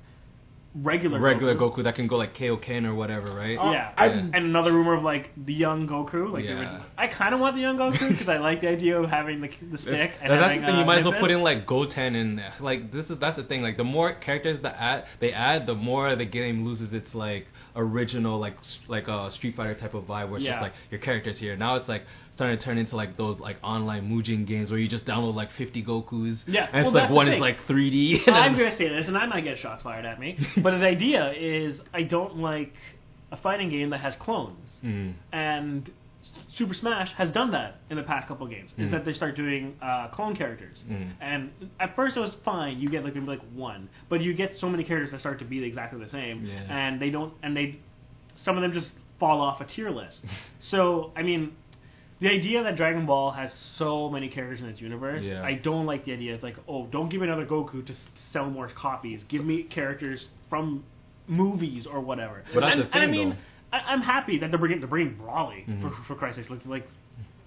regular 0.75 1.19
regular 1.19 1.55
Goku. 1.55 1.77
Goku 1.77 1.83
that 1.85 1.95
can 1.95 2.07
go 2.07 2.17
like 2.17 2.35
Kaioken 2.35 2.85
or 2.85 2.93
whatever, 2.95 3.33
right? 3.33 3.57
Oh, 3.59 3.71
yeah, 3.71 3.91
I- 3.97 4.07
and 4.07 4.35
another 4.35 4.73
rumor 4.73 4.93
of 4.95 5.03
like 5.03 5.29
the 5.38 5.53
young 5.53 5.88
Goku. 5.88 6.31
Like 6.31 6.43
Yeah. 6.43 6.51
original- 6.59 6.81
I 6.97 7.07
kind 7.07 7.33
of 7.33 7.39
want 7.39 7.55
the 7.55 7.61
young 7.61 7.77
Goku 7.77 8.09
because 8.09 8.27
I 8.29 8.38
like 8.38 8.61
the 8.61 8.67
idea 8.67 8.99
of 8.99 9.09
having 9.09 9.41
the, 9.41 9.49
the 9.71 9.77
stick. 9.77 10.11
And 10.21 10.31
that's 10.31 10.41
having, 10.41 10.61
the 10.61 10.67
thing. 10.67 10.75
uh, 10.75 10.79
You 10.79 10.85
might 10.85 10.99
as 10.99 11.05
well 11.05 11.19
put 11.19 11.31
in 11.31 11.41
like 11.41 11.65
Goten 11.65 12.15
in 12.15 12.35
there. 12.35 12.53
Like 12.59 12.91
this 12.91 13.09
is 13.09 13.17
that's 13.19 13.38
the 13.38 13.43
thing. 13.43 13.61
Like 13.61 13.77
the 13.77 13.83
more 13.83 14.13
characters 14.13 14.61
that 14.63 14.75
add 14.79 15.05
they 15.19 15.31
add, 15.31 15.65
the 15.65 15.75
more 15.75 16.15
the 16.15 16.25
game 16.25 16.65
loses 16.65 16.93
its 16.93 17.15
like 17.15 17.47
original 17.75 18.39
like 18.39 18.57
like 18.88 19.07
a 19.07 19.13
uh, 19.13 19.29
Street 19.29 19.55
Fighter 19.55 19.75
type 19.75 19.93
of 19.93 20.03
vibe 20.05 20.27
where 20.29 20.38
it's 20.38 20.45
Yeah. 20.45 20.53
just 20.53 20.61
like 20.63 20.73
your 20.91 20.99
characters 20.99 21.38
here. 21.39 21.55
Now 21.55 21.75
it's 21.75 21.88
like 21.89 22.03
starting 22.36 22.58
to 22.58 22.63
turn 22.63 22.78
into 22.78 22.95
like 22.95 23.17
those 23.17 23.39
like 23.39 23.58
online 23.63 24.10
Mugen 24.10 24.45
games 24.45 24.69
where 24.69 24.80
you 24.80 24.88
just 24.88 25.06
download 25.06 25.36
like 25.36 25.52
50 25.54 25.84
Gokus. 25.84 26.39
Yeah, 26.48 26.67
and 26.71 26.86
well, 26.86 26.88
it's 26.88 26.95
like 26.95 27.10
one 27.10 27.28
is 27.30 27.39
like 27.39 27.65
3D. 27.65 28.28
and 28.28 28.36
I'm 28.43 28.58
gonna 28.58 28.76
say 28.76 28.89
this, 28.89 29.08
and 29.08 29.17
I 29.17 29.26
might 29.26 29.43
get 29.43 29.58
shots 29.58 29.84
fired 29.84 30.06
at 30.06 30.19
me, 30.19 30.38
but 30.58 30.71
the 30.78 30.86
idea 30.86 31.32
is 31.32 31.80
I 31.93 32.04
don't 32.04 32.38
like 32.38 32.74
a 33.32 33.38
fighting 33.38 33.69
game 33.69 33.89
that 33.91 34.00
has 34.02 34.15
clones, 34.17 34.60
Mm. 34.84 35.13
and 35.32 35.89
Super 36.50 36.74
Smash 36.74 37.12
has 37.13 37.32
done 37.32 37.52
that 37.52 37.78
in 37.89 37.98
the 37.98 38.04
past 38.04 38.28
couple 38.28 38.45
of 38.45 38.52
games. 38.52 38.71
Is 38.78 38.88
Mhm. 38.89 38.91
that 38.91 39.06
they 39.06 39.13
start 39.13 39.36
doing 39.36 39.76
uh, 39.82 40.10
clone 40.10 40.36
characters, 40.36 40.84
Mhm. 40.89 41.12
and 41.21 41.52
at 41.80 41.95
first 41.95 42.17
it 42.17 42.19
was 42.19 42.34
fine. 42.43 42.80
You 42.80 42.89
get 42.89 43.04
like 43.04 43.15
maybe 43.15 43.26
like 43.28 43.41
one, 43.54 43.88
but 44.10 44.21
you 44.21 44.34
get 44.34 44.58
so 44.58 44.69
many 44.69 44.84
characters 44.84 45.12
that 45.12 45.21
start 45.21 45.39
to 45.39 45.45
be 45.45 45.63
exactly 45.63 46.00
the 46.04 46.10
same, 46.10 46.45
Yeah. 46.45 46.62
and 46.69 47.00
they 47.00 47.10
don't, 47.10 47.34
and 47.41 47.56
they, 47.56 47.78
some 48.36 48.58
of 48.58 48.62
them 48.63 48.74
just 48.74 48.91
fall 49.19 49.39
off 49.41 49.62
a 49.62 49.65
tier 49.65 49.89
list. 49.89 50.24
so 50.60 51.12
I 51.15 51.21
mean. 51.24 51.54
The 52.25 52.31
idea 52.31 52.63
that 52.63 52.75
Dragon 52.75 53.05
Ball 53.05 53.29
has 53.29 53.53
so 53.77 54.09
many 54.09 54.29
characters 54.29 54.59
in 54.59 54.67
its 54.67 54.81
universe, 54.81 55.21
Yeah. 55.21 55.43
I 55.43 55.53
don't 55.53 55.85
like 55.85 56.05
the 56.05 56.13
idea. 56.13 56.33
It's 56.33 56.41
like, 56.41 56.55
oh, 56.67 56.88
don't 56.88 57.07
give 57.07 57.21
me 57.21 57.27
another 57.27 57.45
Goku 57.45 57.85
to 57.85 57.93
s- 57.93 57.99
sell 58.33 58.49
more 58.49 58.67
copies. 58.67 59.21
Give 59.27 59.45
me 59.45 59.61
characters 59.61 60.25
from 60.49 60.83
movies 61.27 61.85
or 61.85 61.99
whatever. 62.01 62.43
But 62.51 62.63
and, 62.63 62.81
the 62.81 62.85
and 62.85 62.95
I 62.95 62.99
thing, 63.01 63.11
mean, 63.11 63.29
though. 63.29 63.77
I, 63.77 63.93
I'm 63.93 64.01
happy 64.01 64.39
that 64.39 64.49
they're 64.49 64.57
bringing 64.57 64.79
they're 64.79 64.88
bringing 64.89 65.13
Broly 65.17 65.67
Mhm. 65.67 65.81
for, 65.83 65.91
for 66.07 66.15
Christ's 66.15 66.41
sake, 66.41 66.49
like, 66.49 66.65
like 66.65 66.88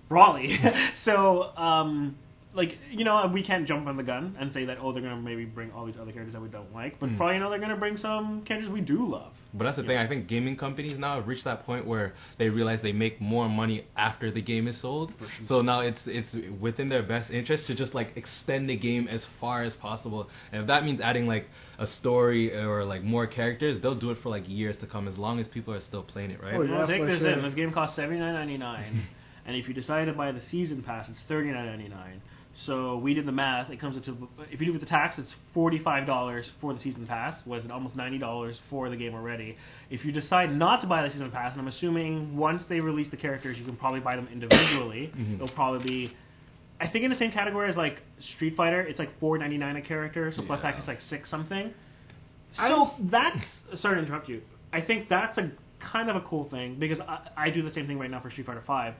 Broly. 0.08 0.90
so, 1.04 1.42
um, 1.56 2.16
like 2.54 2.78
you 2.90 3.04
know, 3.04 3.30
we 3.32 3.42
can't 3.42 3.66
jump 3.68 3.86
on 3.86 3.96
the 3.96 4.02
gun 4.02 4.36
and 4.40 4.52
say 4.52 4.64
that 4.64 4.78
oh, 4.80 4.92
they're 4.92 5.02
gonna 5.02 5.16
maybe 5.20 5.44
bring 5.44 5.70
all 5.72 5.84
these 5.86 5.96
other 5.98 6.12
characters 6.12 6.32
that 6.34 6.40
we 6.42 6.48
don't 6.48 6.72
like, 6.74 6.98
but 6.98 7.10
Mm. 7.10 7.16
probably 7.16 7.38
know 7.38 7.50
they're 7.50 7.58
gonna 7.58 7.76
bring 7.76 7.96
some 7.96 8.42
characters 8.42 8.70
we 8.70 8.80
do 8.80 9.06
love. 9.06 9.32
But 9.54 9.64
that's 9.64 9.76
the 9.76 9.82
Yeah. 9.82 9.88
thing. 9.88 9.98
I 9.98 10.06
think 10.06 10.28
gaming 10.28 10.56
companies 10.56 10.98
now 10.98 11.14
have 11.16 11.26
reached 11.28 11.44
that 11.44 11.64
point 11.64 11.86
where 11.86 12.14
they 12.36 12.50
realize 12.50 12.80
they 12.82 12.92
make 12.92 13.20
more 13.20 13.48
money 13.48 13.84
after 13.96 14.30
the 14.30 14.42
game 14.42 14.66
is 14.68 14.76
sold. 14.78 15.12
So 15.46 15.60
now 15.62 15.80
it's 15.80 16.06
it's 16.06 16.34
within 16.60 16.88
their 16.88 17.02
best 17.02 17.30
interest 17.30 17.66
to 17.68 17.74
just 17.74 17.94
like 17.94 18.16
extend 18.16 18.68
the 18.68 18.76
game 18.76 19.08
as 19.08 19.24
far 19.40 19.62
as 19.62 19.74
possible. 19.76 20.28
And 20.52 20.62
if 20.62 20.66
that 20.68 20.84
means 20.84 21.00
adding 21.00 21.26
like 21.26 21.48
a 21.78 21.86
story 21.86 22.54
or 22.54 22.84
like 22.84 23.02
more 23.04 23.26
characters, 23.26 23.78
they'll 23.80 23.94
do 23.94 24.10
it 24.10 24.18
for 24.18 24.30
like 24.30 24.48
years 24.48 24.76
to 24.78 24.86
come 24.86 25.06
as 25.06 25.16
long 25.18 25.38
as 25.38 25.48
people 25.48 25.72
are 25.74 25.80
still 25.80 26.02
playing 26.02 26.30
it, 26.30 26.42
right? 26.42 26.54
Oh, 26.54 26.62
yeah. 26.62 26.78
well, 26.78 26.86
take 26.86 27.04
this 27.06 27.20
sure. 27.20 27.30
in. 27.30 27.42
This 27.42 27.54
game 27.54 27.72
costs 27.72 27.94
seventy 27.96 28.18
nine 28.18 28.34
ninety 28.34 28.56
nine, 28.58 29.06
and 29.46 29.56
if 29.56 29.68
you 29.68 29.74
decide 29.74 30.06
to 30.06 30.12
buy 30.12 30.32
the 30.32 30.40
season 30.50 30.82
pass, 30.82 31.08
it's 31.08 31.20
thirty 31.22 31.50
nine 31.50 31.66
ninety 31.66 31.88
nine. 31.88 32.20
So 32.66 32.96
we 32.98 33.14
did 33.14 33.24
the 33.24 33.32
math. 33.32 33.70
It 33.70 33.78
comes 33.78 33.96
into 33.96 34.28
if 34.50 34.60
you 34.60 34.66
do 34.66 34.72
with 34.72 34.80
the 34.80 34.86
tax, 34.86 35.16
it's 35.18 35.34
forty 35.54 35.78
five 35.78 36.06
dollars 36.06 36.50
for 36.60 36.74
the 36.74 36.80
season 36.80 37.06
pass. 37.06 37.34
Was 37.46 37.64
it 37.64 37.70
almost 37.70 37.94
ninety 37.94 38.18
dollars 38.18 38.60
for 38.68 38.90
the 38.90 38.96
game 38.96 39.14
already? 39.14 39.56
If 39.90 40.04
you 40.04 40.10
decide 40.12 40.54
not 40.54 40.80
to 40.80 40.86
buy 40.88 41.02
the 41.02 41.10
season 41.10 41.30
pass, 41.30 41.52
and 41.52 41.60
I'm 41.60 41.68
assuming 41.68 42.36
once 42.36 42.64
they 42.68 42.80
release 42.80 43.08
the 43.08 43.16
characters, 43.16 43.58
you 43.58 43.64
can 43.64 43.76
probably 43.76 44.00
buy 44.00 44.16
them 44.16 44.28
individually. 44.32 45.12
Mhm. 45.16 45.34
It'll 45.36 45.48
probably 45.48 45.88
be. 45.88 46.12
I 46.80 46.86
think 46.88 47.04
in 47.04 47.10
the 47.10 47.16
same 47.16 47.30
category 47.32 47.68
as 47.68 47.76
like 47.76 48.02
Street 48.18 48.56
Fighter, 48.56 48.80
it's 48.80 48.98
like 48.98 49.18
four 49.20 49.38
ninety 49.38 49.56
nine 49.58 49.76
a 49.76 49.82
character. 49.82 50.32
So 50.32 50.42
plus 50.42 50.58
Yeah. 50.60 50.70
tax 50.72 50.82
is 50.82 50.88
like 50.88 51.00
six 51.02 51.30
something. 51.30 51.72
I 52.58 52.68
So 52.68 52.90
that's 52.98 53.36
sorry 53.76 53.96
to 53.96 54.02
interrupt 54.02 54.28
you. 54.28 54.42
I 54.72 54.80
think 54.80 55.08
that's 55.08 55.38
a 55.38 55.50
kind 55.78 56.10
of 56.10 56.16
a 56.16 56.20
cool 56.22 56.44
thing 56.48 56.74
because 56.76 56.98
I, 57.00 57.20
I 57.36 57.50
do 57.50 57.62
the 57.62 57.70
same 57.70 57.86
thing 57.86 57.98
right 58.00 58.10
now 58.10 58.18
for 58.20 58.30
Street 58.30 58.46
Fighter 58.46 58.62
Five. 58.66 58.94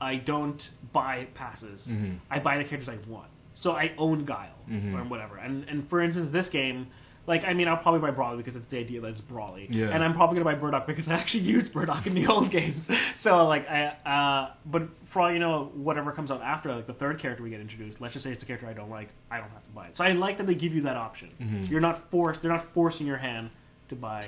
I 0.00 0.16
don't 0.16 0.60
buy 0.92 1.26
passes. 1.34 1.86
Mhm. 1.88 2.18
I 2.30 2.38
buy 2.38 2.58
the 2.58 2.64
characters 2.64 2.88
I 2.88 2.98
want. 3.10 3.28
So 3.54 3.72
I 3.72 3.92
own 3.98 4.24
Guile 4.24 4.54
Mhm. 4.70 4.94
or 4.94 5.04
whatever. 5.04 5.36
And 5.36 5.68
and 5.68 5.88
for 5.88 6.00
instance, 6.02 6.30
this 6.32 6.48
game, 6.48 6.88
like 7.26 7.44
I 7.44 7.54
mean, 7.54 7.68
I'll 7.68 7.76
probably 7.78 8.00
buy 8.00 8.10
Broly 8.10 8.36
because 8.38 8.56
it's 8.56 8.68
the 8.68 8.78
idea 8.78 9.00
that 9.00 9.08
it's 9.08 9.20
Broly. 9.22 9.66
Yeah. 9.70 9.90
And 9.90 10.02
I'm 10.04 10.12
probably 10.14 10.38
gonna 10.38 10.56
buy 10.56 10.60
Bardock 10.60 10.86
because 10.86 11.06
I 11.08 11.12
actually 11.14 11.44
used 11.56 11.72
Bardock 11.72 12.06
in 12.06 12.14
the 12.14 12.26
old 12.26 12.50
games. 12.50 12.82
So 13.22 13.46
like 13.46 13.66
I 13.70 13.86
uh, 14.04 14.54
but 14.66 14.82
for 15.10 15.22
all 15.22 15.32
you 15.32 15.38
know, 15.38 15.70
whatever 15.74 16.10
comes 16.12 16.30
out 16.30 16.42
after, 16.42 16.74
like 16.74 16.86
the 16.86 16.92
third 16.92 17.18
character 17.20 17.42
we 17.42 17.50
get 17.50 17.60
introduced, 17.60 18.00
let's 18.00 18.12
just 18.12 18.24
say 18.24 18.30
it's 18.32 18.40
the 18.40 18.46
character 18.46 18.66
I 18.68 18.74
don't 18.74 18.90
like, 18.90 19.08
I 19.30 19.38
don't 19.38 19.48
have 19.50 19.64
to 19.64 19.72
buy 19.74 19.86
it. 19.86 19.96
So 19.96 20.04
I 20.04 20.12
like 20.12 20.36
that 20.38 20.46
they 20.46 20.54
give 20.56 20.74
you 20.74 20.82
that 20.82 20.96
option. 20.96 21.30
Mhm. 21.40 21.70
You're 21.70 21.80
not 21.80 22.10
forced. 22.10 22.42
They're 22.42 22.50
not 22.52 22.66
forcing 22.74 23.06
your 23.06 23.16
hand 23.16 23.48
to 23.88 23.94
buy 23.96 24.26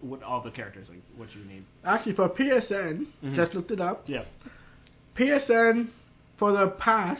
what 0.00 0.22
all 0.22 0.40
the 0.40 0.50
characters 0.50 0.88
like 0.88 1.02
what 1.16 1.28
you 1.36 1.44
need. 1.44 1.62
Actually, 1.84 2.14
for 2.14 2.28
PSN, 2.28 3.06
Mhm. 3.24 3.34
just 3.34 3.54
looked 3.54 3.70
it 3.70 3.80
up. 3.80 4.08
Yeah. 4.08 4.24
PSN 5.18 5.88
for 6.38 6.52
the 6.52 6.68
pass, 6.68 7.18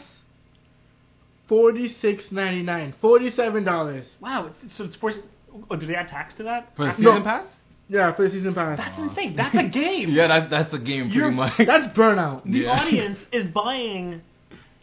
forty 1.47 1.95
six 2.01 2.23
ninety 2.31 2.63
nine, 2.63 2.93
forty 3.01 3.31
seven 3.31 3.63
dollars. 3.63 4.05
Wow. 4.21 4.47
it's- 4.47 4.75
So 4.75 4.83
it's 4.85 4.95
forcing. 4.95 5.23
Oh, 5.69 5.75
do 5.75 5.85
they 5.85 5.95
add 5.95 6.07
tax 6.07 6.33
to 6.35 6.43
that? 6.43 6.75
For 6.75 6.83
the 6.85 6.89
After- 6.91 7.01
No. 7.03 7.11
season 7.11 7.23
pass? 7.23 7.47
Yeah, 7.87 8.13
for 8.15 8.23
the 8.23 8.29
season 8.29 8.53
pass. 8.53 8.77
That's 8.77 8.99
insane. 8.99 9.35
That's 9.35 9.55
a 9.55 9.63
game. 9.63 10.09
Yeah, 10.13 10.27
that, 10.27 10.49
that's 10.51 10.73
a 10.73 10.77
game 10.77 11.05
pretty 11.05 11.15
You're- 11.17 11.31
much. 11.33 11.53
That's 11.57 11.97
burnout. 11.97 12.43
the 12.43 12.59
Yeah. 12.59 12.69
audience 12.79 13.17
is 13.31 13.45
buying 13.47 14.21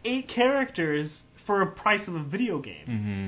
eight 0.03 0.27
characters 0.27 1.09
for 1.45 1.61
a 1.61 1.67
price 1.67 2.05
of 2.07 2.15
a 2.15 2.23
video 2.23 2.59
game. 2.59 2.85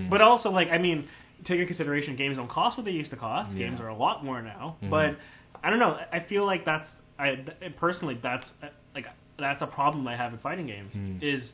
Mhm. 0.08 0.10
But 0.10 0.22
also, 0.22 0.52
like, 0.52 0.68
I 0.70 0.78
mean, 0.78 1.08
take 1.46 1.52
into 1.56 1.66
consideration 1.66 2.18
games 2.18 2.36
don't 2.36 2.50
cost 2.50 2.78
what 2.78 2.84
they 2.86 2.92
used 2.92 3.12
to 3.12 3.16
cost. 3.16 3.52
Yeah. 3.54 3.68
Games 3.70 3.80
are 3.80 3.88
a 3.88 3.96
lot 3.96 4.26
more 4.26 4.42
now. 4.42 4.76
Mhm. 4.84 4.90
But 4.90 5.16
I 5.64 5.70
don't 5.70 5.80
know. 5.80 5.98
I 6.12 6.20
feel 6.20 6.46
like 6.46 6.66
that's 6.66 6.88
I 7.18 7.36
th- 7.36 7.76
personally 7.78 8.18
that's 8.22 8.50
uh, 8.62 8.68
like 8.94 9.08
that's 9.40 9.62
a 9.62 9.68
problem 9.68 10.08
I 10.08 10.16
have 10.16 10.34
in 10.34 10.40
fighting 10.40 10.68
games 10.68 10.94
Mm. 10.94 11.22
is 11.24 11.52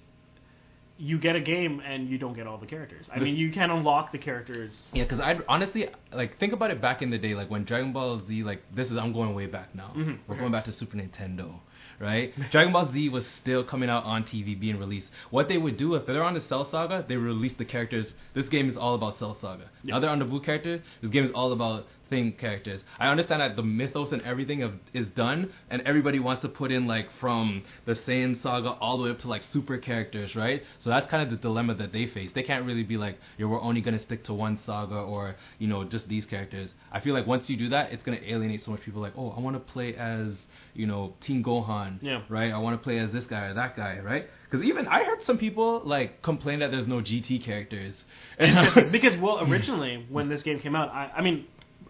you 0.97 1.17
get 1.17 1.35
a 1.35 1.41
game 1.41 1.81
and 1.85 2.07
you 2.09 2.17
don't 2.17 2.33
get 2.33 2.47
all 2.47 2.57
the 2.57 2.65
characters. 2.65 3.05
I 3.11 3.15
This- 3.19 3.25
mean, 3.25 3.35
you 3.35 3.51
can 3.51 3.69
unlock 3.69 4.13
the 4.13 4.17
characters. 4.17 4.71
Yeah, 4.93 5.03
because 5.03 5.19
I 5.19 5.37
honestly 5.49 5.89
like 6.13 6.37
think 6.39 6.53
about 6.53 6.71
it 6.71 6.79
back 6.79 7.01
in 7.01 7.09
the 7.09 7.17
day, 7.17 7.35
like 7.35 7.49
when 7.49 7.65
Dragon 7.65 7.91
Ball 7.91 8.19
Z, 8.19 8.43
like 8.43 8.61
this 8.73 8.89
is 8.91 8.95
I'm 8.97 9.11
going 9.11 9.35
way 9.35 9.45
back 9.45 9.75
now. 9.75 9.91
Mhm, 9.95 10.19
We're 10.27 10.35
okay. 10.35 10.39
going 10.41 10.51
back 10.53 10.63
to 10.65 10.71
Super 10.71 10.95
Nintendo, 10.97 11.59
right? 11.99 12.33
Dragon 12.51 12.73
Ball 12.73 12.91
Z 12.91 13.09
was 13.09 13.25
still 13.27 13.63
coming 13.63 13.89
out 13.89 14.03
on 14.03 14.23
TV, 14.23 14.59
being 14.59 14.77
released. 14.77 15.07
What 15.29 15.47
they 15.47 15.57
would 15.57 15.77
do 15.77 15.95
if 15.95 16.05
they're 16.05 16.23
on 16.23 16.33
the 16.33 16.41
Cell 16.41 16.69
Saga, 16.69 17.05
they 17.07 17.17
release 17.17 17.53
the 17.57 17.65
characters. 17.65 18.13
This 18.33 18.47
game 18.49 18.69
is 18.69 18.77
all 18.77 18.95
about 18.95 19.19
Cell 19.19 19.37
Saga. 19.39 19.69
Yeah. 19.83 19.95
Now 19.95 19.99
they're 19.99 20.09
on 20.09 20.19
the 20.19 20.25
Buu 20.25 20.43
character. 20.43 20.81
This 21.01 21.11
game 21.11 21.25
is 21.25 21.31
all 21.33 21.51
about 21.53 21.85
Thing 22.07 22.33
characters. 22.33 22.81
I 22.99 23.07
understand 23.07 23.41
that 23.41 23.55
the 23.55 23.63
mythos 23.63 24.11
and 24.11 24.21
everything 24.21 24.61
of, 24.61 24.73
is 24.93 25.09
done, 25.09 25.51
and 25.71 25.81
everybody 25.87 26.19
wants 26.19 26.43
to 26.43 26.49
put 26.49 26.71
in 26.71 26.85
like 26.85 27.07
from 27.19 27.63
the 27.85 27.93
Saiyan 27.93 28.39
Saga 28.43 28.77
all 28.79 28.99
the 28.99 29.05
way 29.05 29.09
up 29.09 29.17
to 29.19 29.27
like 29.27 29.41
super 29.41 29.79
characters, 29.79 30.35
right? 30.35 30.61
So 30.81 30.91
that's 30.91 31.07
kind 31.07 31.23
of 31.23 31.31
the 31.31 31.37
dilemma 31.37 31.73
that 31.75 31.91
they 31.91 32.05
face. 32.05 32.31
They 32.31 32.43
can't 32.43 32.63
really 32.63 32.83
be 32.83 32.97
like, 32.97 33.17
"Yeah, 33.39 33.47
we're 33.47 33.59
only 33.59 33.81
gonna 33.81 33.99
stick 33.99 34.23
to 34.25 34.35
one 34.35 34.59
saga 34.67 34.97
or 34.97 35.35
you 35.57 35.67
know 35.67 35.83
just 35.83 36.07
these 36.07 36.27
characters." 36.27 36.75
I 36.91 36.99
feel 36.99 37.15
like 37.15 37.25
once 37.25 37.49
you 37.49 37.57
do 37.57 37.69
that, 37.69 37.91
it's 37.91 38.03
gonna 38.03 38.21
alienate 38.23 38.63
so 38.63 38.69
much 38.69 38.81
people. 38.81 39.01
Like, 39.01 39.17
oh, 39.17 39.33
I 39.35 39.39
want 39.39 39.55
to 39.55 39.73
play 39.73 39.95
as 39.95 40.37
you 40.75 40.85
know 40.85 41.15
Teen 41.21 41.43
Gohan, 41.43 41.65
Yeah. 42.01 42.21
right? 42.29 42.51
I 42.51 42.57
want 42.57 42.79
to 42.79 42.83
play 42.83 42.99
as 42.99 43.11
this 43.11 43.25
guy 43.25 43.45
or 43.45 43.53
that 43.53 43.75
guy, 43.75 43.99
right? 43.99 44.27
Because 44.49 44.65
even 44.65 44.87
I 44.87 45.03
heard 45.03 45.23
some 45.23 45.37
people 45.37 45.81
like 45.85 46.21
complain 46.21 46.59
that 46.59 46.71
there's 46.71 46.87
no 46.87 46.97
GT 47.01 47.43
characters. 47.43 47.93
Interesting. 48.39 48.91
because 48.91 49.15
well, 49.17 49.39
originally 49.49 50.05
when 50.09 50.29
this 50.29 50.43
game 50.43 50.59
came 50.59 50.75
out, 50.75 50.89
I, 50.89 51.11
I 51.17 51.21
mean, 51.21 51.45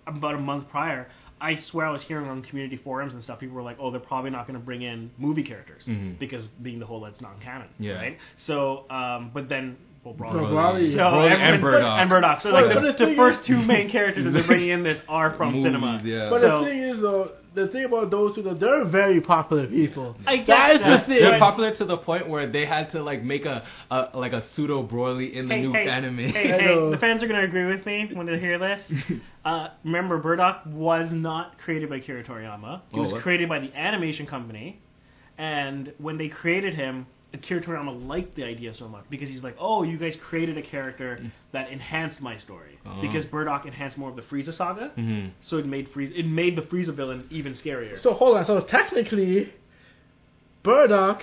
about 0.07 0.35
a 0.35 0.39
month 0.39 0.69
prior, 0.69 1.07
I 1.41 1.59
swear 1.59 1.85
I 1.85 1.91
was 1.91 2.01
hearing 2.03 2.27
on 2.29 2.43
community 2.43 2.77
forums 2.77 3.13
and 3.13 3.21
stuff. 3.23 3.39
People 3.39 3.55
were 3.55 3.61
like, 3.63 3.77
"Oh, 3.79 3.91
they're 3.91 3.99
probably 3.99 4.31
not 4.31 4.47
going 4.47 4.57
to 4.59 4.65
bring 4.65 4.81
in 4.83 5.11
movie 5.17 5.43
characters 5.43 5.83
Mhm. 5.85 6.17
because 6.17 6.47
being 6.61 6.79
the 6.79 6.85
whole 6.85 7.01
that's 7.01 7.19
non-canon." 7.21 7.67
Yeah. 7.79 7.93
Right. 7.95 8.17
So, 8.37 8.85
um, 8.89 9.31
but 9.33 9.49
then. 9.49 9.77
Well, 10.05 10.13
Broly. 10.13 10.33
No, 10.33 10.47
Broly. 10.55 10.91
So 10.93 10.97
Broly 10.99 11.31
everyone- 11.31 11.41
and 11.53 11.63
Bardock. 11.63 12.01
and 12.01 12.11
Bardock. 12.11 12.41
So 12.41 12.49
like 12.51 12.65
but 12.73 12.81
the, 12.81 12.91
the 13.05 13.05
the 13.11 13.15
first 13.15 13.39
is- 13.41 13.45
two 13.47 13.61
main 13.61 13.89
characters 13.89 14.23
that 14.25 14.31
they're 14.31 14.45
bringing 14.47 14.69
in 14.69 14.83
this 14.83 15.01
are 15.09 15.31
from 15.35 15.49
Movies, 15.53 15.63
cinema. 15.65 16.01
yeah. 16.05 16.29
But 16.29 16.41
So- 16.41 16.59
the 16.59 16.65
thing 16.69 16.79
is, 16.83 17.01
though, 17.01 17.31
the 17.55 17.67
thing 17.69 17.85
about 17.85 18.11
those 18.11 18.35
two, 18.35 18.41
though, 18.43 18.53
they're 18.53 18.83
very 18.85 19.21
popular 19.21 19.65
people. 19.65 20.15
I 20.27 20.37
get 20.37 20.47
That 20.47 20.75
is 20.75 20.81
that. 20.81 20.99
the 21.01 21.05
thing. 21.07 21.19
They're 21.21 21.39
popular 21.39 21.73
to 21.75 21.85
the 21.85 21.97
point 21.97 22.27
where 22.29 22.45
they 22.47 22.65
had 22.65 22.91
to 22.91 23.01
like 23.01 23.23
make 23.23 23.45
a, 23.45 23.65
a 23.89 24.09
like 24.13 24.33
a 24.33 24.43
pseudo 24.49 24.85
Broly 24.85 25.31
in 25.33 25.47
the 25.47 25.55
hey, 25.55 25.61
new 25.61 25.71
hey, 25.73 25.87
anime. 25.87 26.17
Hey, 26.17 26.53
I 26.53 26.57
hey, 26.59 26.89
the 26.91 26.97
fans 26.99 27.23
are 27.23 27.27
going 27.27 27.39
to 27.39 27.47
agree 27.47 27.65
with 27.65 27.85
me 27.85 28.09
when 28.13 28.27
they 28.27 28.39
hear 28.39 28.59
this. 28.59 28.81
Uh, 29.45 29.67
remember, 29.83 30.19
Bardock 30.19 30.65
was 30.65 31.07
not 31.11 31.59
created 31.59 31.87
by 31.87 31.99
Kira 31.99 32.25
Toriyama. 32.25 32.81
He 32.89 32.97
Oh, 32.97 33.03
was 33.03 33.11
what? 33.11 33.21
created 33.21 33.47
by 33.47 33.59
the 33.59 33.71
animation 33.75 34.25
company. 34.25 34.81
And 35.37 35.93
when 35.99 36.17
they 36.17 36.29
created 36.29 36.73
him, 36.73 37.05
Kira 37.37 37.63
Toriyama 37.63 38.07
liked 38.07 38.35
the 38.35 38.43
idea 38.43 38.73
so 38.73 38.87
much 38.87 39.03
because 39.09 39.29
he's 39.29 39.43
like, 39.43 39.55
oh, 39.59 39.83
you 39.83 39.97
guys 39.97 40.15
created 40.29 40.57
a 40.57 40.61
character 40.61 41.19
that 41.51 41.69
enhanced 41.71 42.21
my 42.21 42.37
story. 42.37 42.77
Oh. 42.85 43.01
Because 43.01 43.25
Bardock 43.25 43.65
enhanced 43.65 43.97
more 43.97 44.09
of 44.09 44.15
the 44.15 44.21
Frieza 44.21 44.53
saga. 44.53 44.91
Mhm. 44.97 45.31
So 45.41 45.57
it 45.57 45.65
made 45.65 45.91
Frieza, 45.93 46.13
it 46.17 46.25
made 46.27 46.55
the 46.55 46.61
Frieza 46.61 46.93
villain 46.93 47.27
even 47.31 47.53
scarier. 47.53 48.01
So 48.01 48.13
hold 48.13 48.37
on. 48.37 48.45
So 48.45 48.61
technically, 48.61 49.51
Bardock 50.63 51.21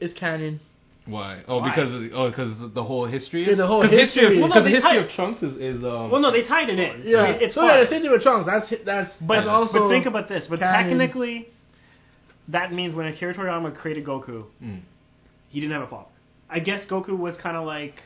is 0.00 0.12
canon. 0.14 0.60
Why? 1.06 1.42
Oh, 1.48 1.58
Why? 1.60 1.70
because 1.70 1.94
of, 1.94 2.02
oh, 2.12 2.28
because 2.28 2.54
the 2.74 2.84
whole 2.84 3.06
history. 3.06 3.44
Yeah, 3.44 3.52
Is, 3.52 3.58
the 3.58 3.66
whole 3.66 3.82
'cause 3.82 3.92
history. 3.92 4.26
Of, 4.36 4.40
Well, 4.40 4.48
no, 4.48 4.54
because 4.56 4.64
they 4.64 4.70
the 4.72 4.76
history 4.76 4.96
tied- 4.98 5.04
of 5.06 5.10
Trunks 5.12 5.42
is, 5.42 5.56
is 5.56 5.82
um. 5.84 6.10
Well, 6.10 6.20
no, 6.20 6.30
they 6.30 6.42
tied 6.42 6.68
it 6.68 6.78
in. 6.78 7.02
Yeah, 7.04 7.18
I 7.20 7.32
mean, 7.32 7.40
it's 7.42 7.54
so 7.54 7.62
fine. 7.62 7.70
yeah, 7.70 7.80
the 7.84 7.88
same 7.88 8.02
thing 8.02 8.10
with 8.12 8.22
Trunks. 8.22 8.44
That's 8.46 8.84
that's 8.84 9.14
But, 9.20 9.36
that's 9.36 9.48
also. 9.48 9.72
but 9.72 9.88
think 9.88 10.04
about 10.04 10.28
this. 10.28 10.46
But 10.48 10.58
canon. 10.60 10.98
technically, 10.98 11.48
that 12.48 12.74
means 12.74 12.94
when 12.94 13.06
Akira 13.06 13.34
Toriyama 13.34 13.74
created 13.74 14.04
Goku, 14.04 14.44
Mm. 14.62 14.80
He 15.48 15.60
didn't 15.60 15.72
have 15.72 15.82
a 15.82 15.86
father. 15.90 16.08
I 16.50 16.60
guess 16.60 16.84
Goku 16.86 17.16
was 17.16 17.36
kind 17.36 17.56
of 17.56 17.66
like 17.66 18.02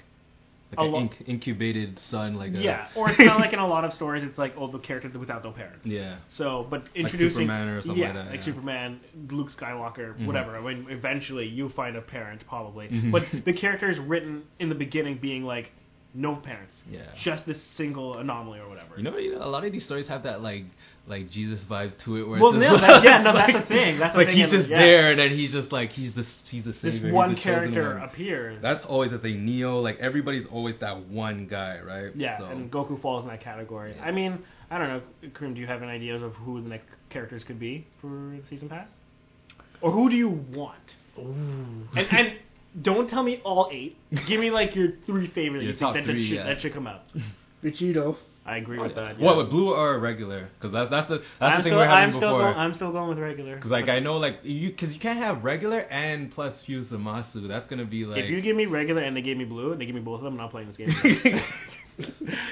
like 0.70 0.78
a 0.78 0.82
an 0.84 0.92
lo- 0.92 1.00
inc- 1.02 1.28
incubated 1.28 1.98
son, 1.98 2.34
like 2.34 2.54
a, 2.54 2.58
yeah, 2.58 2.88
or 2.96 3.08
it's 3.10 3.18
kind 3.18 3.30
of 3.30 3.40
like 3.40 3.52
in 3.52 3.58
a 3.58 3.66
lot 3.66 3.84
of 3.84 3.92
stories, 3.92 4.24
it's 4.24 4.38
like 4.38 4.54
oh 4.56 4.68
the 4.70 4.78
character 4.78 5.10
without 5.18 5.44
no 5.44 5.50
parents. 5.52 5.84
yeah. 5.86 6.16
So, 6.36 6.66
but 6.70 6.84
introducing 6.94 7.40
Superman 7.40 7.68
or 7.68 7.82
something 7.82 7.98
yeah, 8.00 8.06
like 8.06 8.14
that, 8.14 8.26
like 8.30 8.38
yeah. 8.40 8.44
Superman, 8.46 9.00
Luke 9.30 9.50
Skywalker, 9.52 10.16
Mhm. 10.18 10.26
whatever. 10.26 10.56
I 10.56 10.60
mean, 10.62 10.86
eventually 10.88 11.46
you 11.46 11.68
find 11.70 11.96
a 11.96 12.00
parent 12.00 12.42
probably, 12.48 12.88
Mhm. 12.88 13.12
but 13.12 13.24
the 13.44 13.52
character 13.52 13.90
is 13.90 13.98
written 13.98 14.44
in 14.60 14.68
the 14.70 14.74
beginning 14.74 15.18
being 15.20 15.44
like 15.44 15.72
no 16.14 16.36
parents, 16.36 16.76
Yeah. 16.90 17.00
just 17.22 17.46
this 17.46 17.58
single 17.76 18.18
anomaly 18.18 18.58
or 18.60 18.68
whatever. 18.68 18.96
You 18.98 19.02
know, 19.02 19.16
you 19.16 19.32
know, 19.32 19.42
a 19.44 19.48
lot 19.48 19.64
of 19.64 19.72
these 19.72 19.84
stories 19.84 20.08
have 20.08 20.24
that 20.24 20.42
like 20.42 20.64
like 21.08 21.30
Jesus 21.30 21.64
vibes 21.64 21.98
to 22.04 22.16
it. 22.16 22.28
Where 22.28 22.38
Well, 22.40 22.54
it's 22.54 22.60
no, 22.62 22.78
that- 22.78 23.02
yeah, 23.02 23.18
no, 23.22 23.32
that's 23.32 23.52
like- 23.52 23.62
the 23.62 23.68
thing, 23.74 23.98
that's 23.98 24.12
the 24.14 24.18
like 24.18 24.28
thing 24.28 24.36
he's 24.36 24.50
just 24.50 24.68
yeah. 24.68 24.78
there, 24.78 25.10
and 25.12 25.18
then 25.18 25.30
he's 25.30 25.50
just 25.52 25.72
like 25.72 25.90
he's 25.90 26.14
the 26.14 26.24
he's 26.50 26.64
the 26.64 26.72
this 26.72 26.80
savior. 26.94 27.06
he's 27.08 27.12
one 27.14 27.34
character 27.36 27.94
one. 27.94 28.02
appears. 28.08 28.60
That's 28.62 28.84
always 28.84 29.10
the 29.10 29.18
thing. 29.18 29.44
Neo, 29.46 29.80
like 29.80 29.98
everybody's 30.00 30.46
always 30.46 30.76
that 30.78 31.06
one 31.06 31.46
guy, 31.48 31.80
right? 31.80 32.14
yeah, 32.14 32.38
So, 32.38 32.44
and 32.46 32.70
Goku 32.70 33.00
falls 33.00 33.24
in 33.24 33.30
that 33.30 33.40
category. 33.40 33.94
Yeah. 33.96 34.04
I 34.04 34.10
mean, 34.12 34.38
I 34.70 34.78
don't 34.78 34.88
know, 34.88 35.02
Kareem, 35.30 35.54
do 35.54 35.60
you 35.60 35.66
have 35.66 35.82
any 35.82 35.92
ideas 35.92 36.22
of 36.22 36.34
who 36.34 36.62
the 36.62 36.68
next 36.68 36.86
characters 37.10 37.42
could 37.42 37.58
be 37.58 37.86
for 38.00 38.08
the 38.08 38.40
season 38.50 38.68
pass, 38.68 38.88
or 39.80 39.90
who 39.90 40.08
do 40.10 40.16
you 40.16 40.28
want? 40.28 40.96
And, 41.16 41.88
and 41.96 42.32
don't 42.80 43.08
tell 43.08 43.22
me 43.22 43.40
all 43.44 43.68
eight. 43.72 43.96
Give 44.26 44.40
me 44.40 44.50
like 44.50 44.74
your 44.74 44.88
three 45.06 45.28
favorite 45.28 45.60
that 45.60 45.64
Your 45.64 45.72
you 45.72 45.78
think 45.78 45.78
top 45.78 45.94
that, 45.94 46.06
that, 46.06 46.12
three, 46.12 46.28
should, 46.28 46.36
yeah. 46.36 46.44
that 46.44 46.60
should 46.60 46.72
come 46.72 46.86
out. 46.86 47.02
Vegito. 47.64 48.16
I 48.44 48.56
agree 48.56 48.78
with 48.78 48.92
yeah. 48.96 49.12
that. 49.12 49.20
What, 49.20 49.36
with 49.36 49.50
blue 49.50 49.72
or 49.72 50.00
regular? 50.00 50.48
Because 50.58 50.72
that's 50.72 50.90
that's 50.90 51.08
the 51.08 51.18
that's 51.18 51.26
I'm 51.40 51.58
the 51.58 51.62
thing 51.62 51.70
still, 51.70 51.78
we're 51.78 51.86
having 51.86 52.02
I'm 52.02 52.10
still, 52.10 52.20
before. 52.20 52.40
going, 52.40 52.56
I'm 52.56 52.74
still 52.74 52.92
going 52.92 53.08
with 53.10 53.18
regular. 53.18 53.54
Because 53.54 53.70
like 53.70 53.88
I 53.88 54.00
know 54.00 54.16
like 54.16 54.40
you 54.42 54.70
because 54.70 54.92
you 54.92 54.98
can't 54.98 55.20
have 55.20 55.44
regular 55.44 55.78
and 55.78 56.32
plus 56.32 56.60
fuse 56.62 56.88
Zamasu. 56.88 57.46
That's 57.46 57.68
gonna 57.68 57.84
be 57.84 58.04
like 58.04 58.24
if 58.24 58.30
you 58.30 58.40
give 58.42 58.56
me 58.56 58.66
regular 58.66 59.02
and 59.02 59.16
they 59.16 59.22
gave 59.22 59.36
me 59.36 59.44
blue 59.44 59.72
and 59.72 59.80
they 59.80 59.86
give 59.86 59.94
me 59.94 60.00
both 60.00 60.18
of 60.18 60.24
them, 60.24 60.34
I'm 60.34 60.38
not 60.38 60.50
playing 60.50 60.68
this 60.68 60.76
game. 60.76 61.40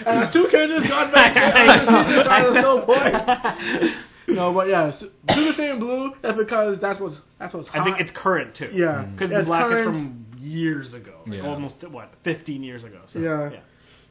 And 0.07 0.33
two 0.33 0.49
characters 0.51 0.87
gone 0.87 1.13
back 1.13 1.35
there. 1.35 2.53
There's 2.53 2.55
no 2.63 2.83
point. 2.83 3.95
No, 4.35 4.53
but 4.53 4.69
yeah, 4.69 4.93
so, 4.99 5.09
do 5.35 5.45
the 5.53 5.55
same 5.57 5.79
blue. 5.81 6.13
That's 6.23 6.37
because 6.39 6.79
that's 6.81 7.01
what's 7.01 7.17
that's 7.39 7.55
what's 7.55 7.69
hot. 7.69 7.81
I 7.81 7.85
think 7.85 8.01
it's 8.01 8.11
current 8.13 8.55
too. 8.55 8.71
yeah 8.73 9.03
Because 9.03 9.31
It's 9.31 9.47
black 9.47 9.71
is 9.73 9.85
from 9.85 10.27
years 10.39 10.95
ago, 10.95 11.21
like 11.27 11.43
Yeah. 11.43 11.49
almost 11.49 11.83
what, 11.91 12.13
15 12.25 12.63
years 12.63 12.83
ago. 12.85 13.01
So, 13.13 13.19
Yeah. 13.19 13.51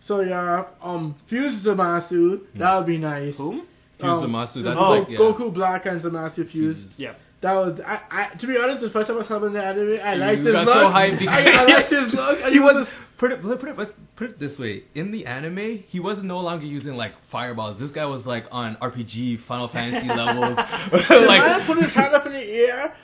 So 0.05 0.21
yeah, 0.21 0.65
um, 0.81 1.15
fuse 1.27 1.63
Zamasu. 1.63 2.41
That 2.55 2.75
would 2.77 2.87
be 2.87 2.97
nice. 2.97 3.35
Whom? 3.35 3.67
fuse 3.99 4.23
Um, 4.23 4.23
Zamasu. 4.31 4.63
That's 4.63 4.77
Oh. 4.79 4.91
like 4.91 5.09
yeah. 5.09 5.17
Goku 5.19 5.53
Black 5.53 5.85
and 5.85 6.01
Zamasu 6.01 6.49
fuse. 6.49 6.75
Fuse. 6.77 6.93
Yeah. 6.97 7.13
That 7.41 7.53
was 7.53 7.79
I, 7.85 7.99
I. 8.11 8.35
To 8.35 8.47
be 8.47 8.57
honest, 8.57 8.81
the 8.81 8.89
first 8.89 9.07
time 9.07 9.17
I 9.21 9.27
saw 9.27 9.37
him 9.37 9.45
in 9.45 9.53
the 9.53 9.63
anime, 9.63 9.99
I 10.03 10.13
You 10.15 10.19
liked 10.19 10.41
his 10.41 10.51
got 10.51 10.65
look. 10.65 10.75
so 10.75 10.89
hyped 10.89 11.27
I, 11.27 11.51
I 11.51 11.63
liked 11.65 11.91
his 11.91 12.13
look. 12.13 12.39
And 12.43 12.53
he 12.53 12.59
was 12.59 12.87
put 13.19 13.31
it, 13.31 13.41
put 13.41 13.69
it 13.69 13.95
put 14.15 14.29
it 14.31 14.39
this 14.39 14.57
way 14.57 14.83
in 14.95 15.11
the 15.11 15.25
anime 15.27 15.83
he 15.87 15.99
was 15.99 16.17
no 16.23 16.39
longer 16.39 16.65
using 16.65 16.93
like 16.95 17.13
fireballs 17.31 17.79
this 17.79 17.91
guy 17.91 18.05
was 18.05 18.25
like 18.25 18.45
on 18.51 18.75
rpg 18.77 19.39
final 19.45 19.67
fantasy 19.67 20.07
levels 20.21 20.55
The 20.91 21.25
man 21.27 21.65
put 21.67 21.81
his 21.83 21.93
hand 21.93 22.15
up 22.15 22.25
in 22.25 22.33
the 22.33 22.39
air. 22.39 22.95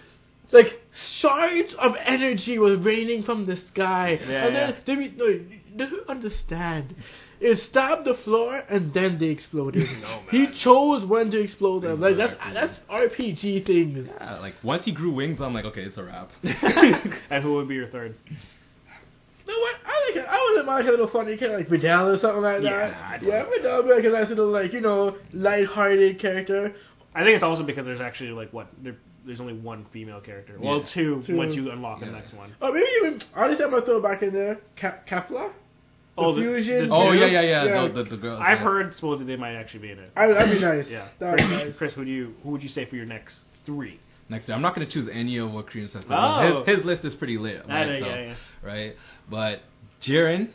It's 0.46 0.54
like 0.54 0.80
shards 1.20 1.74
of 1.80 1.96
energy 2.00 2.60
was 2.60 2.80
raining 2.80 3.24
from 3.24 3.46
the 3.48 3.58
sky, 3.70 4.20
Yeah, 4.22 4.46
and 4.46 4.56
then 4.56 4.70
yeah. 4.70 4.96
they, 4.96 4.96
no, 5.18 5.26
you 5.26 5.60
don't 5.76 6.08
understand. 6.08 6.96
It 7.40 7.58
stabbed 7.70 8.06
the 8.06 8.14
floor 8.14 8.64
and 8.70 8.94
then 8.94 9.18
they 9.18 9.26
exploded. 9.28 9.88
he 10.32 10.48
chose 10.54 11.04
when 11.04 11.32
to 11.32 11.40
explode 11.40 11.82
them. 11.82 12.00
Like 12.00 12.18
that's 12.18 12.34
Exactly. 12.34 12.54
that's 12.54 12.80
RPG 13.12 13.66
things. 13.66 14.08
yeah, 14.20 14.40
like 14.40 14.54
once 14.64 14.86
he 14.86 14.92
grew 14.92 15.14
wings 15.14 15.42
i'm 15.42 15.54
like 15.54 15.66
okay 15.66 15.82
it's 15.82 15.98
a 15.98 16.04
wrap 16.04 16.30
and 16.44 17.44
who 17.44 17.56
would 17.56 17.68
be 17.68 17.76
your 17.76 17.88
third? 17.88 18.16
No, 19.48 19.54
what? 19.60 19.76
I 19.86 20.06
like 20.08 20.16
it. 20.24 20.26
I 20.28 20.48
wouldn't 20.50 20.66
mind 20.66 20.88
a 20.88 20.92
little 20.92 21.08
funny 21.08 21.38
kind 21.38 21.52
of 21.54 21.60
like 21.60 21.70
Videl 21.70 22.16
or 22.16 22.20
something 22.20 22.42
like 22.42 22.64
Yeah, 22.64 22.90
that. 22.90 23.12
I'd 23.12 23.22
yeah, 23.24 23.44
love 23.44 23.48
Videl 23.48 23.78
would 23.78 23.88
be 23.88 23.94
like 23.96 24.06
a 24.06 24.10
nice 24.22 24.30
little 24.30 24.50
like 24.52 24.74
you 24.74 24.82
know 24.82 25.16
light-hearted 25.34 26.20
character. 26.20 26.74
I 27.14 27.20
think 27.24 27.36
it's 27.36 27.44
also 27.44 27.64
because 27.64 27.86
there's 27.86 28.02
actually 28.02 28.32
like 28.32 28.52
what 28.52 28.68
there, 28.84 28.96
there's 29.26 29.40
only 29.40 29.54
one 29.54 29.86
female 29.94 30.20
character. 30.20 30.58
Well, 30.60 30.80
Yeah. 30.80 30.86
two, 30.94 31.24
Two. 31.26 31.36
once 31.36 31.56
you 31.56 31.72
unlock 31.72 32.00
the 32.00 32.08
next 32.08 32.34
one. 32.34 32.54
Or 32.62 32.72
maybe 32.74 32.86
even 33.02 33.22
honestly, 33.36 33.64
I'm 33.66 33.72
gonna 33.72 33.86
throw 33.86 33.98
it 33.98 34.04
back 34.04 34.22
in 34.24 34.34
there. 34.34 34.58
Ka- 34.76 34.96
Kefla. 35.08 35.52
Oh, 36.18 36.34
The 36.34 36.42
the- 36.42 36.48
fusion. 36.48 36.90
the- 36.90 36.96
oh 36.96 37.12
Yeah. 37.12 37.26
yeah 37.26 37.42
yeah 37.42 37.42
yeah, 37.42 37.66
Yeah. 37.84 37.88
The, 37.90 38.04
the, 38.04 38.10
the 38.12 38.18
girl 38.18 38.38
I've 38.38 38.58
yeah. 38.60 38.64
heard 38.64 38.96
supposedly 38.96 39.34
they 39.36 39.40
might 39.40 39.56
actually 39.56 39.82
be 39.82 39.92
in 39.92 40.00
it. 40.00 40.12
I, 40.16 40.28
that'd 40.28 40.52
be 40.52 40.60
nice. 40.60 40.88
Yeah. 40.90 41.08
That 41.20 41.30
would 41.32 41.38
be 41.38 41.44
Chris, 41.44 41.52
nice. 41.66 41.74
Chris, 41.78 41.94
who 41.94 42.06
do 42.06 42.12
you 42.12 42.34
who 42.44 42.50
would 42.52 42.64
you 42.64 42.70
say 42.70 42.86
for 42.86 42.96
your 42.96 43.06
next 43.06 43.38
three? 43.66 44.00
Next 44.30 44.48
year 44.48 44.56
i'm 44.56 44.62
not 44.62 44.74
gonna 44.74 44.88
choose 44.88 45.08
any 45.12 45.38
of 45.38 45.52
what 45.52 45.68
Kareem 45.68 45.90
says 45.92 46.04
Oh. 46.10 46.64
his, 46.66 46.78
his 46.78 46.86
list 46.86 47.06
is 47.06 47.14
pretty 47.16 47.38
lit 47.38 47.64
right, 47.68 47.88
yeah, 47.94 48.00
so, 48.00 48.06
yeah, 48.08 48.16
yeah. 48.22 48.36
right 48.64 48.96
but 49.30 49.62
Jiren 50.02 50.50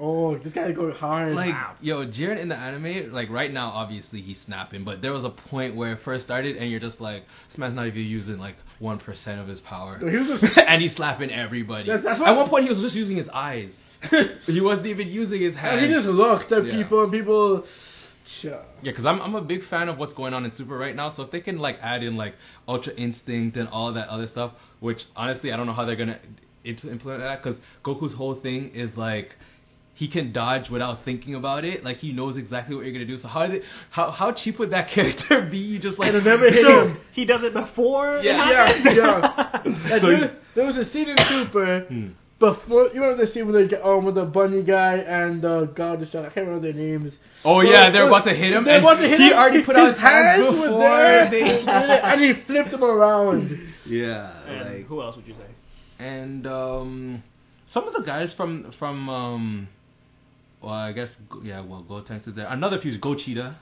Oh, 0.00 0.38
this 0.38 0.54
guy 0.54 0.72
go 0.72 0.90
hard. 0.90 1.34
like 1.34 1.52
Wow. 1.52 1.74
yo 1.82 2.06
Jiren 2.06 2.38
in 2.38 2.48
the 2.48 2.56
anime 2.56 3.12
like 3.12 3.28
right 3.28 3.52
now 3.52 3.68
obviously 3.68 4.22
he's 4.22 4.40
snapping 4.40 4.84
but 4.84 5.02
there 5.02 5.12
was 5.12 5.24
a 5.24 5.30
point 5.30 5.74
where 5.76 5.92
it 5.92 6.00
first 6.02 6.24
started 6.24 6.56
and 6.56 6.70
you're 6.70 6.80
just 6.80 7.00
like 7.00 7.24
this 7.50 7.58
man's 7.58 7.74
not 7.74 7.86
even 7.86 8.02
using 8.02 8.38
like 8.38 8.56
1% 8.80 9.40
of 9.40 9.46
his 9.48 9.60
power 9.60 9.98
he 9.98 10.16
was 10.16 10.40
just- 10.40 10.58
and 10.66 10.80
he's 10.82 10.94
slapping 10.96 11.30
everybody 11.30 11.86
That's- 11.88 12.04
that's 12.04 12.20
at 12.22 12.34
one 12.36 12.48
point 12.48 12.64
he 12.64 12.70
was 12.70 12.80
just 12.80 12.96
using 12.96 13.18
his 13.18 13.28
eyes 13.28 13.70
he 14.46 14.60
wasn't 14.62 14.86
even 14.88 15.08
using 15.08 15.42
his 15.42 15.54
hands 15.54 15.82
and 15.82 15.86
he 15.90 15.94
just 15.94 16.06
looked 16.08 16.50
at 16.50 16.64
Yeah. 16.66 16.76
people 16.82 17.02
and 17.04 17.12
people. 17.12 17.64
Sure. 18.24 18.62
yeah 18.82 18.90
because 18.92 19.04
I'm, 19.04 19.20
I'm 19.20 19.34
a 19.34 19.40
big 19.42 19.64
fan 19.68 19.88
of 19.88 19.98
what's 19.98 20.14
going 20.14 20.32
on 20.34 20.44
in 20.44 20.54
super 20.54 20.76
right 20.78 20.94
now 20.94 21.10
so 21.10 21.22
if 21.24 21.30
they 21.30 21.40
can 21.40 21.58
like 21.58 21.78
add 21.82 22.02
in 22.02 22.16
like 22.16 22.34
ultra 22.68 22.94
instinct 22.94 23.56
and 23.56 23.68
all 23.68 23.92
that 23.92 24.08
other 24.08 24.28
stuff 24.28 24.52
which 24.80 25.04
honestly 25.16 25.52
i 25.52 25.56
don't 25.56 25.66
know 25.66 25.72
how 25.72 25.84
they're 25.84 25.96
gonna 25.96 26.20
implement 26.64 27.20
that 27.20 27.42
because 27.42 27.58
goku's 27.84 28.14
whole 28.14 28.34
thing 28.36 28.70
is 28.74 28.96
like 28.96 29.36
he 29.94 30.08
can 30.08 30.32
dodge 30.32 30.70
without 30.70 31.04
thinking 31.04 31.34
about 31.34 31.66
it. 31.66 31.84
Like 31.84 31.98
he 31.98 32.12
knows 32.12 32.38
exactly 32.38 32.74
what 32.74 32.84
you're 32.86 32.94
gonna 32.94 33.04
do. 33.04 33.18
So 33.18 33.28
how 33.28 33.42
is 33.42 33.52
it? 33.52 33.62
How 33.90 34.10
how 34.10 34.32
cheap 34.32 34.58
would 34.58 34.70
that 34.70 34.88
character 34.94 35.42
be? 35.42 35.58
You 35.58 35.78
just 35.78 35.98
like 35.98 36.14
And 36.14 36.24
never 36.24 36.50
hit 36.50 36.64
So 36.64 36.86
him. 36.88 36.96
he 37.12 37.26
does 37.26 37.42
it 37.42 37.52
before. 37.52 38.16
it 38.16 38.24
Yeah. 38.24 38.50
Yeah, 38.50 38.92
yeah. 38.94 39.62
So 40.00 40.06
there, 40.06 40.36
there 40.54 40.66
was 40.66 40.76
a 40.76 40.90
scene 40.90 41.10
in 41.10 41.18
Super 41.28 41.80
Hmm. 41.88 42.08
Before. 42.42 42.88
You 42.92 43.00
remember 43.00 43.24
the 43.24 43.32
scene 43.32 43.50
where 43.50 43.62
they 43.62 43.68
get 43.68 43.82
on 43.82 44.04
with 44.04 44.16
the 44.16 44.24
bunny 44.24 44.62
guy 44.62 44.96
and 44.96 45.40
the 45.40 45.70
god 45.74 46.00
destroyer? 46.00 46.26
I 46.26 46.30
can't 46.30 46.46
remember 46.48 46.72
their 46.72 46.80
names. 46.80 47.12
Oh 47.44 47.56
Well, 47.56 47.66
yeah, 47.66 47.90
they're 47.90 48.08
about 48.08 48.24
to 48.24 48.34
hit 48.34 48.52
him. 48.52 48.64
They're 48.64 48.80
about 48.80 48.96
to 49.00 49.08
hit 49.08 49.20
he 49.20 49.28
him. 49.28 49.34
already 49.34 49.62
put 49.64 49.76
out 49.76 49.92
his 49.92 49.98
hands 50.00 50.42
were 50.42 50.50
before 50.68 50.78
there, 50.78 51.30
they. 51.30 51.60
and 51.64 52.20
he 52.20 52.32
flipped 52.46 52.70
them 52.72 52.82
around. 52.84 53.58
yeah, 53.86 54.32
And 54.46 54.78
like 54.78 54.86
who 54.86 55.00
else 55.02 55.14
would 55.16 55.26
you 55.26 55.34
say? 55.34 56.04
and 56.04 56.46
um, 56.48 57.22
some 57.72 57.86
of 57.86 57.92
the 57.94 58.00
guys 58.02 58.32
from 58.36 58.72
from 58.78 59.08
um, 59.08 59.68
well, 60.60 60.72
I 60.74 60.92
guess 60.92 61.08
yeah, 61.44 61.60
well, 61.60 61.84
Gotenks 61.88 62.26
is 62.28 62.34
there. 62.34 62.46
Another 62.48 62.80
few 62.80 62.90
is 62.92 62.96
Go 62.98 63.14
Gogeta. 63.14 63.54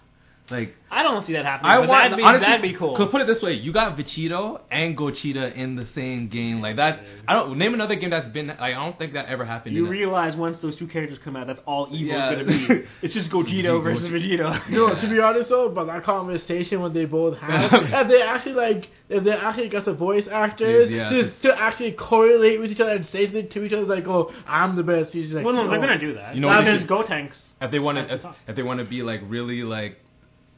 Like 0.50 0.74
I 0.90 1.02
don't 1.04 1.24
see 1.24 1.34
that 1.34 1.44
happening. 1.44 1.70
I 1.70 1.78
but 1.78 1.88
want 1.88 2.02
that'd 2.02 2.16
be, 2.16 2.22
honestly, 2.24 2.46
that'd 2.46 2.62
be 2.62 2.72
cool. 2.74 2.96
Could 2.96 3.10
put 3.10 3.20
it 3.20 3.26
this 3.28 3.40
way: 3.42 3.52
you 3.52 3.72
got 3.72 3.96
Vegito 3.96 4.60
and 4.70 4.96
Gogeta 4.98 5.54
in 5.54 5.76
the 5.76 5.86
same 5.86 6.28
game. 6.28 6.60
Like 6.60 6.76
that. 6.76 7.00
I 7.28 7.34
don't 7.34 7.56
name 7.58 7.74
another 7.74 7.94
game 7.94 8.10
that's 8.10 8.28
been. 8.28 8.48
Like, 8.48 8.60
I 8.60 8.72
don't 8.72 8.98
think 8.98 9.12
that 9.12 9.26
ever 9.26 9.44
happened. 9.44 9.76
You 9.76 9.84
in 9.84 9.88
a- 9.88 9.90
realize 9.92 10.34
once 10.34 10.58
those 10.60 10.76
two 10.76 10.88
characters 10.88 11.18
come 11.22 11.36
out, 11.36 11.46
that's 11.46 11.60
all 11.66 11.86
evil 11.92 12.14
Yeah. 12.16 12.34
gonna 12.34 12.44
be. 12.44 12.86
It's 13.02 13.14
just 13.14 13.30
Gogeta 13.30 13.82
versus 13.82 14.08
Vegeta. 14.08 14.68
No, 14.68 14.94
to 15.00 15.08
be 15.08 15.20
honest 15.20 15.48
though, 15.48 15.68
but 15.68 15.84
that 15.86 16.02
conversation 16.02 16.80
when 16.80 16.92
they 16.92 17.04
both 17.04 17.38
have, 17.38 17.70
if 17.72 18.08
they 18.08 18.22
actually 18.22 18.54
like, 18.54 18.88
if 19.08 19.22
they 19.24 19.30
actually 19.32 19.68
got 19.68 19.84
the 19.84 19.94
voice 19.94 20.26
actors 20.30 20.90
Yeah, 20.90 21.08
to, 21.08 21.16
yeah. 21.26 21.30
to 21.42 21.60
actually 21.60 21.92
correlate 21.92 22.60
with 22.60 22.72
each 22.72 22.80
other 22.80 22.90
and 22.92 23.06
say 23.12 23.26
something 23.26 23.48
to 23.48 23.64
each 23.64 23.72
other, 23.72 23.84
like, 23.86 24.06
oh, 24.08 24.32
I'm 24.46 24.76
the 24.76 24.82
best. 24.82 25.12
He's 25.12 25.32
like, 25.32 25.44
Well, 25.44 25.54
no, 25.54 25.68
they're 25.68 25.78
"Oh." 25.78 25.82
gonna 25.82 25.98
do 25.98 26.14
that. 26.14 26.34
You 26.34 26.40
know 26.40 26.48
You 26.48 26.54
what 26.56 26.64
know, 26.64 26.72
they 26.78 26.82
because 26.84 27.08
Gotenks. 27.08 27.38
If 27.60 27.70
they 27.70 27.78
want 27.78 27.98
to, 27.98 28.06
to 28.06 28.14
if, 28.28 28.36
if 28.48 28.56
they 28.56 28.62
want 28.62 28.80
to 28.80 28.84
be 28.86 29.02
like 29.02 29.20
really 29.26 29.62
like 29.62 29.98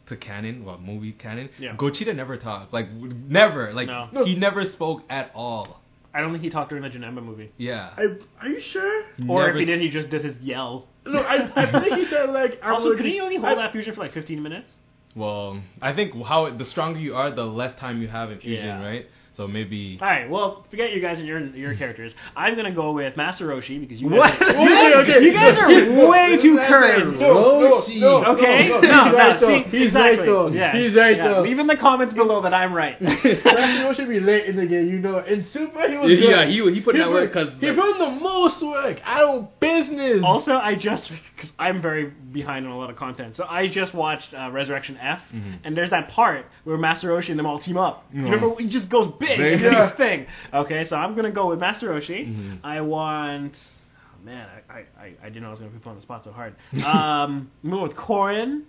to 0.07 0.17
canon, 0.17 0.65
well, 0.65 0.79
movie 0.79 1.13
canon, 1.13 1.49
Yeah. 1.59 1.77
Gogeta 1.77 2.15
never 2.15 2.37
talked. 2.37 2.73
Like 2.73 2.91
never. 2.91 3.73
Like 3.73 3.87
No. 3.87 4.09
No. 4.13 4.25
he 4.25 4.35
never 4.35 4.65
spoke 4.65 5.03
at 5.11 5.31
all. 5.35 5.81
I 6.15 6.21
don't 6.21 6.33
think 6.33 6.45
he 6.45 6.51
talked 6.51 6.69
during 6.69 6.83
the 6.85 6.91
Janemba 6.91 7.23
movie. 7.23 7.51
Yeah. 7.57 7.91
I, 7.97 8.05
are 8.41 8.49
you 8.49 8.61
sure? 8.61 9.05
Or 9.29 9.47
never 9.47 9.51
if 9.51 9.57
he 9.57 9.63
s- 9.63 9.67
did, 9.67 9.81
he 9.81 9.89
just 9.89 10.11
did 10.11 10.25
his 10.25 10.37
yell. 10.43 10.87
No, 11.07 11.21
I, 11.21 11.51
I 11.57 11.81
think 11.81 11.95
he 11.95 12.05
said 12.07 12.31
like. 12.31 12.59
I'm 12.63 12.75
Also, 12.75 12.87
gonna 12.91 12.97
could 12.99 13.07
he 13.07 13.21
only 13.21 13.37
hold 13.37 13.59
I- 13.59 13.63
that 13.63 13.73
fusion 13.73 13.95
for 13.95 14.01
like 14.01 14.13
15 14.13 14.43
minutes? 14.43 14.71
Well, 15.15 15.61
I 15.81 15.95
think 15.95 16.15
how 16.25 16.49
the 16.51 16.65
stronger 16.65 16.99
you 16.99 17.15
are, 17.15 17.31
the 17.31 17.45
less 17.45 17.79
time 17.79 18.01
you 18.01 18.09
have 18.09 18.31
in 18.31 18.39
fusion, 18.41 18.65
Yeah. 18.67 18.83
right? 18.85 19.07
So 19.35 19.49
maybe. 19.49 19.99
All 20.01 20.07
right, 20.09 20.29
well, 20.29 20.67
forget 20.71 20.93
you 20.93 21.01
guys 21.01 21.19
and 21.19 21.27
your 21.27 21.41
your 21.41 21.75
characters. 21.75 22.13
I'm 22.37 22.55
gonna 22.55 22.71
go 22.75 22.93
with 22.93 23.17
Master 23.17 23.47
Roshi 23.49 23.81
because 23.81 24.01
you 24.01 24.09
What? 24.11 24.39
guys, 24.39 24.51
Okay, 24.55 24.95
okay. 24.97 25.25
you 25.25 25.33
guys 25.33 25.59
are 25.59 26.09
way 26.09 26.37
too 26.37 26.55
Master 26.55 26.69
current. 26.81 27.17
Roshi. 27.17 27.99
No, 28.01 28.21
no, 28.21 28.33
Okay, 28.33 28.69
no, 28.69 28.81
no, 28.81 28.81
no, 28.81 28.81
he's 28.81 28.91
no, 28.91 29.13
right 29.17 29.41
though. 29.41 29.49
see, 29.49 29.63
He's 29.71 29.87
exactly. 29.89 30.19
right 30.19 30.27
though. 30.27 30.47
Yeah, 30.49 30.73
He's 30.77 30.95
right 30.95 31.17
yeah. 31.17 31.29
though. 31.29 31.41
Leave 31.41 31.59
in 31.59 31.67
the 31.67 31.77
comments 31.77 32.13
below 32.15 32.43
that 32.43 32.53
I'm 32.53 32.75
right. 32.75 33.01
Master 33.01 33.95
should 33.95 34.09
be 34.09 34.21
late 34.21 34.47
in 34.47 34.57
the 34.57 34.67
game, 34.67 34.89
you 34.91 34.99
know. 34.99 35.19
In 35.21 35.47
Super, 35.53 35.89
he 35.89 35.97
was 35.97 36.09
good. 36.09 36.19
Yeah, 36.31 36.47
he- 36.47 36.73
he 36.75 36.81
put 36.83 36.95
in 36.95 37.01
that 37.01 37.11
work 37.11 37.33
'cause, 37.33 37.49
he 37.61 37.69
like- 37.71 37.77
put 37.77 37.91
in 37.91 37.99
the 37.99 38.21
most 38.21 38.63
work. 38.63 39.01
I 39.07 39.21
don't 39.21 39.49
business. 39.61 40.23
Also, 40.25 40.53
I 40.55 40.75
just 40.75 41.11
because 41.37 41.51
I'm 41.59 41.81
very 41.81 42.07
behind 42.33 42.67
on 42.67 42.73
a 42.73 42.79
lot 42.79 42.91
of 42.91 42.97
content, 42.97 43.37
so 43.37 43.45
I 43.49 43.69
just 43.69 43.95
watched 43.95 44.33
uh, 44.35 44.51
Resurrection 44.53 44.99
F, 45.01 45.21
Mhm. 45.35 45.59
and 45.65 45.77
there's 45.77 45.91
that 45.91 46.09
part 46.11 46.47
where 46.65 46.77
Master 46.77 47.09
Roshi 47.09 47.31
and 47.31 47.39
them 47.39 47.47
all 47.47 47.59
team 47.59 47.77
up. 47.77 48.05
You 48.13 48.21
Mhm. 48.23 48.25
remember? 48.31 48.55
He 48.59 48.69
just 48.69 48.89
goes 48.89 49.13
big 49.23 49.39
Big. 49.39 49.61
Yeah. 49.61 49.97
thing. 49.97 50.27
Okay, 50.53 50.85
so 50.89 50.97
I'm 50.97 51.15
gonna 51.17 51.31
go 51.33 51.49
with 51.49 51.59
Master 51.61 51.89
Roshi. 51.89 52.27
Mhm. 52.29 52.59
I 52.65 52.81
want. 52.81 53.55
oh, 53.57 54.25
man, 54.25 54.49
I, 54.69 54.73
I, 55.01 55.15
I, 55.23 55.29
didn't 55.29 55.43
know 55.43 55.49
I 55.49 55.51
was 55.53 55.61
gonna 55.61 55.71
put 55.73 55.89
on 55.91 55.97
the 55.97 56.03
spot 56.03 56.25
so 56.25 56.33
hard. 56.33 56.55
Um, 56.85 57.51
I'm 57.65 57.71
going 57.71 57.83
with 57.83 57.97
Korin, 57.97 58.63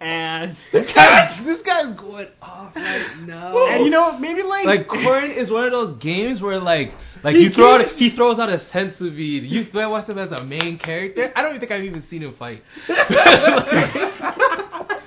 and 0.00 0.56
This 0.72 0.92
guy, 0.92 1.42
this 1.44 1.62
guy's 1.62 1.94
going 1.98 2.28
off 2.40 2.74
right 2.76 3.18
now. 3.26 3.66
and 3.68 3.84
you 3.84 3.90
know 3.90 4.18
maybe 4.18 4.42
like 4.42 4.66
like 4.66 4.88
Korin 4.88 5.36
is 5.36 5.50
one 5.50 5.64
of 5.64 5.72
those 5.72 5.96
games 6.02 6.40
where 6.40 6.60
like 6.60 6.92
like 7.24 7.36
you 7.36 7.50
throw 7.50 7.74
out 7.80 7.86
he 7.96 8.10
throws 8.10 8.38
out 8.38 8.48
a 8.48 8.58
senzu 8.72 9.14
bean. 9.16 9.44
You 9.44 9.64
throw 9.70 9.90
watch 9.90 10.08
him 10.08 10.18
as 10.18 10.32
a 10.32 10.42
main 10.44 10.78
character. 10.78 11.32
I 11.36 11.42
don't 11.42 11.50
even 11.52 11.60
think 11.60 11.72
I've 11.72 11.84
even 11.84 12.02
seen 12.08 12.22
him 12.22 12.34
fight. 12.34 12.62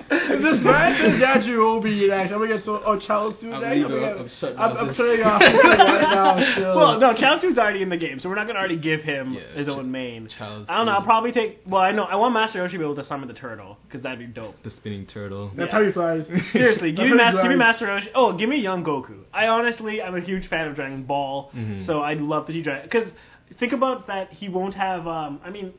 If 0.08 0.40
this 0.42 0.62
man 0.64 0.96
says 1.20 1.20
Yajirobe 1.20 2.08
next, 2.08 2.30
I'm 2.32 2.38
gonna 2.38 2.54
get 2.56 2.64
so 2.64 2.80
oh 2.84 2.96
Chaozu 2.98 3.52
I'm 3.52 3.60
next. 3.60 3.84
I'm, 3.84 4.18
I'm 4.18 4.28
shutting 4.28 4.58
I'm, 4.58 4.70
off 4.72 4.78
I'm 4.78 4.86
this. 4.88 4.96
shutting 4.96 5.22
off 5.24 5.40
right 5.40 6.00
now. 6.00 6.76
Well, 6.76 7.00
no, 7.00 7.14
Chaozu's 7.14 7.58
already 7.58 7.82
in 7.82 7.88
the 7.88 7.96
game, 7.96 8.20
so 8.20 8.28
we're 8.28 8.36
not 8.36 8.46
gonna 8.46 8.58
already 8.58 8.76
give 8.76 9.02
him 9.02 9.32
Yeah, 9.34 9.40
his 9.54 9.66
Ch- 9.66 9.70
own 9.70 9.90
main. 9.90 10.28
Chaozu. 10.28 10.66
I 10.68 10.76
don't 10.76 10.86
know. 10.86 10.92
I'll 10.92 11.02
probably 11.02 11.32
take. 11.32 11.60
Well, 11.66 11.82
I 11.82 11.90
know. 11.92 12.04
I 12.04 12.16
want 12.16 12.34
Master 12.34 12.60
Roshi 12.60 12.72
to 12.72 12.78
be 12.78 12.84
able 12.84 12.94
to 12.96 13.04
summon 13.04 13.26
the 13.28 13.34
turtle 13.34 13.78
because 13.86 14.02
that'd 14.02 14.18
be 14.18 14.26
dope. 14.26 14.54
the 14.62 14.70
spinning 14.70 15.06
turtle. 15.06 15.50
That's 15.56 15.68
yeah. 15.72 15.78
how 15.78 15.84
he 15.84 15.90
flies. 15.92 16.24
Seriously, 16.52 16.92
give 16.92 17.06
me, 17.10 17.16
That's 17.16 17.34
Mas- 17.34 17.42
give 17.42 17.50
me. 17.50 17.56
Master 17.56 17.86
Roshi. 17.86 18.08
Oh, 18.14 18.32
give 18.32 18.48
me 18.48 18.56
Young 18.60 18.84
Goku. 18.84 19.24
I 19.32 19.48
honestly, 19.48 20.00
I'm 20.02 20.14
a 20.14 20.20
huge 20.20 20.48
fan 20.48 20.68
of 20.68 20.76
Dragon 20.76 21.02
Ball, 21.02 21.50
Mhm. 21.56 21.84
so 21.86 22.00
I'd 22.02 22.20
love 22.20 22.46
to 22.46 22.52
see 22.52 22.62
Dragon. 22.62 22.84
Because 22.84 23.10
think 23.58 23.72
about 23.72 24.06
that, 24.06 24.32
he 24.32 24.48
won't 24.48 24.74
have. 24.74 25.06
Um, 25.08 25.40
I 25.44 25.50
mean, 25.50 25.72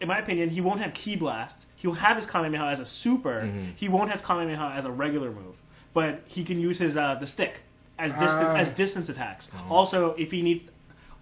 in 0.00 0.08
my 0.08 0.18
opinion, 0.18 0.48
he 0.48 0.60
won't 0.62 0.80
have 0.80 0.94
Ki 0.94 1.16
Blast. 1.16 1.56
He'll 1.80 1.94
have 1.94 2.16
his 2.16 2.26
Kamehameha 2.26 2.72
as 2.72 2.80
a 2.80 2.86
super. 2.86 3.40
Mhm. 3.42 3.74
He 3.76 3.88
won't 3.88 4.10
have 4.10 4.20
his 4.20 4.26
Kamehameha 4.26 4.76
as 4.78 4.84
a 4.84 4.90
regular 4.90 5.30
move, 5.30 5.56
but 5.94 6.22
he 6.26 6.44
can 6.44 6.60
use 6.60 6.78
his 6.78 6.96
uh, 6.96 7.16
the 7.18 7.26
stick 7.26 7.60
as 7.98 8.12
distan- 8.12 8.54
Ah. 8.54 8.56
as 8.56 8.70
distance 8.72 9.08
attacks. 9.08 9.48
Oh. 9.54 9.74
Also, 9.74 10.14
if 10.18 10.30
he 10.30 10.42
needs. 10.42 10.68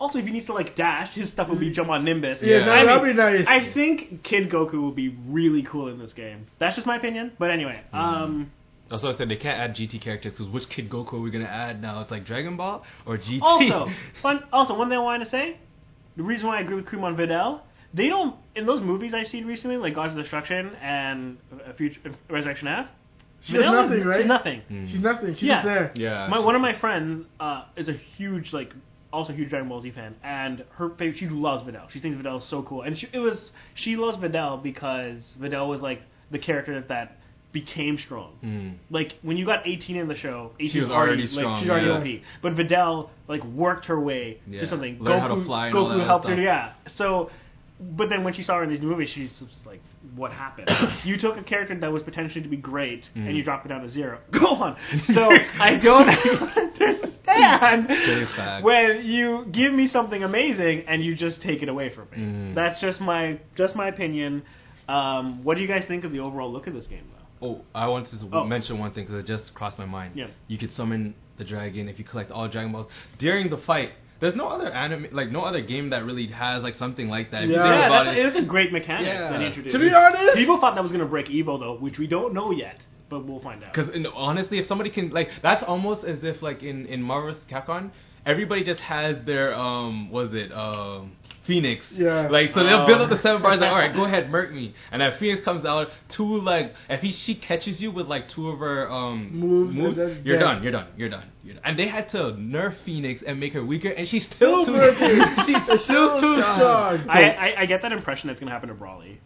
Also, 0.01 0.19
if 0.21 0.27
he 0.27 0.31
needs 0.33 0.47
to 0.47 0.53
like 0.53 0.77
dash, 0.77 1.13
his 1.15 1.29
stuff 1.31 1.49
will 1.49 1.57
be 1.57 1.71
jump 1.73 1.89
on 1.91 2.05
Nimbus. 2.05 2.41
Yeah, 2.41 2.59
Yeah. 2.67 2.73
I 2.73 2.85
that'd 2.85 3.03
mean, 3.03 3.17
be 3.17 3.21
nice. 3.21 3.45
I 3.49 3.73
think 3.73 4.23
Kid 4.23 4.49
Goku 4.49 4.75
will 4.75 4.93
be 4.93 5.09
really 5.27 5.63
cool 5.63 5.89
in 5.89 5.99
this 5.99 6.13
game. 6.13 6.47
That's 6.61 6.77
just 6.77 6.87
my 6.87 6.95
opinion. 6.97 7.33
But 7.39 7.51
anyway, 7.51 7.81
um, 7.93 8.53
That's 8.89 9.03
why 9.03 9.11
I 9.11 9.15
said 9.17 9.29
they 9.29 9.37
can't 9.37 9.59
add 9.59 9.75
GT 9.77 10.01
characters 10.01 10.33
because 10.35 10.47
which 10.49 10.69
Kid 10.69 10.89
Goku 10.89 11.15
are 11.15 11.21
we 11.21 11.31
gonna 11.33 11.45
add 11.47 11.83
now? 11.83 12.01
It's 12.01 12.11
like 12.13 12.25
Dragon 12.25 12.57
Ball 12.57 12.85
or 13.07 13.19
GT. 13.19 13.43
also, 13.43 13.91
fun. 14.23 14.45
Also, 14.53 14.75
one 14.79 14.89
thing 14.89 14.99
I 14.99 15.03
wanted 15.03 15.25
to 15.25 15.31
say: 15.31 15.57
the 16.17 16.23
reason 16.23 16.47
why 16.47 16.59
I 16.59 16.61
agree 16.61 16.77
with 16.77 16.87
Kumon 16.87 17.17
Videl, 17.17 17.61
they 17.95 18.09
don't 18.09 18.37
in 18.55 18.67
those 18.67 18.81
movies 18.83 19.15
I've 19.15 19.29
seen 19.29 19.47
recently, 19.47 19.77
like 19.77 19.95
Gods 19.95 20.13
of 20.13 20.19
Destruction 20.19 20.73
and 20.83 21.39
uh, 21.53 21.73
Future 21.75 22.01
Resurrection 22.29 22.69
F. 22.69 22.87
She 23.41 23.53
does 23.53 23.65
nothing, 23.67 24.05
right? 24.05 24.19
She's 24.21 24.27
nothing. 24.27 24.63
Mm. 24.71 24.91
She's 24.91 25.01
nothing. 25.01 25.35
She's 25.35 25.43
Yeah. 25.45 25.55
just 25.63 25.65
there. 25.67 25.93
yeah. 25.95 26.27
My 26.29 26.41
one 26.41 26.55
of 26.57 26.61
my 26.61 26.75
friends 26.79 27.27
uh, 27.39 27.65
is 27.77 27.89
a 27.89 27.93
huge 27.93 28.53
like 28.53 28.73
also 29.13 29.33
a 29.33 29.37
huge 29.37 29.49
Dragon 29.51 29.69
Ball 29.69 29.81
Z 29.81 29.91
fan, 29.93 30.17
and 30.23 30.65
her 30.77 30.91
favorite 30.91 31.19
she 31.19 31.29
loves 31.29 31.63
Videl. 31.63 31.89
She 31.91 32.01
thinks 32.01 32.19
Videl 32.21 32.39
is 32.39 32.45
so 32.45 32.63
cool, 32.63 32.83
and 32.83 32.99
she, 32.99 33.09
it 33.13 33.21
was 33.21 33.53
she 33.75 33.97
loves 33.97 34.19
Videl 34.19 34.63
because 34.63 35.33
Videl 35.41 35.69
was 35.69 35.81
like 35.81 36.03
the 36.31 36.39
character 36.39 36.85
that 36.89 37.17
became 37.53 37.97
strong. 37.97 38.33
Mm. 38.45 38.75
Like 38.91 39.15
when 39.23 39.37
you 39.39 39.47
got 39.47 39.67
18 39.67 39.97
in 39.97 40.09
the 40.09 40.15
show, 40.17 40.51
18 40.61 40.71
She 40.71 40.79
was 40.81 40.87
is 40.87 40.93
already 40.93 41.23
like, 41.23 41.63
she's 41.63 41.71
already 41.71 41.87
yeah. 41.87 42.19
OP. 42.19 42.23
But 42.43 42.57
Videl 42.57 43.09
like 43.29 43.43
worked 43.45 43.87
her 43.87 43.99
way 43.99 44.41
Yeah. 44.47 44.61
to 44.61 44.67
something. 44.67 44.99
Learned 44.99 45.23
Goku, 45.23 45.29
how 45.29 45.35
to 45.37 45.45
fly 45.45 45.67
and 45.69 45.77
all 45.77 45.87
Goku 45.89 45.99
that 45.99 46.05
helped 46.07 46.27
her. 46.27 46.35
Yeah. 46.35 46.73
So, 46.97 47.31
but 47.81 48.09
then 48.09 48.25
when 48.25 48.35
she 48.35 48.43
saw 48.43 48.57
her 48.57 48.65
in 48.65 48.71
these 48.71 48.81
movies, 48.81 49.09
she's 49.11 49.31
just 49.39 49.65
like, 49.67 49.81
"What 50.17 50.33
happened? 50.33 50.69
you 51.05 51.17
took 51.17 51.37
a 51.37 51.43
character 51.43 51.79
that 51.79 51.93
was 51.93 52.03
potentially 52.03 52.43
to 52.43 52.49
be 52.49 52.57
great, 52.57 53.09
Mm. 53.15 53.29
and 53.29 53.37
you 53.37 53.43
dropped 53.45 53.67
it 53.67 53.69
down 53.69 53.83
to 53.83 53.89
zero. 53.91 54.19
Go 54.33 54.47
on." 54.47 54.77
So 55.15 55.29
I 55.61 55.79
don't 55.79 56.09
understand 57.29 58.65
when 58.65 59.05
you 59.05 59.47
give 59.53 59.73
me 59.73 59.89
something 59.89 60.23
amazing 60.23 60.85
and 60.89 61.03
you 61.05 61.15
just 61.15 61.41
take 61.43 61.63
it 61.63 61.69
away 61.69 61.91
from 61.95 62.09
me. 62.11 62.17
Mm. 62.19 62.55
That's 62.55 62.81
just 62.81 63.01
my 63.01 63.41
just 63.57 63.75
my 63.75 63.89
opinion. 63.89 64.43
Um, 64.89 65.45
what 65.45 65.57
do 65.57 65.63
you 65.63 65.69
guys 65.69 65.85
think 65.87 66.05
of 66.05 66.13
the 66.13 66.21
overall 66.21 66.51
look 66.51 66.67
of 66.67 66.73
this 66.75 66.87
game, 66.87 67.05
though? 67.41 67.47
Oh, 67.47 67.65
I 67.75 67.87
wanted 67.89 68.19
to 68.19 68.29
Oh. 68.33 68.45
mention 68.45 68.79
one 68.79 68.93
thing 68.93 69.05
because 69.05 69.23
it 69.23 69.27
just 69.27 69.53
crossed 69.55 69.79
my 69.79 69.85
mind. 69.85 70.13
Yeah. 70.17 70.29
You 70.49 70.57
could 70.59 70.73
summon 70.73 71.15
the 71.37 71.45
dragon 71.45 71.89
if 71.89 71.99
you 71.99 72.05
collect 72.05 72.31
all 72.31 72.49
Dragon 72.49 72.73
Balls 72.73 72.87
during 73.19 73.51
the 73.51 73.59
fight. 73.59 73.91
There's 74.21 74.35
no 74.35 74.49
other 74.49 74.69
anime, 74.73 75.09
like 75.13 75.31
no 75.31 75.43
other 75.43 75.61
game 75.61 75.91
that 75.91 76.05
really 76.05 76.27
has 76.29 76.63
like 76.63 76.75
something 76.75 77.09
like 77.09 77.31
that. 77.31 77.45
If 77.45 77.51
Yeah. 77.51 77.89
Yeah, 77.89 78.11
it, 78.11 78.19
it 78.19 78.27
is 78.27 78.37
a 78.37 78.43
great 78.47 78.73
mechanic 78.73 79.07
Yeah. 79.07 79.31
that 79.31 79.41
introduced. 79.41 79.75
To 79.75 79.79
be 79.79 79.93
honest, 79.93 80.35
People 80.37 80.59
thought 80.61 80.75
that 80.75 80.83
was 80.83 80.91
going 80.91 81.05
to 81.05 81.11
break 81.11 81.27
Evo 81.27 81.59
though, 81.59 81.77
which 81.79 81.99
we 81.99 82.07
don't 82.07 82.35
know 82.35 82.51
yet, 82.51 82.85
but 83.09 83.25
we'll 83.25 83.41
find 83.41 83.63
out. 83.63 83.73
Because 83.73 83.95
honestly, 84.15 84.59
if 84.59 84.67
somebody 84.67 84.91
can 84.91 85.11
like, 85.11 85.29
that's 85.43 85.63
almost 85.65 86.05
as 86.05 86.25
if 86.25 86.43
like 86.43 86.63
in 86.63 86.87
in 86.87 87.01
Marvel's 87.03 87.45
Capcom, 87.51 87.91
everybody 88.27 88.65
just 88.65 88.81
has 88.81 89.17
their 89.25 89.55
um, 89.55 90.11
was 90.11 90.33
it 90.35 90.53
um, 90.53 91.13
Phoenix? 91.45 91.87
Yeah. 91.93 92.29
Like 92.29 92.53
so 92.53 92.63
they'll 92.65 92.87
build 92.87 93.01
up 93.01 93.09
the 93.11 93.21
seven 93.23 93.41
bars. 93.43 93.61
Like, 93.61 93.71
all 93.71 93.79
right, 93.79 93.95
go 93.95 94.05
ahead, 94.07 94.31
murk 94.31 94.53
me. 94.53 94.75
And 94.93 95.03
if 95.03 95.19
Phoenix 95.19 95.45
comes 95.45 95.65
out, 95.65 95.89
two 96.09 96.41
like 96.41 96.75
if 96.91 97.01
he 97.01 97.11
she 97.11 97.35
catches 97.35 97.81
you 97.81 97.91
with 97.91 98.07
like 98.07 98.29
two 98.29 98.49
of 98.51 98.59
her 98.59 98.91
um 98.91 99.31
Moves, 99.33 99.75
moves, 99.75 99.97
then 99.97 100.23
you're 100.25 100.39
dead. 100.39 100.45
done. 100.45 100.63
You're 100.63 100.73
done. 100.73 100.87
You're 100.97 101.09
done. 101.09 101.25
You're 101.43 101.55
done. 101.55 101.63
And 101.65 101.79
they 101.79 101.89
had 101.89 102.09
to 102.11 102.19
nerf 102.33 102.75
Phoenix 102.85 103.23
and 103.27 103.41
make 103.41 103.53
her 103.55 103.65
weaker, 103.65 103.89
and 103.89 104.07
she's 104.07 104.27
still 104.27 104.65
Still 104.65 104.77
too. 104.77 104.81
working. 104.83 105.45
she's 105.47 105.83
still 105.85 106.21
too 106.21 106.41
strong. 106.41 106.57
strong. 106.99 107.09
I, 107.09 107.31
I, 107.31 107.61
I 107.63 107.67
get 107.67 107.83
that 107.83 107.93
impression 107.93 108.27
that's 108.29 108.39
going 108.41 108.49
to 108.49 108.53
happen 108.53 108.69
to 108.69 108.75
Broly. 108.75 109.17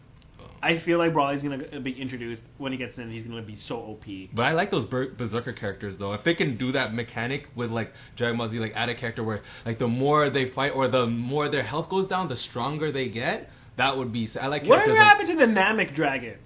I 0.62 0.78
feel 0.78 0.98
like 0.98 1.12
Broly's 1.12 1.42
going 1.42 1.58
to 1.58 1.80
be 1.80 1.90
introduced 1.92 2.40
when 2.58 2.70
he 2.72 2.78
gets 2.78 2.96
in. 2.96 3.10
He's 3.10 3.24
going 3.24 3.40
to 3.40 3.46
be 3.46 3.56
so 3.56 3.76
OP. 3.78 4.04
But 4.32 4.42
I 4.42 4.52
like 4.52 4.70
those 4.70 4.84
ber- 4.84 5.10
berserker 5.12 5.52
characters 5.52 5.96
though. 5.98 6.12
If 6.12 6.22
they 6.24 6.34
can 6.34 6.56
do 6.56 6.72
that 6.72 6.94
mechanic 6.94 7.48
with 7.56 7.70
like 7.70 7.92
Dragon 8.16 8.38
Ball 8.38 8.48
Z, 8.48 8.58
like 8.60 8.72
add 8.76 8.88
a 8.88 8.94
character 8.94 9.24
where 9.24 9.42
like 9.66 9.78
the 9.80 9.88
more 9.88 10.30
they 10.30 10.50
fight 10.50 10.70
or 10.70 10.86
the 10.88 11.06
more 11.06 11.48
their 11.48 11.64
health 11.64 11.88
goes 11.88 12.06
down, 12.06 12.28
the 12.28 12.36
stronger 12.36 12.92
they 12.92 13.08
get. 13.08 13.50
That 13.78 13.96
would 13.96 14.12
be. 14.12 14.28
I 14.40 14.46
like 14.48 14.62
Whatever 14.64 14.94
characters 14.94 14.98
like 14.98 15.06
happened 15.06 15.28
to 15.28 15.36
the 15.36 15.52
Namek 15.52 15.94
Dragon? 15.94 16.36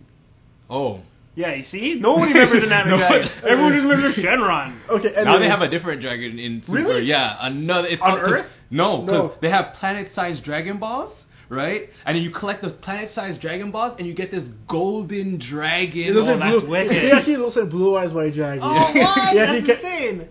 oh. 0.70 1.00
Yeah, 1.38 1.52
you 1.52 1.64
see, 1.64 1.96
nobody 2.00 2.32
remembers 2.32 2.62
the 2.62 2.66
Namek 2.74 2.86
No. 2.88 2.96
Dragon. 2.96 3.30
Everyone 3.46 3.72
just 3.74 3.82
remembers 3.84 4.16
Shenron. 4.16 4.78
Okay, 4.88 5.08
anyway. 5.08 5.24
Now 5.24 5.38
they 5.38 5.48
have 5.48 5.60
a 5.60 5.68
different 5.68 6.00
dragon 6.00 6.38
in 6.38 6.62
Super. 6.62 6.72
Really? 6.78 7.02
Yeah, 7.04 7.36
another. 7.40 7.88
It's 7.88 8.00
On 8.02 8.08
called- 8.18 8.22
Earth? 8.32 8.46
No, 8.70 9.02
because 9.02 9.30
No. 9.32 9.34
they 9.42 9.50
have 9.50 9.74
planet-sized 9.74 10.42
Dragon 10.42 10.78
Balls. 10.78 11.12
Right, 11.48 11.90
and 12.04 12.16
then 12.16 12.24
you 12.24 12.32
collect 12.32 12.62
the 12.62 12.70
planet-sized 12.70 13.40
Dragon 13.40 13.70
Balls, 13.70 13.94
and 13.98 14.06
you 14.08 14.14
get 14.14 14.32
this 14.32 14.42
golden 14.68 15.34
It 15.36 15.40
dragon. 15.42 16.14
looks 16.14 16.26
Oh, 16.26 16.32
like 16.32 16.40
that's 16.40 16.60
blue. 16.62 16.70
wicked. 16.70 16.96
He 17.02 17.10
actually 17.12 17.36
looks 17.36 17.54
like 17.56 17.70
Blue 17.70 17.96
Eyes 17.96 18.12
White 18.12 18.34
Dragon. 18.34 18.64
Oh, 18.64 18.68
what? 18.74 18.94
Yeah, 19.34 19.54
he 19.54 19.60
that's 19.60 19.80
ca- 19.80 19.86
insane. 19.88 20.28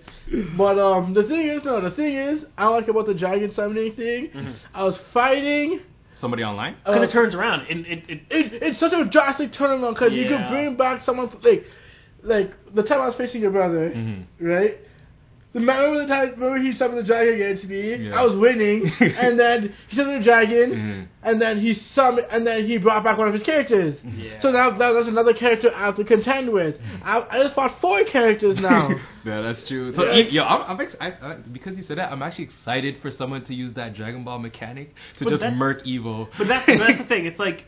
But 0.57 0.77
um, 0.77 1.13
the 1.13 1.23
thing 1.23 1.47
is, 1.47 1.63
no, 1.63 1.79
the 1.79 1.91
thing 1.95 2.17
is, 2.17 2.43
I 2.57 2.67
like 2.67 2.89
about 2.89 3.05
the 3.05 3.13
dragon 3.13 3.53
summoning 3.55 3.93
thing. 3.95 4.29
I 4.73 4.83
was 4.83 4.97
fighting. 5.13 5.79
Somebody 6.19 6.43
online. 6.43 6.75
Because 6.85 6.99
uh, 7.01 7.03
it 7.03 7.11
turns 7.11 7.33
around. 7.33 7.67
It, 7.69 7.77
it, 7.87 8.03
it, 8.09 8.21
it, 8.29 8.63
it's 8.63 8.79
such 8.81 8.91
a 8.93 9.05
drastic 9.05 9.53
turnaround 9.53 9.93
because 9.93 10.11
you 10.11 10.23
Yeah. 10.23 10.43
could 10.43 10.49
bring 10.51 10.75
back 10.75 11.03
someone 11.05 11.29
like, 11.43 11.65
like 12.23 12.51
the 12.73 12.83
time 12.83 12.99
I 12.99 13.07
was 13.07 13.15
facing 13.17 13.39
your 13.41 13.51
brother, 13.51 13.89
Mm-hmm. 13.91 14.45
right? 14.45 14.77
The 15.55 15.61
man 15.61 15.77
remember 15.83 16.01
the 16.01 16.07
time 16.13 16.31
remember 16.39 16.57
he 16.59 16.75
summoned 16.77 16.99
the 16.99 17.03
dragon 17.07 17.35
against 17.35 17.63
me. 17.63 17.95
Yeah. 17.95 18.19
I 18.19 18.23
was 18.25 18.35
winning, 18.35 18.91
and 18.99 19.39
then 19.39 19.73
he 19.87 19.95
summoned 19.95 20.19
the 20.19 20.23
dragon, 20.25 20.71
Mhm. 20.73 21.07
and 21.23 21.41
then 21.41 21.61
he 21.61 21.73
summoned, 21.73 22.27
and 22.29 22.45
then 22.45 22.65
he 22.65 22.77
brought 22.77 23.05
back 23.05 23.17
one 23.17 23.29
of 23.29 23.33
his 23.33 23.41
characters. 23.43 23.97
Yeah. 24.03 24.41
So 24.41 24.51
now, 24.51 24.71
now 24.71 24.91
there's 24.91 25.07
another 25.07 25.33
character 25.33 25.73
I 25.73 25.85
have 25.85 25.95
to 25.95 26.03
contend 26.03 26.51
with. 26.51 26.75
I, 27.03 27.25
I 27.29 27.43
just 27.43 27.55
fought 27.55 27.79
four 27.79 28.03
characters 28.03 28.57
now. 28.59 28.89
yeah, 29.25 29.41
that's 29.41 29.63
true. 29.63 29.95
So, 29.95 30.03
Yeah. 30.03 30.25
e- 30.25 30.29
yo, 30.29 30.43
I'm, 30.43 30.71
I'm 30.71 30.81
ex- 30.81 30.95
I, 30.99 31.07
I, 31.21 31.33
because 31.35 31.77
you 31.77 31.83
said 31.83 31.99
that, 31.99 32.11
I'm 32.11 32.21
actually 32.21 32.45
excited 32.45 32.97
for 33.01 33.09
someone 33.09 33.45
to 33.45 33.53
use 33.55 33.71
that 33.75 33.93
Dragon 33.95 34.25
Ball 34.25 34.39
mechanic 34.39 34.93
to 35.19 35.23
But 35.23 35.29
just 35.29 35.39
that's- 35.39 35.57
murk 35.57 35.85
Evo. 35.85 36.27
But 36.37 36.49
that's 36.49 36.65
that's 36.65 36.97
the 36.97 37.05
thing. 37.07 37.25
It's 37.27 37.39
like, 37.39 37.63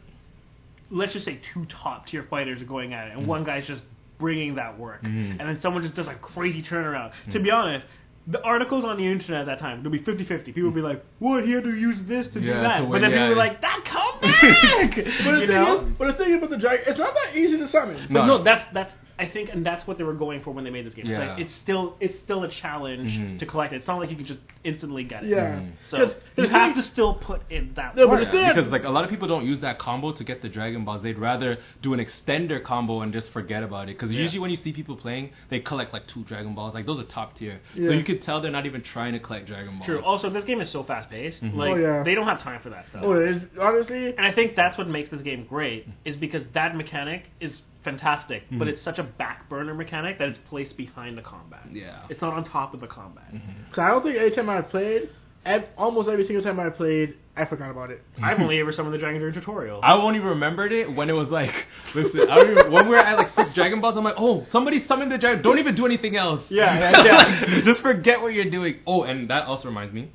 let's 0.89 1.13
just 1.13 1.23
say 1.25 1.39
two 1.53 1.65
top 1.67 2.07
tier 2.07 2.23
fighters 2.29 2.61
are 2.61 2.65
going 2.65 2.93
at 2.93 3.07
it, 3.07 3.09
Mm-hmm. 3.11 3.19
and 3.19 3.27
one 3.27 3.43
guy's 3.45 3.65
just 3.65 3.83
bringing 4.17 4.55
that 4.55 4.77
work, 4.79 5.03
Mhm. 5.03 5.37
and 5.39 5.41
then 5.41 5.59
someone 5.61 5.83
just 5.83 5.95
does 5.95 6.07
a 6.07 6.13
crazy 6.15 6.61
turnaround. 6.61 7.11
To 7.31 7.39
be 7.39 7.51
honest. 7.51 7.85
The 8.29 8.43
articles 8.43 8.83
on 8.83 8.97
the 8.97 9.07
internet 9.07 9.39
at 9.39 9.45
that 9.47 9.59
time, 9.59 9.77
there'll 9.83 9.89
be 9.97 10.03
50-50. 10.03 10.51
People 10.51 10.63
will 10.63 10.71
be 10.75 10.81
like, 10.81 11.01
what, 11.19 11.45
he 11.45 11.53
had 11.53 11.63
to 11.63 11.73
use 11.73 11.95
this 12.09 12.27
to 12.33 12.41
do 12.41 12.47
that. 12.47 12.81
but 12.89 12.99
then 12.99 13.11
people 13.11 13.11
yeah. 13.11 13.23
will 13.29 13.35
be 13.35 13.39
like, 13.39 13.61
that 13.61 13.79
back. 14.21 14.95
but 14.97 15.31
the 15.31 15.39
You 15.39 15.47
thing 15.47 15.55
know? 15.55 15.79
is, 15.87 15.93
but 15.97 16.07
the 16.07 16.13
thing 16.25 16.33
about 16.35 16.49
the 16.49 16.57
dragon, 16.57 16.83
it's 16.87 16.99
not 16.99 17.13
that 17.13 17.37
easy 17.37 17.57
to 17.57 17.69
summon. 17.69 18.05
No. 18.09 18.19
But 18.19 18.25
no, 18.25 18.43
that's 18.43 18.65
that's 18.73 18.91
I 19.19 19.27
think, 19.27 19.49
and 19.49 19.65
that's 19.65 19.87
what 19.87 19.97
they 19.97 20.03
were 20.03 20.13
going 20.13 20.41
for 20.41 20.51
when 20.51 20.63
they 20.63 20.69
made 20.69 20.85
this 20.85 20.93
game. 20.93 21.07
It's, 21.09 21.17
like, 21.19 21.39
it's 21.39 21.53
still 21.53 21.95
it's 21.99 22.17
still 22.19 22.43
a 22.43 22.49
challenge 22.49 23.11
Mhm. 23.11 23.39
to 23.39 23.45
collect 23.45 23.73
it. 23.73 23.77
It's 23.77 23.87
not 23.87 23.99
like 23.99 24.09
you 24.11 24.15
can 24.15 24.25
just 24.25 24.39
instantly 24.63 25.03
get 25.03 25.23
it. 25.23 25.29
Yeah. 25.29 25.55
Mhm. 25.59 25.71
So 25.83 25.97
'Cause 25.97 26.15
you 26.37 26.47
have 26.47 26.73
thing- 26.73 26.75
to 26.75 26.87
still 26.87 27.13
put 27.15 27.41
in 27.49 27.73
that 27.75 27.95
No, 27.95 28.07
but 28.07 28.19
work. 28.21 28.31
the 28.31 28.37
Yeah, 28.37 28.53
because 28.53 28.69
like 28.71 28.83
a 28.83 28.89
lot 28.89 29.03
of 29.03 29.09
people 29.09 29.27
don't 29.27 29.45
use 29.45 29.59
that 29.61 29.79
combo 29.79 30.11
to 30.11 30.23
get 30.23 30.41
the 30.41 30.49
Dragon 30.49 30.85
Balls. 30.85 31.01
They'd 31.01 31.17
rather 31.17 31.57
do 31.81 31.93
an 31.93 31.99
extender 31.99 32.61
combo 32.61 33.01
and 33.01 33.11
just 33.11 33.31
forget 33.31 33.63
about 33.63 33.83
it. 33.89 33.97
Because 33.97 34.11
Yeah. 34.13 34.21
usually 34.21 34.39
when 34.39 34.51
you 34.51 34.57
see 34.57 34.71
people 34.71 34.95
playing, 34.95 35.31
they 35.49 35.59
collect 35.61 35.93
like 35.93 36.05
two 36.07 36.23
Dragon 36.25 36.53
Balls. 36.53 36.73
Like 36.75 36.85
those 36.85 36.99
are 36.99 37.03
top 37.03 37.35
tier. 37.35 37.59
Yeah. 37.75 37.87
So 37.87 37.91
you 37.93 38.03
could 38.03 38.21
tell 38.21 38.39
they're 38.41 38.51
not 38.51 38.65
even 38.65 38.81
trying 38.83 39.13
to 39.13 39.19
collect 39.19 39.47
Dragon 39.47 39.73
Balls. 39.75 39.85
True. 39.85 40.01
Also, 40.03 40.29
this 40.29 40.43
game 40.43 40.61
is 40.61 40.69
so 40.69 40.83
fast 40.83 41.09
paced. 41.09 41.43
Mhm. 41.43 41.55
Like 41.55 41.73
Oh, 41.73 41.75
yeah. 41.77 42.03
they 42.03 42.13
don't 42.13 42.27
have 42.27 42.39
time 42.41 42.59
for 42.59 42.69
that 42.69 42.87
stuff. 42.89 43.01
Oh, 43.03 43.13
it's, 43.13 43.43
honestly, 43.59 44.15
And 44.15 44.25
I 44.25 44.31
think 44.31 44.55
that's 44.55 44.77
what 44.77 44.87
makes 44.87 45.09
this 45.09 45.21
game 45.21 45.45
great, 45.45 45.87
is 46.05 46.15
because 46.17 46.45
that 46.53 46.75
mechanic 46.75 47.23
is 47.39 47.61
fantastic, 47.83 48.43
but 48.51 48.67
Mhm. 48.67 48.71
it's 48.71 48.81
such 48.81 48.99
a 48.99 49.03
back 49.03 49.47
burner 49.49 49.73
mechanic 49.73 50.17
that 50.19 50.29
it's 50.29 50.39
placed 50.49 50.75
behind 50.77 51.17
the 51.17 51.21
combat. 51.21 51.63
Yeah. 51.71 51.99
It's 52.09 52.21
not 52.21 52.33
on 52.33 52.43
top 52.43 52.73
of 52.73 52.81
the 52.81 52.87
combat. 52.87 53.33
Mhm. 53.33 53.41
'cause 53.71 53.79
I 53.79 53.89
don't 53.89 54.03
think 54.03 54.17
any 54.17 54.31
time 54.31 54.49
I 54.49 54.61
played, 54.61 55.09
ev- 55.45 55.67
almost 55.77 56.09
every 56.09 56.25
single 56.25 56.43
time 56.43 56.59
I 56.59 56.69
played, 56.69 57.13
I 57.37 57.45
forgot 57.45 57.69
about 57.71 57.91
it. 57.91 58.01
I've 58.21 58.39
only 58.41 58.59
ever 58.59 58.71
summoned 58.71 58.93
the 58.95 58.97
dragon 58.97 59.19
during 59.21 59.33
tutorial. 59.33 59.79
I 59.83 59.93
only 59.93 60.19
remembered 60.19 60.71
it 60.71 60.91
when 60.91 61.09
it 61.09 61.13
was 61.13 61.29
like, 61.29 61.67
listen, 61.93 62.29
I 62.29 62.35
don't 62.35 62.51
even, 62.51 62.71
when 62.71 62.85
we 62.85 62.91
were 62.91 62.97
at 62.97 63.17
like 63.17 63.29
six 63.29 63.53
Dragon 63.53 63.79
Balls, 63.79 63.95
I'm 63.95 64.03
like, 64.03 64.15
oh, 64.17 64.45
somebody 64.51 64.81
summoned 64.83 65.11
the 65.11 65.17
Dragon. 65.17 65.41
Don't 65.43 65.59
even 65.59 65.75
do 65.75 65.85
anything 65.85 66.15
else. 66.17 66.49
Yeah, 66.49 66.77
yeah, 66.79 67.03
yeah. 67.03 67.15
Like, 67.15 67.63
just 67.63 67.81
forget 67.81 68.21
what 68.21 68.33
you're 68.33 68.49
doing. 68.49 68.77
Oh, 68.87 69.03
and 69.03 69.29
that 69.29 69.45
also 69.45 69.67
reminds 69.67 69.93
me, 69.93 70.11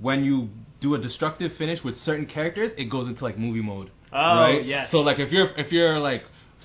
when 0.00 0.22
you 0.24 0.50
do 0.80 0.94
a 0.94 0.98
destructive 0.98 1.52
finish 1.54 1.82
with 1.82 1.96
certain 1.96 2.26
characters, 2.26 2.70
it 2.76 2.84
goes 2.84 3.08
into 3.08 3.24
like 3.24 3.36
movie 3.38 3.62
mode. 3.62 3.90
Oh, 4.12 4.16
right? 4.40 4.64
yes. 4.64 4.90
So 4.90 5.00
like 5.00 5.18
if 5.18 5.32
you're 5.32 5.48
if 5.56 5.72
you're 5.72 5.98
like 5.98 6.22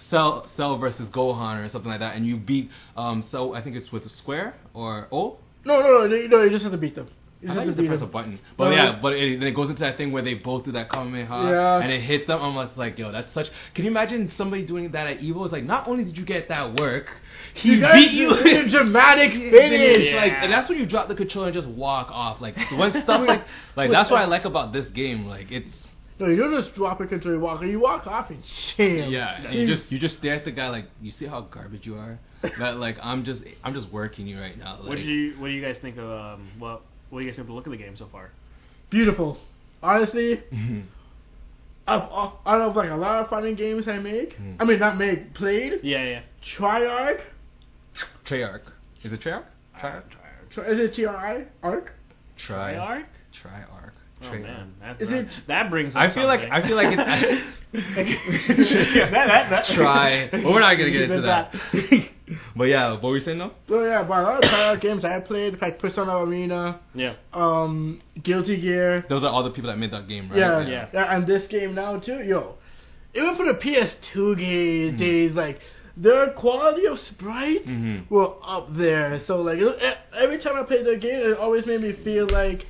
Cell 0.10 0.48
Cell 0.56 0.78
versus 0.78 1.08
Gohan 1.10 1.64
or 1.64 1.70
something 1.70 1.90
like 1.92 2.00
that, 2.00 2.16
and 2.16 2.26
you 2.26 2.38
beat 2.38 2.70
um 2.98 3.22
so 3.22 3.54
I 3.54 3.62
think 3.62 3.76
it's 3.76 3.92
with 3.92 4.06
a 4.06 4.10
Square 4.10 4.56
or 4.74 5.08
O. 5.12 5.38
No, 5.66 5.80
no, 5.82 6.06
no, 6.06 6.08
no, 6.08 6.28
no, 6.28 6.42
you 6.44 6.50
just 6.50 6.64
have 6.64 6.72
to 6.74 6.78
beat 6.78 6.96
them. 6.96 7.08
You 7.42 7.50
I 7.50 7.56
just 7.56 7.58
have 7.60 7.64
to 7.66 7.70
have 7.72 7.78
beat 7.78 7.84
to 7.84 7.90
press 7.90 8.02
a 8.02 8.06
button. 8.06 8.40
But 8.58 8.70
No. 8.70 8.76
yeah, 8.76 9.00
but 9.02 9.14
it, 9.14 9.40
then 9.40 9.48
it 9.50 9.52
goes 9.56 9.70
into 9.70 9.82
that 9.82 9.98
thing 9.98 10.12
where 10.12 10.22
they 10.24 10.34
both 10.34 10.64
do 10.66 10.72
that 10.74 10.90
Kamehameha 10.90 11.50
Yeah. 11.52 11.80
and 11.80 11.92
it 11.92 12.02
hits 12.02 12.26
them. 12.28 12.42
I'm 12.42 12.66
just 12.68 12.78
like, 12.78 12.98
yo, 12.98 13.12
that's 13.12 13.32
such. 13.34 13.50
Can 13.74 13.84
you 13.86 13.92
imagine 13.92 14.30
somebody 14.32 14.66
doing 14.66 14.92
that 14.92 15.08
at 15.08 15.20
Evo? 15.20 15.44
It's 15.44 15.52
like, 15.54 15.64
not 15.66 15.88
only 15.88 16.04
did 16.06 16.18
you 16.18 16.26
get 16.26 16.48
that 16.50 16.80
work, 16.80 17.12
he 17.54 17.74
You 17.76 17.88
beat 17.92 18.12
you. 18.12 18.34
in 18.34 18.58
a 18.66 18.70
dramatic 18.70 19.32
finish. 19.34 19.52
finish. 19.52 20.16
Like, 20.16 20.32
and 20.34 20.52
that's 20.54 20.68
when 20.70 20.78
you 20.80 20.86
drop 20.86 21.08
the 21.10 21.16
controller 21.16 21.48
and 21.48 21.54
just 21.56 21.68
walk 21.68 22.08
off. 22.12 22.40
Like, 22.42 22.56
when 22.72 22.92
stuff 22.92 23.08
like, 23.28 23.44
like 23.76 23.92
that's 23.92 24.10
what 24.10 24.22
I 24.22 24.26
like 24.26 24.46
about 24.46 24.72
this 24.74 24.88
game. 24.88 25.26
Like, 25.26 25.52
it's 25.52 25.86
No, 26.24 26.30
you 26.30 26.38
don't 26.38 26.54
just 26.64 26.74
drop 26.74 27.02
it 27.02 27.12
until 27.12 27.34
you 27.34 27.40
walk. 27.42 27.62
You 27.64 27.80
walk 27.82 28.08
off 28.08 28.30
and 28.30 28.42
shame. 28.46 29.12
yeah, 29.12 29.42
and 29.46 29.54
you 29.54 29.68
just 29.68 29.92
you 29.92 30.00
just 30.00 30.16
stare 30.18 30.36
at 30.36 30.46
the 30.46 30.52
guy 30.52 30.70
like, 30.70 30.86
you 31.02 31.12
see 31.12 31.26
how 31.26 31.42
garbage 31.42 31.86
you 31.86 31.96
are. 31.96 32.18
That 32.60 32.78
like 32.78 32.96
I'm 33.02 33.26
just 33.26 33.42
I'm 33.64 33.74
just 33.74 33.92
working 33.92 34.26
you 34.26 34.40
right 34.40 34.58
now. 34.58 34.78
Like, 34.80 34.88
what 34.90 34.98
do 34.98 35.04
you 35.04 35.34
What 35.40 35.48
do 35.48 35.54
you 35.54 35.62
guys 35.62 35.78
think 35.82 35.98
of? 35.98 36.10
Um, 36.10 36.50
well, 36.62 36.82
what 37.10 37.20
do 37.20 37.26
you 37.26 37.32
guys 37.32 37.36
think 37.36 37.44
of 37.44 37.48
the 37.48 37.54
look 37.54 37.66
of 37.68 37.72
the 37.72 37.78
game 37.78 37.98
so 37.98 38.08
far? 38.10 38.32
beautiful. 38.90 39.38
Honestly, 39.82 40.42
of 41.88 42.02
all- 42.04 42.42
out 42.46 42.62
of 42.62 42.76
like 42.78 42.90
a 42.90 42.96
lot 42.96 43.22
of 43.24 43.30
fighting 43.30 43.56
games 43.56 43.88
I 43.90 43.98
make, 44.00 44.34
Hmm. 44.36 44.54
I 44.60 44.64
mean 44.64 44.80
not 44.80 44.98
make, 44.98 45.34
played, 45.34 45.82
Yeah, 45.84 46.06
yeah. 46.06 46.22
Triarch. 46.58 47.20
Treyarch. 48.26 48.62
Is 49.04 49.12
it 49.12 49.20
Treyarch? 49.22 49.44
Treyarch. 49.78 50.04
Tri- 50.52 50.66
is 50.68 50.80
it 50.80 50.96
T 50.96 51.06
R 51.06 51.16
I 51.18 51.46
Arc? 51.62 51.92
Try. 52.38 52.74
Triarch? 52.76 53.06
Triarch. 53.44 53.92
Oh 54.24 54.28
Treyarch. 54.32 54.42
man, 54.42 54.74
that, 54.82 55.02
Is 55.02 55.10
that, 55.10 55.18
it- 55.18 55.28
that 55.48 55.70
brings. 55.70 55.96
Up 55.96 56.02
I 56.02 56.10
feel 56.14 56.26
like. 56.28 56.42
I 56.50 56.66
feel 56.66 56.76
like 56.76 56.98
it's 56.98 56.98
that, 57.74 59.12
that, 59.12 59.50
that, 59.50 59.66
try. 59.66 60.30
Well, 60.32 60.54
we're 60.54 60.60
not 60.60 60.76
gonna 60.76 60.92
get 60.92 61.02
into 61.10 61.22
that. 61.22 61.54
but 62.56 62.64
yeah, 62.66 62.92
what 62.94 63.04
were 63.04 63.18
you 63.18 63.24
saying 63.24 63.40
though? 63.40 63.52
So 63.68 63.84
yeah, 63.84 64.04
but 64.04 64.20
a 64.20 64.22
lot 64.24 64.44
of 64.44 64.50
Triarch 64.50 64.82
games 64.82 65.04
I 65.06 65.20
played, 65.20 65.62
like 65.62 65.80
Persona 65.80 66.18
Arena, 66.18 66.80
Yeah. 66.94 67.16
um, 67.34 68.02
Guilty 68.22 68.58
Gear. 68.62 69.06
Those 69.10 69.24
are 69.24 69.30
all 69.30 69.44
the 69.44 69.50
people 69.52 69.70
that 69.70 69.78
made 69.78 69.92
that 69.92 70.08
game, 70.08 70.30
right? 70.30 70.38
Yeah, 70.38 70.62
Yeah. 70.68 70.88
yeah, 70.94 71.16
and 71.16 71.26
this 71.28 71.48
game 71.48 71.74
now 71.76 71.98
too, 72.00 72.22
yo. 72.24 72.56
Even 73.16 73.36
for 73.36 73.46
the 73.46 73.54
PS2 73.54 74.36
ga- 74.38 74.92
Mhm. 74.92 74.98
days, 74.98 75.34
like 75.36 75.60
their 75.96 76.28
quality 76.32 76.88
of 76.88 76.98
sprites 77.00 77.68
Mhm. 77.68 78.10
were 78.10 78.32
up 78.44 78.76
there. 78.76 79.20
So 79.28 79.42
like 79.42 79.60
e- 79.60 79.94
every 80.18 80.40
time 80.40 80.56
I 80.56 80.64
played 80.64 80.86
the 80.86 80.96
game, 80.96 81.20
it 81.32 81.38
always 81.38 81.66
made 81.68 81.82
me 81.82 81.92
feel 81.92 82.28
like 82.30 82.66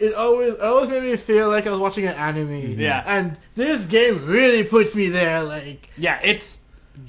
it 0.00 0.14
always 0.14 0.54
it 0.54 0.60
always 0.60 0.88
made 0.90 1.02
me 1.02 1.16
feel 1.26 1.48
like 1.48 1.66
I 1.66 1.70
was 1.70 1.80
watching 1.80 2.06
an 2.06 2.14
anime. 2.14 2.78
Yeah. 2.78 3.02
And 3.06 3.38
this 3.56 3.84
game 3.86 4.26
really 4.26 4.64
puts 4.64 4.94
me 4.94 5.08
there, 5.10 5.42
like 5.42 5.88
Yeah, 5.96 6.18
it's 6.22 6.56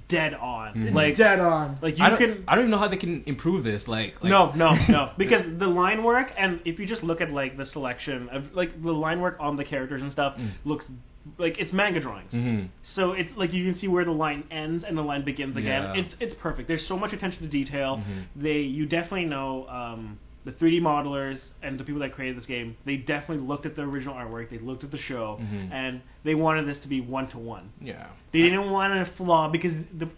dead 0.08 0.34
on. 0.34 0.74
Mhm. 0.76 0.94
Like, 0.94 1.18
dead 1.18 1.40
on. 1.40 1.78
like 1.82 1.98
you 1.98 2.06
I 2.06 2.10
don't, 2.10 2.18
can. 2.18 2.44
I 2.48 2.56
don't 2.56 2.64
even 2.66 2.72
know 2.72 2.78
how 2.78 2.88
they 2.88 2.98
can 2.98 3.24
improve 3.26 3.64
this. 3.64 3.88
Like, 3.88 4.16
like 4.24 4.30
no, 4.30 4.52
no, 4.54 4.74
no. 4.88 5.12
Because 5.18 5.42
the 5.58 5.68
line 5.68 6.04
work, 6.04 6.32
and 6.38 6.62
if 6.66 6.80
you 6.80 6.86
just 6.86 7.04
look 7.04 7.20
at 7.22 7.32
like 7.32 7.58
the 7.58 7.66
selection 7.66 8.30
of 8.30 8.54
like 8.54 8.82
the 8.82 8.92
line 8.92 9.20
work 9.22 9.38
on 9.40 9.58
the 9.58 9.64
characters 9.66 10.02
and 10.02 10.12
stuff, 10.12 10.38
Mm. 10.38 10.52
looks 10.66 10.88
like 11.38 11.60
it's 11.60 11.72
manga 11.72 12.00
drawings. 12.00 12.32
hmm 12.32 12.62
So 12.84 13.12
it's 13.14 13.32
like 13.36 13.54
you 13.54 13.64
can 13.70 13.78
see 13.80 13.88
where 13.88 14.06
the 14.06 14.12
line 14.26 14.44
ends 14.50 14.84
and 14.88 14.98
the 14.98 15.04
line 15.04 15.24
begins 15.24 15.56
again. 15.58 15.84
Yeah. 15.84 16.02
It's 16.02 16.16
it's 16.20 16.36
perfect. 16.36 16.68
There's 16.68 16.86
so 16.88 16.98
much 16.98 17.12
attention 17.14 17.42
to 17.44 17.48
detail. 17.50 17.98
Mhm. 17.98 18.24
They 18.36 18.60
you 18.60 18.86
definitely 18.86 19.26
know 19.26 19.68
um, 19.68 20.20
the 20.44 20.52
3D 20.52 20.82
modelers 20.82 21.40
and 21.62 21.80
the 21.80 21.84
people 21.84 22.02
that 22.02 22.14
created 22.14 22.38
this 22.38 22.46
game. 22.46 22.76
They 22.86 22.98
definitely 22.98 23.46
looked 23.46 23.66
at 23.66 23.76
the 23.76 23.84
original 23.84 24.16
artwork. 24.16 24.50
They 24.50 24.58
looked 24.58 24.84
at 24.84 24.90
the 24.92 24.98
show, 24.98 25.40
Mhm. 25.42 25.72
and 25.72 26.02
they 26.24 26.34
wanted 26.36 26.66
this 26.68 26.80
to 26.80 26.88
be 26.88 27.00
one 27.02 27.28
to 27.28 27.38
one. 27.38 27.70
Yeah. 27.80 28.08
They 28.32 28.42
didn't 28.42 28.70
want 28.72 28.94
a 28.94 29.06
flaw 29.06 29.50
because 29.50 29.74
the 29.98 30.10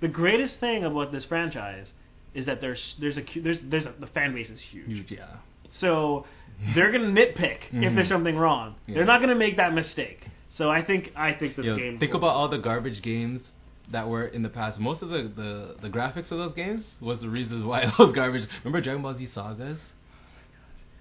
the 0.00 0.08
greatest 0.08 0.58
thing 0.60 0.84
about 0.84 1.12
this 1.12 1.24
franchise 1.24 1.92
is 2.34 2.46
that 2.46 2.60
there's 2.60 2.94
there's 3.00 3.16
a 3.18 3.24
there's 3.40 3.60
there's 3.62 3.86
a, 3.86 3.92
the 3.98 4.06
fan 4.08 4.34
base 4.34 4.50
is 4.50 4.60
huge. 4.60 4.86
Huge. 4.88 5.10
Yeah. 5.12 5.36
So 5.70 6.26
they're 6.74 6.92
gonna 6.92 7.06
nitpick 7.06 7.58
if 7.70 7.72
Mhm. 7.72 7.94
there's 7.94 8.08
something 8.08 8.36
wrong. 8.36 8.74
Yeah. 8.86 8.94
They're 8.96 9.04
not 9.04 9.20
gonna 9.20 9.34
make 9.34 9.56
that 9.56 9.74
mistake. 9.74 10.26
So 10.50 10.70
I 10.70 10.82
think 10.82 11.12
I 11.16 11.32
think 11.32 11.56
this 11.56 11.66
Yo, 11.66 11.76
game. 11.76 11.98
think 11.98 12.14
about 12.14 12.34
all 12.36 12.48
the 12.48 12.58
garbage 12.58 13.00
games 13.02 13.42
that 13.90 14.08
were 14.08 14.26
in 14.26 14.42
the 14.42 14.48
past. 14.48 14.78
Most 14.78 15.02
of 15.02 15.08
the, 15.10 15.30
the, 15.34 15.76
the 15.82 15.88
graphics 15.88 16.30
of 16.30 16.38
those 16.38 16.54
games 16.54 16.84
was 17.00 17.20
the 17.20 17.28
reasons 17.28 17.64
why 17.64 17.84
those 17.98 18.14
garbage. 18.14 18.48
Remember 18.64 18.80
Dragon 18.80 19.02
Ball 19.02 19.14
Z 19.18 19.28
Sagas? 19.34 19.78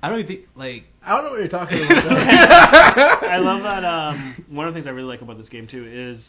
I 0.04 0.10
don't 0.10 0.20
even 0.20 0.28
think 0.36 0.48
like 0.56 0.86
I 1.04 1.12
don't 1.16 1.26
know 1.26 1.30
what 1.32 1.40
you're 1.40 1.48
talking 1.48 1.78
about. 1.86 3.24
I 3.24 3.38
love 3.38 3.62
that. 3.64 3.86
Um, 3.86 4.46
one 4.50 4.68
of 4.68 4.74
the 4.74 4.78
things 4.80 4.88
I 4.88 4.92
really 4.92 5.08
like 5.08 5.22
about 5.22 5.38
this 5.38 5.48
game 5.50 5.68
too 5.68 5.86
is 5.88 6.20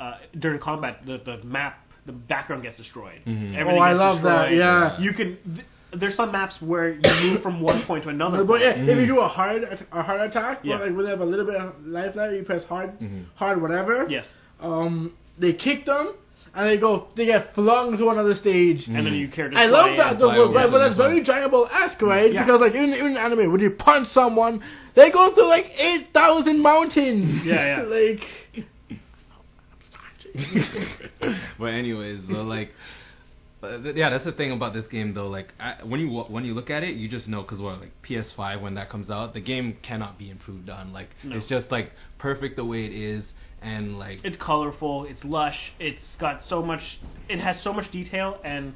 uh, 0.00 0.18
during 0.38 0.60
combat, 0.60 1.00
the, 1.06 1.18
the 1.24 1.42
map, 1.42 1.78
the 2.04 2.12
background 2.12 2.62
gets 2.62 2.76
destroyed. 2.76 3.20
Mhm. 3.26 3.56
Everything 3.56 3.80
Oh, 3.80 3.82
I 3.82 3.92
gets 3.92 3.98
love 4.00 4.22
that, 4.22 4.52
yeah. 4.52 5.00
You 5.00 5.12
can. 5.14 5.38
Th- 5.54 5.66
there's 5.98 6.14
some 6.16 6.30
maps 6.30 6.60
where 6.60 6.90
you 6.90 7.00
move 7.32 7.42
from 7.42 7.60
one 7.62 7.80
point 7.84 8.02
to 8.02 8.10
another. 8.10 8.44
but 8.44 8.60
yeah, 8.60 8.74
point. 8.74 8.88
if 8.90 8.98
you 8.98 9.06
do 9.06 9.20
a 9.20 9.28
hard 9.28 9.62
a 9.92 10.02
hard 10.02 10.20
attack, 10.20 10.60
Yeah. 10.62 10.74
like 10.74 10.94
when 10.94 11.04
they 11.04 11.10
have 11.10 11.20
a 11.20 11.24
little 11.24 11.46
bit 11.46 11.54
of 11.54 11.86
life 11.86 12.14
left, 12.16 12.34
you 12.34 12.42
press 12.42 12.64
hard, 12.64 12.98
Mhm. 13.00 13.24
hard 13.36 13.62
whatever. 13.62 14.06
Yes, 14.10 14.26
Um, 14.60 15.14
they 15.38 15.52
kick 15.52 15.86
them 15.86 16.14
and 16.54 16.68
they 16.68 16.78
go, 16.78 17.08
they 17.16 17.26
get 17.26 17.54
flung 17.54 17.96
to 17.98 18.08
another 18.08 18.34
stage. 18.36 18.86
Mhm. 18.86 18.96
and 18.96 19.06
then 19.06 19.14
you 19.14 19.28
care 19.28 19.48
to. 19.50 19.58
I 19.58 19.66
love 19.66 19.96
that 19.96 20.18
though, 20.18 20.30
but, 20.30 20.52
but, 20.52 20.70
but 20.70 20.78
that's 20.78 20.96
very 20.96 21.22
Dragon 21.22 21.50
Ball 21.50 21.68
esque, 21.72 22.00
right? 22.02 22.32
Yeah. 22.32 22.44
Because 22.44 22.60
like 22.60 22.74
even 22.74 22.94
even 22.94 23.12
in 23.12 23.16
anime, 23.16 23.52
when 23.52 23.60
you 23.60 23.70
punch 23.70 24.08
someone, 24.08 24.62
they 24.94 25.10
go 25.10 25.34
through 25.34 25.48
like 25.48 25.70
eight 25.78 26.08
thousand 26.14 26.60
mountains. 26.60 27.44
Yeah, 27.44 27.82
yeah. 27.82 27.82
like 27.88 28.22
but 31.58 31.66
anyways, 31.66 32.20
though, 32.28 32.42
like, 32.42 32.72
yeah, 33.94 34.10
that's 34.10 34.24
the 34.24 34.32
thing 34.32 34.52
about 34.52 34.72
this 34.74 34.86
game, 34.88 35.14
though. 35.14 35.28
Like, 35.28 35.52
I, 35.60 35.76
when 35.84 36.00
you 36.00 36.08
when 36.10 36.44
you 36.44 36.54
look 36.54 36.70
at 36.70 36.82
it, 36.82 36.94
you 36.96 37.08
just 37.08 37.28
know 37.28 37.42
because 37.42 37.60
what 37.60 37.80
like 37.80 37.92
PS5 38.02 38.60
when 38.60 38.74
that 38.74 38.88
comes 38.90 39.10
out, 39.10 39.34
the 39.34 39.40
game 39.40 39.76
cannot 39.82 40.18
be 40.18 40.30
improved 40.30 40.68
on. 40.70 40.92
Like, 40.92 41.08
No. 41.24 41.36
it's 41.36 41.46
just 41.46 41.70
like 41.70 41.92
perfect 42.18 42.56
the 42.56 42.64
way 42.64 42.84
it 42.84 42.92
is, 42.92 43.32
and 43.62 43.98
like, 43.98 44.20
It's 44.24 44.36
colorful. 44.36 45.04
It's 45.04 45.24
lush. 45.24 45.72
It's 45.78 46.16
got 46.16 46.42
so 46.42 46.62
much. 46.62 46.98
It 47.28 47.40
has 47.40 47.60
so 47.60 47.72
much 47.72 47.90
detail 47.90 48.38
and 48.44 48.74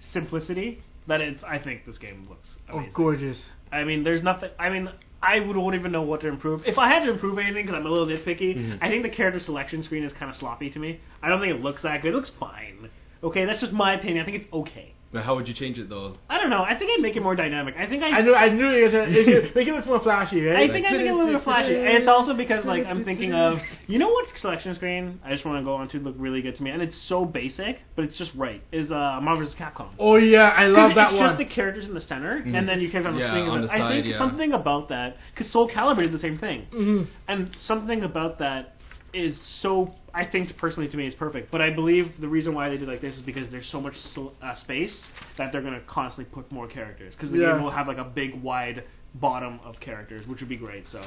simplicity 0.00 0.82
that 1.06 1.20
it's. 1.20 1.42
I 1.44 1.58
think 1.58 1.86
this 1.86 1.98
game 1.98 2.26
looks 2.28 2.48
oh 2.72 2.84
gorgeous. 2.92 3.38
I 3.70 3.84
mean, 3.84 4.02
there's 4.04 4.22
nothing. 4.22 4.50
I 4.58 4.68
mean, 4.68 4.90
I 5.22 5.40
would 5.40 5.56
won't 5.56 5.74
even 5.74 5.92
know 5.92 6.02
what 6.02 6.20
to 6.22 6.28
improve. 6.28 6.62
If 6.66 6.78
I 6.78 6.88
had 6.88 7.04
to 7.04 7.10
improve 7.10 7.38
anything, 7.38 7.64
because 7.66 7.78
I'm 7.78 7.86
a 7.86 7.90
little 7.90 8.06
nitpicky, 8.06 8.56
Mhm. 8.56 8.78
I 8.82 8.88
think 8.88 9.02
the 9.02 9.08
character 9.08 9.40
selection 9.40 9.82
screen 9.82 10.04
is 10.04 10.12
kind 10.12 10.28
of 10.30 10.36
sloppy 10.36 10.68
to 10.70 10.78
me. 10.78 11.00
I 11.22 11.28
don't 11.28 11.40
think 11.40 11.54
it 11.54 11.62
looks 11.62 11.82
that 11.82 12.02
good. 12.02 12.12
It 12.12 12.16
looks 12.16 12.30
fine. 12.30 12.90
Okay, 13.22 13.44
that's 13.44 13.60
just 13.60 13.72
my 13.72 13.94
opinion. 13.94 14.20
I 14.22 14.24
think 14.24 14.42
it's 14.42 14.52
okay. 14.52 14.94
But 15.12 15.24
how 15.24 15.34
would 15.34 15.46
you 15.46 15.52
change 15.52 15.78
it 15.78 15.90
though? 15.90 16.16
I 16.30 16.38
don't 16.40 16.48
know. 16.48 16.62
I 16.62 16.74
think 16.74 16.90
I'd 16.90 17.02
make 17.02 17.16
it 17.16 17.22
more 17.22 17.36
dynamic. 17.36 17.74
I 17.78 17.86
think 17.86 18.02
I. 18.02 18.16
I 18.16 18.20
knew, 18.22 18.34
I 18.34 18.48
knew 18.48 18.66
it 18.70 18.82
was 18.84 18.92
gonna 18.92 19.10
make 19.10 19.28
it, 19.28 19.54
make 19.54 19.68
it 19.68 19.74
look 19.74 19.84
more 19.84 20.00
flashy, 20.00 20.42
right? 20.42 20.70
I 20.70 20.72
think 20.72 20.86
I 20.86 20.92
make 20.96 21.04
it 21.06 21.10
a 21.10 21.14
little 21.14 21.34
bit 21.34 21.44
flashy, 21.44 21.76
and 21.76 21.88
it's 21.98 22.08
also 22.08 22.32
because 22.32 22.64
like 22.64 22.86
I'm 22.86 23.04
thinking 23.04 23.34
of 23.34 23.60
you 23.88 23.98
know 23.98 24.08
what 24.08 24.26
selection 24.38 24.74
screen 24.74 25.20
I 25.22 25.34
just 25.34 25.44
want 25.44 25.58
to 25.58 25.64
go 25.64 25.74
on 25.74 25.86
to 25.88 25.98
look 25.98 26.14
really 26.16 26.40
good 26.40 26.56
to 26.56 26.62
me, 26.62 26.70
and 26.70 26.80
it's 26.80 26.96
so 26.96 27.26
basic, 27.26 27.80
but 27.94 28.06
it's 28.06 28.16
just 28.16 28.34
right. 28.34 28.62
Is 28.72 28.90
uh, 28.90 29.20
Marvel 29.22 29.44
vs. 29.44 29.54
Capcom. 29.54 29.88
Oh 29.98 30.16
yeah, 30.16 30.48
I 30.48 30.64
love 30.68 30.94
that 30.94 31.10
it's 31.12 31.20
one. 31.20 31.24
It's 31.28 31.32
just 31.32 31.38
the 31.38 31.54
characters 31.54 31.84
in 31.84 31.92
the 31.92 32.00
center, 32.00 32.40
Mhm. 32.40 32.56
and 32.56 32.66
then 32.66 32.80
you 32.80 32.88
can 32.88 33.04
have 33.04 33.14
Yeah, 33.14 33.32
a 33.32 33.34
thing. 33.34 33.48
on 33.50 33.64
about- 33.64 33.78
the 33.78 33.84
I 33.84 33.88
think 33.90 34.06
yeah. 34.06 34.16
something 34.16 34.54
about 34.54 34.88
that, 34.88 35.18
because 35.34 35.50
Soul 35.50 35.68
Calibur 35.68 36.00
did 36.00 36.12
the 36.12 36.18
same 36.20 36.38
thing, 36.38 36.66
Mhm. 36.72 37.06
and 37.28 37.54
something 37.58 38.02
about 38.02 38.38
that 38.38 38.71
is 39.12 39.40
so. 39.60 39.94
I 40.14 40.24
think 40.26 40.56
personally 40.58 40.88
to 40.90 40.96
me 40.96 41.06
is 41.06 41.14
perfect, 41.14 41.50
but 41.50 41.60
I 41.62 41.70
believe 41.70 42.20
the 42.20 42.28
reason 42.28 42.54
why 42.54 42.68
they 42.68 42.76
did 42.76 42.88
like 42.88 43.00
this 43.00 43.16
is 43.16 43.22
because 43.22 43.48
there's 43.50 43.66
so 43.66 43.80
much 43.80 43.96
sl- 43.96 44.28
uh, 44.42 44.54
space 44.56 45.02
that 45.38 45.52
they're 45.52 45.62
gonna 45.62 45.80
constantly 45.86 46.32
put 46.34 46.50
more 46.52 46.66
characters 46.68 47.14
because 47.14 47.30
the 47.30 47.38
Yeah. 47.38 47.52
game 47.52 47.62
will 47.62 47.70
have 47.70 47.88
like 47.88 47.98
a 47.98 48.04
big 48.04 48.34
wide 48.42 48.84
bottom 49.16 49.60
of 49.64 49.78
characters, 49.80 50.26
which 50.26 50.40
would 50.40 50.48
be 50.48 50.56
great. 50.56 50.86
So 50.88 51.02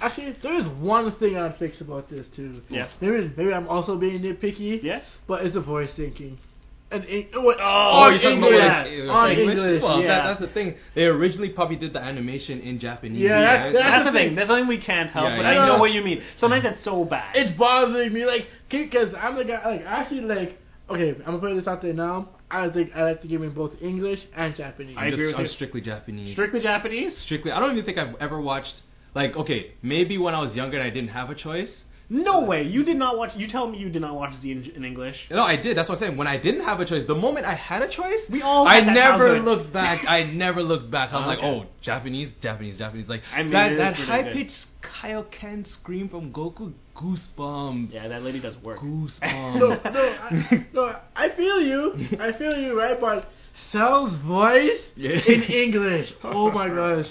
Actually, 0.00 0.32
there 0.42 0.54
is 0.54 0.66
one 0.68 1.10
thing 1.18 1.36
I'd 1.36 1.56
fix 1.58 1.80
about 1.80 2.08
this 2.08 2.26
too. 2.34 2.60
Yeah. 2.68 2.88
Maybe 3.00 3.32
maybe 3.36 3.52
I'm 3.52 3.68
also 3.68 3.96
being 3.96 4.20
nitpicky. 4.22 4.82
Yes. 4.82 5.04
But 5.26 5.44
it's 5.44 5.54
the 5.54 5.60
voice 5.60 5.90
syncing. 5.96 6.36
And 6.92 7.04
in, 7.04 7.26
what, 7.44 7.58
Oh, 7.60 7.62
on 7.62 8.12
you're 8.12 8.20
talking 8.20 8.36
English, 8.38 8.54
about 8.64 8.86
like, 8.86 8.98
uh, 9.08 9.12
on 9.12 9.30
English. 9.30 9.82
Well, 9.82 10.00
yeah. 10.02 10.08
that, 10.08 10.24
that's 10.26 10.40
the 10.40 10.48
thing. 10.48 10.74
They 10.94 11.04
originally 11.04 11.50
probably 11.50 11.76
did 11.76 11.92
the 11.92 12.00
animation 12.00 12.60
in 12.60 12.78
Japanese. 12.80 13.20
Yeah, 13.20 13.30
right? 13.34 13.72
that's- 13.72 13.74
that's 13.74 14.04
the 14.06 14.10
the 14.10 14.18
thing. 14.18 14.28
thing. 14.30 14.34
That's 14.36 14.48
something 14.48 14.66
we 14.66 14.78
can't 14.78 15.08
help, 15.10 15.28
Yeah, 15.28 15.36
but 15.36 15.42
yeah. 15.42 15.62
I 15.62 15.66
know 15.68 15.78
what 15.78 15.92
you 15.92 16.02
mean. 16.02 16.22
Sometimes 16.36 16.64
it's 16.64 16.82
so 16.82 17.04
bad. 17.04 17.36
It's 17.36 17.56
bothering 17.56 18.12
me, 18.12 18.26
like, 18.26 18.48
because 18.68 19.14
I'm 19.14 19.36
the 19.36 19.44
guy, 19.44 19.64
like, 19.64 19.84
actually, 19.86 20.22
like, 20.22 20.58
okay, 20.88 21.10
I'm 21.10 21.22
gonna 21.24 21.38
put 21.38 21.54
this 21.54 21.68
out 21.68 21.80
there 21.80 21.92
now. 21.92 22.30
I 22.50 22.68
think 22.70 22.90
I 22.96 23.04
like 23.04 23.22
the 23.22 23.28
game 23.28 23.44
in 23.44 23.50
both 23.50 23.80
English 23.80 24.22
and 24.34 24.56
Japanese. 24.56 24.96
I 24.98 25.02
I'm, 25.06 25.12
agree 25.12 25.26
just, 25.26 25.28
with 25.28 25.36
I'm 25.38 25.42
you. 25.44 25.48
strictly 25.52 25.80
Japanese. 25.82 26.32
Strictly 26.34 26.58
Japanese. 26.60 27.16
strictly. 27.16 27.52
I 27.52 27.60
don't 27.60 27.70
even 27.72 27.84
think 27.84 27.98
I've 27.98 28.16
ever 28.20 28.40
watched. 28.40 28.74
Like, 29.14 29.36
okay, 29.36 29.72
maybe 29.82 30.18
when 30.18 30.34
I 30.34 30.40
was 30.40 30.56
younger 30.56 30.76
and 30.78 30.84
I 30.84 30.90
didn't 30.90 31.10
have 31.10 31.30
a 31.30 31.36
choice. 31.36 31.70
No 32.12 32.40
way. 32.40 32.64
You 32.64 32.84
did 32.84 32.96
not 32.96 33.16
watch. 33.16 33.30
You 33.36 33.46
tell 33.46 33.68
me 33.68 33.78
you 33.78 33.88
did 33.88 34.02
not 34.02 34.16
watch 34.16 34.34
Z 34.42 34.50
in, 34.50 34.64
in 34.74 34.84
English. 34.84 35.16
No, 35.30 35.42
I 35.42 35.54
did. 35.54 35.76
That's 35.76 35.88
what 35.88 35.94
I'm 35.96 36.00
saying. 36.00 36.16
When 36.16 36.26
I 36.26 36.36
didn't 36.38 36.64
have 36.64 36.80
a 36.80 36.84
choice, 36.84 37.04
the 37.06 37.14
moment 37.14 37.46
I 37.46 37.54
had 37.54 37.82
a 37.82 37.88
choice, 37.88 38.18
We 38.28 38.42
all 38.42 38.66
I 38.66 38.80
never 38.80 39.28
childhood. 39.28 39.44
looked 39.44 39.72
back. 39.72 40.04
I 40.08 40.24
never 40.44 40.60
looked 40.62 40.90
back. 40.90 41.12
I'm 41.12 41.26
like, 41.26 41.38
Okay. 41.38 41.46
oh, 41.46 41.66
Japanese, 41.82 42.30
Japanese, 42.42 42.76
Japanese. 42.78 43.08
Like 43.08 43.22
I 43.32 43.42
mean, 43.44 43.52
that 43.52 43.76
that 43.76 43.94
high 43.94 44.24
pitched 44.32 44.66
Kaioken 44.82 45.66
scream 45.72 46.08
from 46.08 46.32
Goku, 46.32 46.72
goosebumps. 46.96 47.92
Yeah, 47.92 48.08
that 48.08 48.22
lady 48.22 48.40
does 48.40 48.56
work. 48.58 48.80
Goosebumps. 48.80 49.20
no, 49.60 49.68
no, 49.68 50.00
I, 50.20 50.66
no, 50.72 50.96
I 51.14 51.28
feel 51.30 51.60
you. 51.60 51.94
I 52.18 52.32
feel 52.32 52.56
you, 52.56 52.78
right? 52.78 53.00
But 53.00 53.28
Cell's 53.72 54.12
voice 54.26 54.80
Yeah. 54.96 55.20
in 55.26 55.42
English. 55.44 56.12
Oh 56.24 56.50
my 56.50 56.68
gosh. 56.68 57.06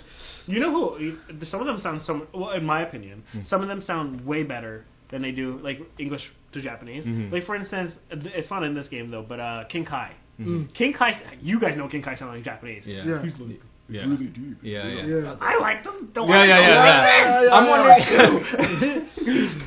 You 0.48 0.60
know 0.60 0.72
who? 0.98 1.18
Some 1.46 1.62
of 1.62 1.68
them 1.68 1.80
sound 1.80 2.02
some. 2.02 2.28
Well, 2.34 2.52
in 2.52 2.66
my 2.66 2.82
opinion, 2.82 3.24
Hmm. 3.32 3.42
some 3.46 3.62
of 3.62 3.68
them 3.68 3.82
sound 3.82 4.26
way 4.26 4.44
better 4.44 4.86
than 5.10 5.22
they 5.22 5.32
do 5.32 5.60
like 5.64 5.80
English 6.00 6.24
to 6.54 6.62
Japanese. 6.62 7.06
Mhm. 7.06 7.32
Like 7.32 7.46
for 7.46 7.56
instance, 7.56 7.94
it's 8.10 8.50
not 8.50 8.64
in 8.64 8.74
this 8.74 8.88
game 8.88 9.12
though, 9.12 9.24
but 9.28 9.40
uh, 9.40 9.64
King 9.70 9.86
Kai. 9.86 10.12
Mhm. 10.40 10.74
King 10.74 10.94
Kai. 10.94 11.22
You 11.42 11.60
guys 11.60 11.78
know 11.78 11.88
King 11.88 12.02
Kai 12.02 12.16
sounds 12.16 12.34
like 12.36 12.44
Japanese. 12.44 12.86
Yeah. 12.88 13.04
Yeah. 13.06 13.22
He's 13.22 13.34
like, 13.40 13.60
Yeah. 13.90 14.02
really 14.02 14.28
deep. 14.28 14.58
Yeah, 14.62 14.88
yeah. 14.88 15.06
Yeah. 15.06 15.36
I 15.42 15.58
like 15.60 15.84
them. 15.84 16.10
Don't 16.14 16.30
Yeah, 16.30 16.44
yeah, 16.46 16.60
yeah, 16.60 17.42
yeah, 17.44 17.56
I'm 17.56 17.68
wondering- 17.68 19.06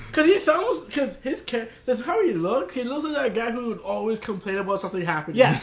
Because 0.09 0.27
he 0.27 0.45
sounds, 0.45 0.87
because 0.87 1.17
his 1.23 1.41
character, 1.47 1.69
that's 1.87 2.03
how 2.03 2.23
he 2.27 2.33
looks. 2.35 2.75
He 2.75 2.85
looks 2.85 3.05
like 3.05 3.15
that 3.15 3.35
guy 3.35 3.51
who 3.51 3.69
would 3.69 3.81
always 3.81 4.19
complain 4.21 4.57
about 4.59 4.81
something 4.81 5.03
happening. 5.05 5.39
Yeah. 5.39 5.61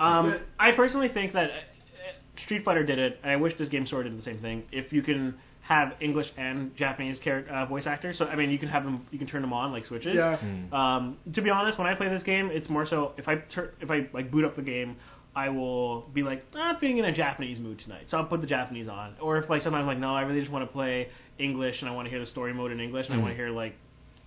Um, 0.00 0.38
I 0.58 0.72
personally 0.72 1.08
think 1.08 1.32
that 1.34 1.50
uh, 1.50 2.40
Street 2.44 2.64
Fighter 2.64 2.84
did 2.84 2.98
it. 2.98 3.18
and 3.22 3.30
I 3.30 3.36
wish 3.36 3.56
this 3.58 3.68
game 3.68 3.86
sort 3.86 4.06
of 4.06 4.12
did 4.12 4.20
the 4.20 4.24
same 4.24 4.38
thing. 4.38 4.64
If 4.72 4.92
you 4.92 5.02
can 5.02 5.34
have 5.62 5.94
English 6.00 6.28
and 6.36 6.74
Japanese 6.76 7.18
char- 7.20 7.44
uh, 7.50 7.66
voice 7.66 7.86
actors, 7.86 8.18
so 8.18 8.24
I 8.26 8.34
mean, 8.34 8.50
you 8.50 8.58
can 8.58 8.68
have 8.68 8.82
them, 8.84 9.06
you 9.10 9.18
can 9.18 9.28
turn 9.28 9.42
them 9.42 9.52
on 9.52 9.72
like 9.72 9.86
switches. 9.86 10.14
Yeah. 10.16 10.36
Mm. 10.38 10.72
Um, 10.72 11.18
to 11.34 11.42
be 11.42 11.50
honest, 11.50 11.78
when 11.78 11.86
I 11.86 11.94
play 11.94 12.08
this 12.08 12.22
game, 12.22 12.50
it's 12.50 12.68
more 12.68 12.86
so 12.86 13.12
if 13.18 13.28
I 13.28 13.36
tur- 13.36 13.74
if 13.80 13.90
I 13.90 14.08
like 14.12 14.30
boot 14.30 14.44
up 14.44 14.56
the 14.56 14.62
game, 14.62 14.96
I 15.36 15.48
will 15.48 16.02
be 16.12 16.22
like, 16.24 16.44
I'm 16.56 16.80
being 16.80 16.98
in 16.98 17.04
a 17.04 17.12
Japanese 17.12 17.60
mood 17.60 17.78
tonight, 17.78 18.04
so 18.08 18.18
I'll 18.18 18.24
put 18.24 18.40
the 18.40 18.48
Japanese 18.48 18.88
on. 18.88 19.14
Or 19.20 19.36
if 19.38 19.48
like 19.48 19.62
sometimes 19.62 19.86
like, 19.86 19.98
no, 19.98 20.12
I 20.14 20.22
really 20.22 20.40
just 20.40 20.50
want 20.50 20.66
to 20.66 20.72
play 20.72 21.08
English 21.38 21.82
and 21.82 21.88
I 21.88 21.94
want 21.94 22.06
to 22.06 22.10
hear 22.10 22.18
the 22.20 22.26
story 22.26 22.52
mode 22.52 22.72
in 22.72 22.80
English 22.80 23.06
and 23.06 23.14
I 23.14 23.18
Mm. 23.18 23.22
want 23.22 23.32
to 23.34 23.36
hear 23.36 23.50
like 23.50 23.76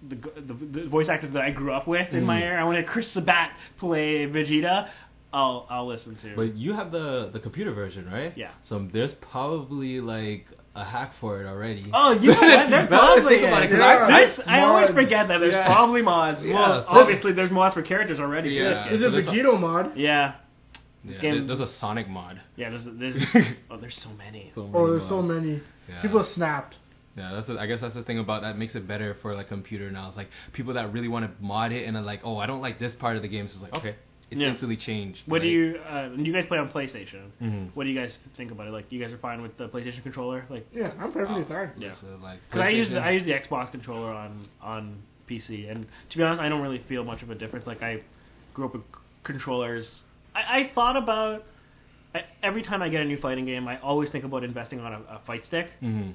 the, 0.07 0.15
the 0.15 0.53
the 0.81 0.87
voice 0.87 1.09
actors 1.09 1.31
that 1.33 1.41
I 1.41 1.49
grew 1.51 1.73
up 1.73 1.87
with 1.87 2.13
in 2.13 2.23
my 2.23 2.39
Mm. 2.39 2.43
era. 2.45 2.61
I 2.61 2.63
want 2.63 2.75
to 2.75 2.81
hear 2.83 2.89
Chris 2.89 3.11
Sabat 3.11 3.51
play 3.79 4.27
Vegeta. 4.27 4.89
I'll 5.33 5.65
I'll 5.69 5.87
listen 5.87 6.15
to. 6.17 6.35
But 6.35 6.55
you 6.55 6.73
have 6.73 6.91
the 6.91 7.29
the 7.33 7.39
computer 7.39 7.73
version, 7.73 8.09
right? 8.11 8.33
Yeah. 8.37 8.51
So 8.69 8.87
there's 8.93 9.13
probably 9.15 9.99
like 9.99 10.45
a 10.75 10.83
hack 10.83 11.13
for 11.19 11.41
it 11.41 11.47
already. 11.47 11.89
Oh, 11.93 12.11
you 12.13 12.31
know 12.31 12.39
what? 12.39 12.69
There's 12.69 12.69
Now 12.69 12.69
that 12.69 12.83
I 12.83 12.87
probably 12.87 13.35
think 13.35 13.47
about 13.47 13.63
it, 13.63 13.71
is. 13.71 13.71
'cause 13.71 13.81
I- 13.81 14.09
I, 14.09 14.21
s- 14.23 14.39
I 14.47 14.59
always 14.61 14.89
forget 14.89 15.27
that 15.27 15.37
there's 15.39 15.53
Yeah. 15.53 15.65
probably 15.65 16.01
mods. 16.01 16.43
Yeah, 16.45 16.53
well, 16.55 16.81
so- 16.83 16.87
obviously 16.89 17.31
there's 17.33 17.51
mods 17.51 17.73
for 17.75 17.81
characters 17.83 18.19
already. 18.19 18.49
Yeah. 18.51 18.85
Is 18.87 18.99
so 19.01 19.07
it 19.07 19.11
there's 19.11 19.27
a- 19.27 19.29
Vegito 19.31 19.59
mod? 19.59 19.95
Yeah. 19.97 20.35
Yeah, 21.05 21.19
game- 21.19 21.47
there's 21.47 21.59
a 21.59 21.67
Sonic 21.67 22.07
mod. 22.07 22.39
Yeah, 22.55 22.69
there's 22.69 22.83
there's 22.85 23.15
oh 23.71 23.77
there's 23.77 23.95
so 24.01 24.09
many. 24.17 24.51
So 24.55 24.61
many 24.67 24.73
Oh, 24.75 24.85
many 24.87 24.97
there's 24.99 25.09
so 25.09 25.21
many. 25.21 25.61
Yeah. 25.89 26.01
People 26.01 26.23
snapped. 26.33 26.75
Yeah, 27.17 27.33
that's 27.33 27.45
the, 27.47 27.59
I 27.59 27.67
guess 27.67 27.81
that's 27.81 27.93
the 27.93 28.01
thing 28.03 28.17
about 28.17 28.41
that 28.41 28.57
makes 28.57 28.73
it 28.73 28.87
better 28.87 29.15
for 29.21 29.35
like 29.35 29.47
computer 29.49 29.91
now. 29.91 30.07
It's 30.07 30.17
like 30.17 30.29
people 30.53 30.73
that 30.75 30.91
really 30.93 31.07
want 31.09 31.25
to 31.25 31.43
mod 31.43 31.71
it 31.71 31.85
and 31.87 31.95
are 31.95 32.01
like, 32.01 32.21
oh, 32.23 32.37
I 32.37 32.47
don't 32.47 32.61
like 32.61 32.79
this 32.79 32.93
part 32.95 33.15
of 33.17 33.21
the 33.21 33.27
game. 33.27 33.47
So 33.47 33.55
it's 33.55 33.63
like, 33.63 33.75
okay, 33.75 33.95
it's 34.33 34.41
Yeah. 34.41 34.49
instantly 34.49 34.77
changed. 34.77 35.19
What 35.25 35.41
do 35.41 35.47
you 35.47 35.79
uh, 35.89 36.09
you 36.17 36.33
guys 36.33 36.45
play 36.47 36.57
on 36.57 36.69
PlayStation? 36.69 37.29
Mhm. 37.41 37.69
What 37.75 37.83
do 37.85 37.89
you 37.89 37.99
guys 37.99 38.17
think 38.35 38.51
about 38.51 38.67
it? 38.67 38.71
Like 38.71 38.91
you 38.91 38.99
guys 38.99 39.13
are 39.13 39.17
fine 39.17 39.41
with 39.41 39.55
the 39.57 39.69
PlayStation 39.69 40.03
controller? 40.03 40.45
Like 40.49 40.67
Yeah, 40.73 40.91
I'm 40.99 41.11
perfectly 41.11 41.43
Oh, 41.43 41.45
fine. 41.45 41.71
Yeah. 41.77 41.93
so, 42.01 42.07
like, 42.21 42.39
cuz 42.49 42.59
I 42.61 42.69
use 42.69 42.89
the, 42.89 42.99
I 42.99 43.11
use 43.11 43.23
the 43.23 43.31
Xbox 43.33 43.71
controller 43.71 44.11
on 44.11 44.45
on 44.61 45.01
PC 45.29 45.69
and 45.71 45.85
to 46.09 46.17
be 46.17 46.23
honest, 46.23 46.41
I 46.41 46.49
don't 46.49 46.61
really 46.61 46.79
feel 46.89 47.03
much 47.03 47.21
of 47.23 47.29
a 47.29 47.35
difference. 47.35 47.65
Like 47.67 47.81
I 47.83 48.01
grew 48.53 48.65
up 48.65 48.73
with 48.73 48.83
controllers. 49.23 50.03
I, 50.35 50.59
I 50.59 50.71
thought 50.73 50.97
about 50.97 51.43
I, 52.15 52.25
every 52.43 52.61
time 52.61 52.81
I 52.81 52.89
get 52.89 53.01
a 53.01 53.05
new 53.05 53.17
fighting 53.17 53.45
game, 53.45 53.67
I 53.67 53.79
always 53.79 54.09
think 54.09 54.23
about 54.23 54.43
investing 54.43 54.79
on 54.79 54.93
a, 54.93 54.99
a 55.15 55.19
fight 55.25 55.45
stick. 55.45 55.71
Mhm. 55.81 56.13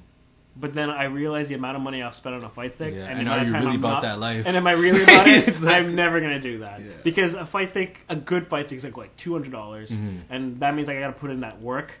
But 0.57 0.73
then 0.75 0.89
I 0.89 1.03
realize 1.05 1.47
the 1.47 1.53
amount 1.53 1.77
of 1.77 1.83
money 1.83 2.01
I'll 2.01 2.11
spend 2.11 2.35
on 2.35 2.43
a 2.43 2.49
fight 2.49 2.73
stick, 2.75 2.93
Yeah, 2.93 3.05
and, 3.05 3.19
and 3.19 3.29
are 3.29 3.43
you 3.45 3.53
really 3.53 3.67
I'm 3.67 3.75
about 3.75 3.89
not- 3.89 4.01
that 4.01 4.19
life? 4.19 4.43
And 4.45 4.57
am 4.57 4.67
I 4.67 4.71
really 4.71 5.03
about 5.03 5.27
it? 5.27 5.55
I'm 5.63 5.95
never 5.95 6.19
gonna 6.19 6.41
do 6.41 6.59
that 6.59 6.81
Yeah. 6.81 6.91
because 7.03 7.33
a 7.33 7.45
fight 7.45 7.69
stick, 7.71 7.97
a 8.09 8.15
good 8.15 8.47
fight 8.49 8.65
stick, 8.67 8.79
is 8.79 8.83
like 8.83 8.97
like 8.97 9.15
two 9.17 9.31
hundred 9.31 9.51
dollars, 9.51 9.89
Mhm. 9.89 10.21
and 10.29 10.59
that 10.59 10.75
means 10.75 10.87
like, 10.87 10.97
I 10.97 11.01
gotta 11.01 11.13
put 11.13 11.29
in 11.31 11.41
that 11.41 11.61
work. 11.61 11.91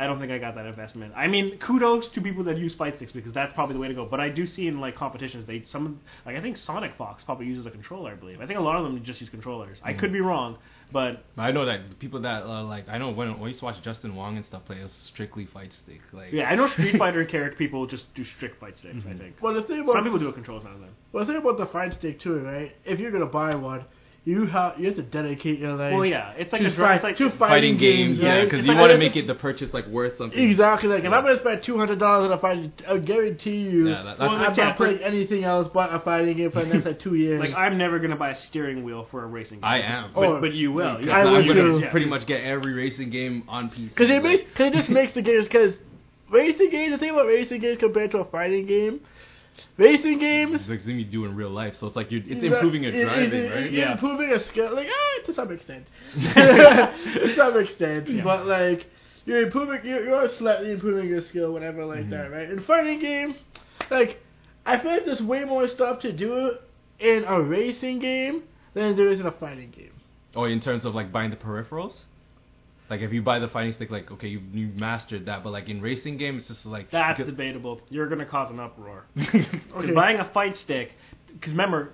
I 0.00 0.06
don't 0.06 0.20
think 0.20 0.30
I 0.30 0.38
got 0.38 0.54
that 0.54 0.66
investment. 0.66 1.12
I 1.16 1.26
mean, 1.26 1.58
kudos 1.58 2.06
to 2.10 2.20
people 2.20 2.44
that 2.44 2.56
use 2.56 2.72
fight 2.74 2.94
sticks 2.96 3.10
because 3.10 3.32
that's 3.32 3.52
probably 3.54 3.74
the 3.74 3.80
way 3.80 3.88
to 3.88 3.94
go. 3.94 4.04
But 4.06 4.20
I 4.20 4.28
do 4.28 4.46
see 4.46 4.68
in 4.68 4.80
like 4.80 4.94
competitions, 4.94 5.44
they 5.44 5.64
some 5.66 6.00
like 6.24 6.36
I 6.36 6.40
think 6.40 6.56
Sonic 6.56 6.94
Fox 6.96 7.24
probably 7.24 7.46
uses 7.46 7.66
a 7.66 7.70
controller. 7.70 8.12
I 8.12 8.14
believe. 8.14 8.40
I 8.40 8.46
think 8.46 8.58
a 8.58 8.62
lot 8.62 8.76
of 8.76 8.84
them 8.84 9.02
just 9.02 9.20
use 9.20 9.28
controllers. 9.30 9.78
I 9.82 9.92
Mhm. 9.92 9.98
could 9.98 10.12
be 10.12 10.20
wrong, 10.20 10.56
but 10.92 11.24
I 11.36 11.50
know 11.50 11.64
that 11.64 11.98
people 11.98 12.20
that 12.20 12.44
uh, 12.44 12.62
like 12.62 12.88
I 12.88 12.98
know 12.98 13.10
when, 13.10 13.32
when 13.32 13.42
I 13.42 13.46
used 13.48 13.58
to 13.58 13.64
watch 13.64 13.82
Justin 13.82 14.14
Wong 14.14 14.36
and 14.36 14.44
stuff 14.44 14.64
play, 14.66 14.76
it 14.78 14.84
was 14.84 14.92
strictly 14.92 15.46
fight 15.46 15.72
stick. 15.72 16.00
Like 16.12 16.32
yeah, 16.32 16.48
I 16.48 16.54
know 16.54 16.68
Street 16.68 16.96
Fighter 16.96 17.24
character 17.24 17.56
people 17.58 17.86
just 17.86 18.12
do 18.14 18.22
strict 18.24 18.60
fight 18.60 18.78
sticks. 18.78 19.04
I 19.04 19.08
Mhm. 19.14 19.18
think 19.18 19.36
Well, 19.42 19.54
the 19.54 19.62
thing 19.62 19.80
about 19.80 19.94
some 19.94 20.04
people 20.04 20.20
do 20.20 20.28
a 20.28 20.32
control 20.32 20.60
some 20.60 20.74
of 20.74 20.80
them. 20.80 20.90
well, 21.12 21.24
the 21.24 21.32
thing 21.32 21.42
about 21.42 21.58
the 21.58 21.66
fight 21.66 21.94
stick 21.94 22.20
too, 22.20 22.38
right? 22.38 22.72
If 22.84 23.00
you're 23.00 23.10
gonna 23.10 23.26
buy 23.26 23.56
one, 23.56 23.84
you 24.28 24.44
have 24.46 24.78
you 24.78 24.86
have 24.88 24.96
to 24.96 25.02
dedicate 25.02 25.58
your 25.58 25.72
life. 25.74 25.94
Well, 25.94 26.04
yeah, 26.04 26.32
it's 26.36 26.52
like 26.52 26.60
to 26.62 26.68
a 26.68 26.70
dra- 26.74 26.86
fight, 26.86 26.94
it's 26.96 27.04
like 27.04 27.16
to 27.16 27.30
fighting 27.30 27.38
fighting 27.38 27.78
games, 27.78 28.18
yeah, 28.20 28.44
because 28.44 28.58
It's 28.60 28.68
you 28.68 28.74
like- 28.74 28.80
want 28.82 28.92
to 28.92 28.98
make 28.98 29.16
it 29.16 29.26
the 29.26 29.34
purchase 29.34 29.72
like 29.72 29.86
worth 29.86 30.18
something. 30.18 30.38
Exactly. 30.38 30.90
Like 30.90 31.04
if 31.04 31.12
I'm 31.12 31.22
gonna 31.24 31.38
spend 31.40 31.62
two 31.62 31.78
hundred 31.78 31.98
dollars 31.98 32.30
on 32.30 32.36
a 32.36 32.40
fight, 32.40 32.70
I 32.86 32.98
guarantee 32.98 33.56
you, 33.56 33.88
Yeah, 33.88 34.02
that- 34.02 34.20
I'm 34.20 34.38
that's- 34.38 34.56
not 34.56 34.58
yeah, 34.58 34.72
playing 34.74 34.98
anything 35.02 35.44
else 35.44 35.68
but 35.72 35.94
a 35.94 36.00
fighting 36.00 36.36
game 36.36 36.50
for 36.50 36.60
the 36.64 36.74
next 36.74 36.84
like 36.86 36.98
two 37.00 37.14
years. 37.24 37.40
Like 37.40 37.54
I'm 37.56 37.78
never 37.78 37.98
gonna 37.98 38.16
buy 38.16 38.30
a 38.30 38.36
steering 38.36 38.84
wheel 38.84 39.06
for 39.10 39.24
a 39.24 39.26
racing 39.26 39.60
game. 39.60 39.64
I 39.64 39.80
am. 39.80 40.10
Oh, 40.14 40.20
but, 40.20 40.26
Oh, 40.28 40.40
but 40.42 40.52
you 40.52 40.72
will. 40.72 40.98
Because 40.98 41.06
You 41.06 41.12
I 41.12 41.20
I'm 41.22 41.46
gonna 41.46 41.80
too. 41.80 41.86
Pretty 41.90 42.06
much 42.06 42.26
get 42.26 42.42
every 42.42 42.74
racing 42.74 43.08
game 43.10 43.44
on 43.48 43.70
PC. 43.70 43.88
Because 43.88 44.10
it 44.10 44.22
makes, 44.22 44.42
cause 44.56 44.66
it 44.66 44.74
just 44.74 44.88
makes 44.90 45.14
the 45.14 45.22
games. 45.22 45.44
Because 45.46 45.72
racing 46.30 46.70
games, 46.70 46.92
the 46.92 46.98
thing 46.98 47.10
about 47.10 47.26
racing 47.26 47.60
games 47.60 47.78
compared 47.78 48.10
to 48.10 48.18
a 48.18 48.24
fighting 48.26 48.66
game, 48.66 49.00
racing 49.76 50.18
games. 50.18 50.60
It's 50.60 50.68
like 50.68 50.80
something 50.80 50.98
you 50.98 51.04
do 51.04 51.24
in 51.24 51.34
real 51.36 51.50
life, 51.50 51.74
so 51.78 51.86
it's 51.86 51.96
like 51.96 52.10
you're, 52.10 52.22
it's 52.26 52.42
improving 52.44 52.82
your 52.84 52.92
it- 52.92 52.98
it- 53.00 53.04
driving, 53.04 53.32
it- 53.44 53.54
right? 53.54 53.72
Yeah. 53.72 53.92
improving 53.92 54.30
a 54.32 54.44
skill, 54.48 54.74
like 54.74 54.88
ah, 54.90 55.26
to 55.26 55.34
some 55.34 55.52
extent. 55.52 55.86
to 56.14 57.34
some 57.36 57.58
extent, 57.58 58.08
Yeah. 58.08 58.24
but 58.24 58.46
like 58.46 58.86
you're 59.26 59.42
improving, 59.42 59.80
you're, 59.84 60.04
you're 60.06 60.28
slightly 60.38 60.72
improving 60.72 61.08
your 61.08 61.22
skill, 61.28 61.52
whatever, 61.52 61.84
like 61.84 62.06
Mhm. 62.06 62.10
that, 62.10 62.30
right? 62.30 62.48
In 62.50 62.60
fighting 62.64 63.00
game, 63.00 63.34
like 63.90 64.20
I 64.66 64.78
feel 64.80 64.92
like 64.92 65.04
there's 65.04 65.22
way 65.22 65.44
more 65.44 65.68
stuff 65.68 66.00
to 66.00 66.12
do 66.12 66.52
in 66.98 67.24
a 67.24 67.40
racing 67.40 68.00
game 68.00 68.42
than 68.74 68.96
there 68.96 69.10
is 69.10 69.20
in 69.20 69.26
a 69.26 69.32
fighting 69.32 69.70
game. 69.70 69.92
Or 70.34 70.48
in 70.48 70.60
terms 70.60 70.84
of 70.84 70.94
like 70.94 71.10
buying 71.10 71.30
the 71.30 71.36
peripherals. 71.36 71.94
Like 72.90 73.00
if 73.02 73.12
you 73.12 73.20
buy 73.22 73.38
the 73.38 73.48
fighting 73.48 73.72
stick, 73.74 73.90
like 73.90 74.10
okay, 74.10 74.28
you 74.28 74.40
you 74.52 74.68
mastered 74.74 75.26
that, 75.26 75.44
but 75.44 75.50
like 75.50 75.68
in 75.68 75.80
racing 75.80 76.16
games, 76.16 76.40
it's 76.42 76.48
just 76.48 76.66
like 76.66 76.90
That's 76.90 77.18
because- 77.18 77.30
debatable. 77.30 77.80
You're 77.90 78.08
gonna 78.08 78.24
cause 78.26 78.50
an 78.50 78.60
uproar. 78.60 79.04
Okay. 79.76 79.92
Buying 79.92 80.18
a 80.18 80.30
fight 80.32 80.56
stick, 80.56 80.92
because 81.32 81.52
remember, 81.52 81.90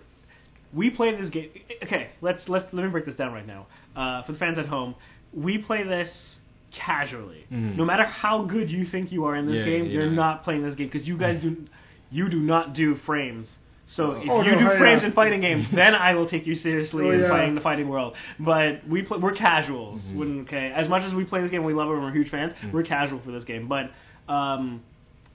we 0.72 0.90
play 0.90 1.14
this 1.16 1.30
game. 1.30 1.51
Okay, 1.82 2.11
let's 2.20 2.49
let's 2.49 2.72
let 2.72 2.84
me 2.84 2.90
break 2.90 3.07
this 3.07 3.16
down 3.16 3.32
right 3.32 3.47
now. 3.47 3.66
Uh, 3.97 4.22
for 4.22 4.32
the 4.32 4.38
fans 4.38 4.59
at 4.59 4.66
home, 4.66 4.95
we 5.32 5.59
play 5.59 5.82
this 5.82 6.36
casually. 6.72 7.45
Mhm. 7.53 7.76
No 7.76 7.84
matter 7.84 8.05
how 8.05 8.45
good 8.45 8.70
you 8.70 8.84
think 8.84 9.11
you 9.12 9.24
are 9.24 9.36
in 9.36 9.47
this 9.47 9.57
Yeah, 9.57 9.64
game, 9.64 9.86
you're 9.86 10.11
not 10.11 10.42
playing 10.45 10.62
this 10.62 10.74
game 10.74 10.88
because 10.88 11.07
you 11.07 11.16
guys 11.16 11.40
do 11.42 11.57
you 12.11 12.28
do 12.28 12.38
not 12.40 12.74
do 12.74 12.95
frames. 12.97 13.49
So 13.87 14.12
if 14.12 14.28
Oh, 14.30 14.43
you 14.43 14.53
no, 14.53 14.59
do 14.59 14.64
yeah. 14.64 14.78
frames 14.78 15.05
in 15.05 15.12
fighting 15.12 15.41
games, 15.41 15.66
then 15.72 15.95
I 15.95 16.14
will 16.14 16.28
take 16.28 16.47
you 16.47 16.55
seriously 16.57 17.07
Oh, 17.07 17.11
in 17.11 17.20
yeah. 17.20 17.28
fighting 17.28 17.55
the 17.55 17.61
fighting 17.61 17.89
world. 17.89 18.14
But 18.41 18.87
we 18.89 19.03
play, 19.03 19.18
we're 19.18 19.32
casuals. 19.35 20.01
Mhm. 20.03 20.16
When, 20.16 20.41
okay, 20.43 20.72
as 20.74 20.89
much 20.89 21.03
as 21.05 21.14
we 21.14 21.24
play 21.24 21.43
this 21.43 21.51
game, 21.51 21.64
we 21.64 21.74
love 21.74 21.89
it, 21.91 21.95
and 21.95 22.03
we're 22.03 22.12
huge 22.12 22.30
fans. 22.30 22.53
Mm-hmm. 22.55 22.72
We're 22.72 22.82
casual 22.85 23.20
for 23.24 23.30
this 23.32 23.45
game, 23.45 23.68
but. 23.68 23.91
Um, 24.32 24.82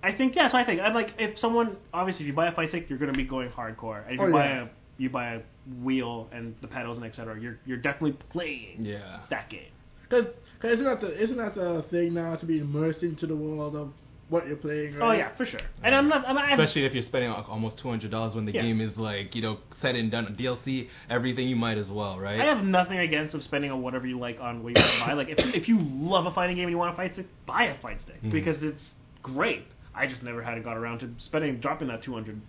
I 0.01 0.13
think 0.13 0.33
yeah, 0.33 0.47
so 0.49 0.57
I 0.57 0.63
think 0.63 0.79
I'm 0.79 0.93
like 0.93 1.13
if 1.19 1.37
someone 1.37 1.75
obviously 1.93 2.23
if 2.23 2.27
you 2.27 2.33
buy 2.33 2.47
a 2.47 2.53
fight 2.53 2.69
stick, 2.69 2.89
you're 2.89 2.97
gonna 2.97 3.11
be 3.11 3.25
going 3.25 3.49
hardcore. 3.49 4.01
And 4.05 4.13
if 4.15 4.19
you 4.21 4.27
Oh, 4.27 4.31
buy 4.31 4.45
yeah. 4.45 4.61
a 4.63 4.67
you 4.97 5.09
buy 5.09 5.33
a 5.33 5.41
wheel 5.83 6.29
and 6.31 6.55
the 6.61 6.67
pedals 6.69 6.95
and 6.97 7.05
etc. 7.05 7.37
You're 7.39 7.59
you're 7.65 7.77
definitely 7.77 8.13
playing 8.29 8.77
Yeah. 8.79 9.19
that 9.29 9.49
game. 9.49 9.67
Because 10.07 10.27
isn't 10.63 10.85
that 10.85 11.01
the 11.01 11.21
isn't 11.21 11.35
that 11.35 11.53
the 11.53 11.83
thing 11.91 12.13
now 12.13 12.35
to 12.37 12.45
be 12.45 12.59
immersed 12.59 13.03
into 13.03 13.27
the 13.27 13.35
world 13.35 13.75
of 13.75 13.91
what 14.29 14.47
you're 14.47 14.55
playing? 14.57 14.95
Right? 14.95 15.07
Oh 15.07 15.11
yeah, 15.17 15.35
for 15.35 15.45
sure. 15.45 15.59
And 15.83 15.93
I'm 15.93 16.07
not. 16.07 16.23
I'm, 16.27 16.37
I'm, 16.37 16.59
Especially 16.59 16.85
if 16.85 16.93
you're 16.93 17.03
spending 17.03 17.29
like 17.31 17.49
almost 17.49 17.77
two 17.79 17.89
hundred 17.89 18.11
dollars 18.11 18.35
when 18.35 18.45
the 18.45 18.53
Yeah. 18.53 18.61
game 18.61 18.79
is 18.81 18.97
like 18.97 19.35
you 19.35 19.41
know 19.41 19.57
said 19.81 19.95
and 19.95 20.09
done 20.11 20.35
DLC, 20.39 20.87
everything 21.09 21.47
you 21.47 21.55
might 21.55 21.77
as 21.77 21.89
well, 21.89 22.19
right? 22.19 22.39
I 22.39 22.45
have 22.45 22.63
nothing 22.63 22.99
against 22.99 23.33
of 23.35 23.43
spending 23.43 23.71
on 23.71 23.81
whatever 23.81 24.05
you 24.07 24.19
like 24.19 24.39
on 24.39 24.63
what 24.63 24.75
you 24.77 24.81
want 24.83 24.93
to 24.93 25.05
buy. 25.05 25.13
Like 25.13 25.29
if 25.29 25.55
if 25.55 25.67
you 25.67 25.79
love 25.79 26.25
a 26.25 26.31
fighting 26.31 26.55
game 26.55 26.65
and 26.65 26.71
you 26.71 26.77
want 26.77 26.93
a 26.93 26.97
fight 26.97 27.13
stick, 27.13 27.27
buy 27.45 27.65
a 27.65 27.77
fight 27.81 27.99
stick 28.01 28.21
Mhm. 28.23 28.31
because 28.31 28.61
it's 28.63 28.91
great. 29.23 29.65
I 29.93 30.07
just 30.07 30.23
never 30.23 30.41
had 30.41 30.63
got 30.63 30.77
around 30.77 30.99
to 30.99 31.09
spending 31.17 31.59
dropping 31.59 31.87
that 31.89 32.03
two 32.03 32.13
hundred. 32.13 32.39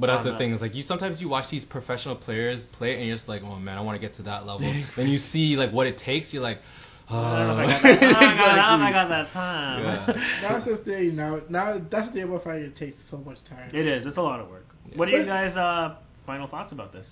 But 0.00 0.06
that's 0.08 0.24
the 0.24 0.30
that. 0.32 0.38
thing 0.38 0.52
is 0.52 0.60
like 0.60 0.74
you 0.76 0.82
sometimes 0.82 1.20
you 1.20 1.28
watch 1.28 1.50
these 1.50 1.64
professional 1.64 2.14
players 2.16 2.64
play 2.66 2.96
and 2.98 3.06
you're 3.06 3.16
just 3.16 3.28
like, 3.28 3.42
oh 3.42 3.56
man, 3.56 3.78
I 3.78 3.80
want 3.80 4.00
to 4.00 4.06
get 4.06 4.14
to 4.16 4.22
that 4.22 4.46
level. 4.46 4.72
then 4.96 5.08
you 5.08 5.18
see 5.18 5.56
like 5.56 5.72
what 5.72 5.86
it 5.88 5.98
takes. 5.98 6.32
You're 6.32 6.42
like, 6.42 6.58
oh. 6.60 6.87
I 7.14 7.38
don't 7.38 7.56
know 7.56 7.62
if 7.62 7.68
I 7.68 7.72
got 7.72 7.82
that. 7.82 8.58
I 8.58 8.70
don't 8.70 8.80
know 8.80 8.86
if 8.86 8.86
I 8.86 8.88
Exactly. 8.88 8.92
got 8.92 9.08
that 9.08 9.32
time. 9.32 9.82
Yeah. 9.82 10.38
That's 10.42 10.64
the 10.66 10.76
thing 10.84 11.16
now. 11.16 11.40
Now 11.48 11.80
that's 11.90 12.08
the 12.08 12.12
thing 12.12 12.22
about 12.24 12.44
fighting. 12.44 12.64
It 12.66 12.76
takes 12.76 12.98
so 13.10 13.16
much 13.18 13.38
time. 13.48 13.70
it 13.72 13.86
is. 13.86 14.04
It's 14.06 14.16
a 14.18 14.22
lot 14.22 14.40
of 14.40 14.48
work. 14.50 14.66
What 14.94 15.08
are 15.08 15.12
you 15.18 15.24
guys' 15.24 15.56
uh, 15.56 15.96
final 16.26 16.48
thoughts 16.48 16.72
about 16.72 16.92
this? 16.92 17.06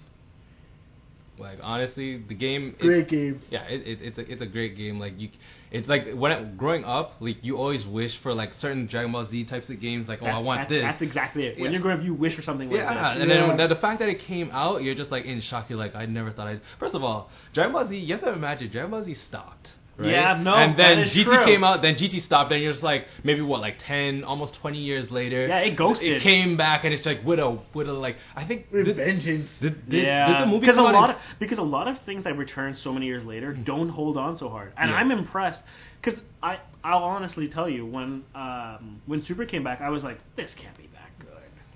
Like 1.39 1.59
honestly, 1.63 2.17
the 2.27 2.35
game. 2.35 2.75
it- 2.79 2.83
Great 2.83 3.09
game. 3.09 3.43
Yeah, 3.51 3.65
it, 3.65 3.87
it, 3.87 3.99
it's 4.01 4.19
a 4.19 4.33
it's 4.33 4.41
a 4.43 4.47
great 4.47 4.75
game. 4.75 4.99
Like 4.99 5.19
you, 5.21 5.29
it's 5.71 5.87
like 5.87 6.13
when 6.15 6.33
I, 6.33 6.43
growing 6.45 6.85
up, 6.85 7.13
like 7.21 7.37
you 7.43 7.59
always 7.59 7.85
wish 7.85 8.17
for 8.23 8.33
like 8.33 8.55
certain 8.55 8.87
Dragon 8.87 9.13
Ball 9.13 9.27
Z 9.27 9.45
types 9.45 9.69
of 9.69 9.79
games. 9.79 10.09
Like, 10.09 10.21
oh, 10.23 10.27
I 10.27 10.39
want 10.39 10.63
that- 10.63 10.75
this. 10.75 10.83
That's 10.83 11.03
exactly 11.03 11.45
it. 11.47 11.57
When 11.59 11.65
Yeah. 11.67 11.71
you're 11.73 11.83
growing 11.83 11.99
up, 11.99 12.05
you 12.07 12.15
wish 12.15 12.35
for 12.35 12.41
something 12.43 12.71
like 12.71 12.79
Yeah, 12.79 13.15
this. 13.15 13.23
and 13.23 13.31
Yeah. 13.31 13.47
then 13.49 13.57
the, 13.69 13.75
the 13.75 13.81
fact 13.81 13.99
that 13.99 14.09
it 14.09 14.21
came 14.21 14.51
out, 14.51 14.83
you're 14.83 14.95
just 14.95 15.11
like 15.11 15.27
in 15.27 15.43
shock. 15.43 15.69
You're 15.69 15.79
like, 15.79 15.95
I 15.95 16.07
never 16.07 16.31
thought 16.33 16.49
I'd. 16.49 16.63
First 16.81 16.95
of 16.95 17.05
all, 17.05 17.29
Dragon 17.53 17.73
Ball 17.75 17.87
Z, 17.87 17.95
you 17.97 18.15
have 18.15 18.25
to 18.25 18.33
imagine 18.33 18.71
Dragon 18.71 18.91
Ball 18.91 19.05
Z 19.05 19.13
stopped. 19.15 19.73
Right? 19.99 20.11
Yeah, 20.11 20.39
no, 20.43 20.55
And 20.55 20.77
then 20.79 20.99
that 20.99 21.07
is 21.07 21.15
GT 21.15 21.25
true. 21.25 21.45
came 21.47 21.65
out, 21.65 21.81
then 21.81 21.95
GT 21.95 22.23
stopped, 22.23 22.53
and 22.53 22.63
you're 22.63 22.73
just 22.73 22.83
like 22.85 23.07
maybe 23.25 23.41
what, 23.41 23.61
like 23.63 23.77
ten, 23.79 24.25
almost 24.25 24.55
twenty 24.57 24.79
years 24.81 25.11
later. 25.11 25.47
Yeah, 25.47 25.61
it 25.61 25.75
ghosted. 25.77 26.13
It 26.19 26.23
came 26.23 26.59
back, 26.59 26.85
and 26.85 26.93
it's 26.93 27.07
like 27.07 27.25
with 27.25 27.39
a 27.39 27.59
with 27.73 27.89
a 27.89 27.93
like 27.95 28.17
I 28.35 28.45
think 28.47 28.67
With 28.71 28.85
did, 28.87 28.97
vengeance. 28.97 29.49
did, 29.61 29.89
did, 29.89 30.05
yeah, 30.05 30.27
did 30.29 30.43
the 30.43 30.47
movie 30.47 30.61
because 30.61 30.77
a 30.77 30.79
come 30.81 30.87
out 30.87 30.95
lot 30.95 31.11
in- 31.11 31.17
of 31.17 31.23
because 31.41 31.59
a 31.59 31.63
lot 31.63 31.89
of 31.89 31.97
things 32.05 32.25
that 32.25 32.37
return 32.37 32.77
so 32.77 32.93
many 32.93 33.07
years 33.07 33.25
later 33.25 33.55
don't 33.55 33.89
hold 33.89 34.19
on 34.19 34.37
so 34.37 34.51
hard, 34.51 34.73
and 34.77 34.91
Yeah. 34.91 34.97
I'm 34.97 35.11
impressed 35.11 35.63
because 36.03 36.21
I 36.43 36.59
I'll 36.85 37.03
honestly 37.03 37.49
tell 37.49 37.69
you 37.69 37.87
when 37.87 38.23
um 38.35 39.01
when 39.07 39.23
Super 39.23 39.47
came 39.47 39.65
back, 39.65 39.81
I 39.81 39.89
was 39.89 40.03
like, 40.05 40.19
this 40.37 40.51
can't 40.61 40.77
be 40.77 40.83
that 40.85 40.91
good. 40.93 40.96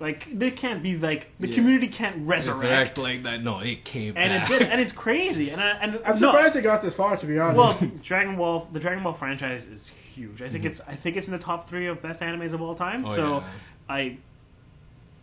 Like 0.01 0.27
this 0.33 0.53
can't 0.59 0.81
be 0.81 0.97
like 0.97 1.27
the 1.39 1.47
Yeah. 1.47 1.55
community 1.55 1.87
can't 1.87 2.27
resurrect, 2.27 2.63
resurrect 2.63 2.97
like 2.97 3.23
that. 3.23 3.43
No, 3.43 3.59
it 3.59 3.85
came 3.85 4.17
and 4.17 4.31
back. 4.41 4.49
it 4.49 4.59
did, 4.59 4.67
and 4.69 4.81
it's 4.81 4.91
crazy, 5.05 5.51
and 5.51 5.61
I, 5.61 5.69
and 5.81 5.99
I'm 6.05 6.19
no, 6.19 6.31
surprised 6.31 6.55
they 6.55 6.61
got 6.61 6.81
this 6.81 6.95
far. 6.95 7.15
To 7.17 7.25
be 7.27 7.37
honest. 7.37 7.57
well, 7.57 7.79
Dragon 8.03 8.35
Ball, 8.35 8.67
the 8.73 8.79
Dragon 8.79 9.03
Ball 9.03 9.13
franchise 9.17 9.61
is 9.63 9.91
huge. 10.15 10.41
I 10.41 10.49
think 10.49 10.63
Mhm. 10.63 10.71
it's 10.71 10.81
I 10.87 10.95
think 10.95 11.17
it's 11.17 11.27
in 11.27 11.33
the 11.33 11.39
top 11.39 11.69
three 11.69 11.87
of 11.87 12.01
best 12.01 12.19
animes 12.19 12.51
of 12.53 12.61
all 12.61 12.75
time. 12.75 13.05
Oh, 13.05 13.15
so 13.15 13.29
yeah. 13.39 13.47
I 13.89 14.17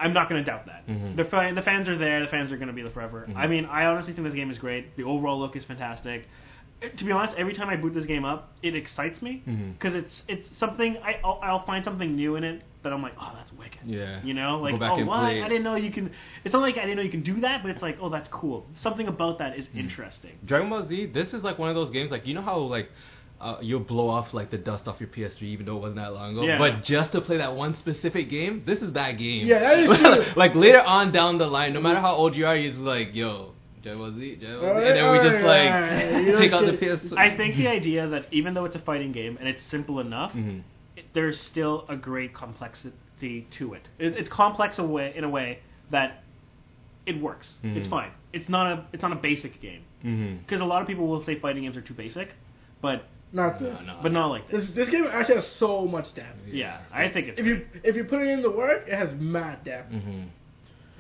I'm 0.01 0.13
not 0.13 0.29
going 0.29 0.45
to 0.45 0.49
doubt 0.49 0.67
that. 0.67 0.87
Mhm. 0.87 1.17
The 1.17 1.25
fa- 1.25 1.51
the 1.53 1.63
fans 1.63 1.89
are 1.89 1.99
there. 1.99 2.21
The 2.21 2.29
fans 2.29 2.53
are 2.53 2.57
going 2.57 2.69
to 2.69 2.73
be 2.75 2.83
there 2.83 2.93
forever. 2.93 3.27
Mhm. 3.29 3.37
I 3.37 3.49
mean, 3.49 3.65
I 3.65 3.87
honestly 3.87 4.13
think 4.13 4.25
this 4.27 4.35
game 4.35 4.51
is 4.51 4.59
great. 4.59 4.97
The 4.97 5.03
overall 5.03 5.41
look 5.41 5.57
is 5.57 5.65
fantastic. 5.65 6.29
To 6.97 7.05
be 7.05 7.11
honest, 7.11 7.35
every 7.37 7.53
time 7.55 7.69
I 7.69 7.75
boot 7.75 7.95
this 7.95 8.07
game 8.07 8.25
up, 8.25 8.53
it 8.63 8.77
excites 8.77 9.21
me 9.21 9.43
because 9.77 9.95
it's 9.97 10.23
it's 10.29 10.57
something 10.57 10.97
I 10.99 11.19
I'll, 11.25 11.41
I'll 11.43 11.67
find 11.67 11.85
something 11.85 12.15
new 12.15 12.37
in 12.37 12.45
it 12.45 12.63
that 12.83 12.93
I'm 12.93 13.03
like, 13.03 13.15
oh, 13.21 13.33
that's 13.37 13.53
wicked. 13.53 13.81
Yeah. 13.85 14.21
You 14.23 14.35
know, 14.35 14.59
like 14.61 14.75
oh, 14.81 15.05
what? 15.05 15.19
I 15.19 15.49
didn't 15.49 15.65
know 15.65 15.75
you 15.75 15.91
can. 15.91 16.11
It's 16.45 16.53
not 16.53 16.63
like 16.63 16.77
I 16.79 16.83
didn't 16.83 16.97
know 16.97 17.03
you 17.03 17.11
can 17.11 17.23
do 17.23 17.41
that, 17.41 17.63
but 17.63 17.71
it's 17.71 17.83
like, 17.83 17.99
oh, 18.01 18.09
that's 18.09 18.29
cool. 18.29 18.67
Something 18.77 19.09
about 19.09 19.39
that 19.39 19.59
is 19.59 19.65
Mm-hmm. 19.67 19.79
interesting. 19.81 20.39
Dragon 20.45 20.71
Ball 20.71 20.87
Z, 20.87 21.07
this 21.13 21.33
is 21.35 21.43
like 21.43 21.59
one 21.59 21.69
of 21.71 21.75
those 21.75 21.91
games 21.91 22.11
like 22.11 22.27
you 22.27 22.35
know 22.35 22.43
how 22.43 22.59
like 22.61 22.89
uh, 23.41 23.59
you'll 23.63 23.81
blow 23.81 24.09
off 24.09 24.33
like 24.35 24.51
the 24.51 24.59
dust 24.59 24.89
off 24.89 24.99
your 25.01 25.09
PS3 25.09 25.43
even 25.43 25.67
though 25.67 25.77
it 25.77 25.81
wasn't 25.81 25.97
that 25.97 26.13
long 26.13 26.33
ago. 26.33 26.43
Yeah. 26.45 26.59
But 26.59 26.83
just 26.85 27.13
to 27.13 27.21
play 27.21 27.37
that 27.39 27.55
one 27.55 27.75
specific 27.77 28.31
game, 28.31 28.63
this 28.67 28.81
is 28.81 28.93
that 28.95 29.13
game. 29.19 29.47
Yeah, 29.47 29.61
that 29.61 29.79
is 29.79 29.89
true. 30.01 30.25
like 30.37 30.55
later 30.55 30.81
on 30.81 31.13
down 31.13 31.39
the 31.39 31.47
line, 31.47 31.73
no 31.73 31.81
matter 31.81 32.01
how 32.01 32.15
old 32.15 32.35
you 32.35 32.47
are, 32.47 32.57
you're 32.57 32.71
just 32.73 32.83
like, 32.83 33.09
yo, 33.15 33.53
Dragon 33.83 34.01
Ball 34.01 34.13
Z, 34.19 34.37
Dragon 34.37 34.61
Ball 34.61 34.81
Z, 34.81 34.87
and 34.89 34.97
then 34.97 35.13
we 35.13 35.19
just 35.31 35.45
like 35.45 36.39
take 36.41 36.53
out 36.53 36.67
the 36.67 36.77
get- 36.77 37.01
PS. 37.03 37.13
I 37.17 37.37
think 37.37 37.57
the 37.57 37.69
idea 37.69 38.09
that 38.09 38.27
even 38.33 38.55
though 38.55 38.65
it's 38.65 38.75
a 38.77 38.81
fighting 38.81 39.13
game 39.13 39.37
and 39.39 39.49
it's 39.49 39.63
simple 39.71 40.01
enough, 40.01 40.33
Mhm. 40.33 40.63
It, 40.99 41.05
there's 41.15 41.39
still 41.41 41.85
a 41.89 41.97
great 41.97 42.35
complexity 42.35 43.47
to 43.59 43.75
it. 43.75 43.89
it 43.99 44.17
it's 44.17 44.29
complex 44.29 44.79
a 44.79 44.85
way, 44.85 45.13
in 45.17 45.25
a 45.25 45.29
way 45.29 45.59
that 45.91 46.23
it 47.07 47.21
works. 47.21 47.55
It's 47.63 47.87
Mhm. 47.87 47.91
fine. 47.91 48.11
It's 48.33 48.49
not 48.49 48.67
a 48.73 48.85
it's 48.93 49.03
not 49.03 49.13
a 49.13 49.17
basic 49.17 49.61
game 49.63 49.83
Mhm. 50.05 50.39
because 50.41 50.61
a 50.61 50.65
lot 50.65 50.83
of 50.83 50.89
people 50.89 51.07
will 51.07 51.23
say 51.25 51.39
fighting 51.39 51.63
games 51.63 51.77
are 51.77 51.81
too 51.81 51.95
basic, 51.95 52.29
but 52.83 53.05
not 53.33 53.59
this. 53.59 53.79
no. 53.87 53.99
but 54.03 54.13
not 54.13 54.27
like 54.29 54.49
this. 54.49 54.67
This 54.67 54.75
this 54.75 54.89
game 54.91 55.07
actually 55.11 55.37
has 55.37 55.47
so 55.59 55.87
much 55.87 56.15
depth. 56.15 56.47
Yeah, 56.47 56.81
I 56.93 57.09
think 57.09 57.29
it's 57.29 57.39
If 57.41 57.47
you 57.47 57.67
if 57.83 57.97
you 57.97 58.05
put 58.05 58.21
it 58.23 58.29
in 58.29 58.43
the 58.43 58.51
work, 58.51 58.87
it 58.87 58.95
has 58.95 59.11
mad 59.19 59.65
depth. 59.65 59.93
Mhm. 59.93 60.25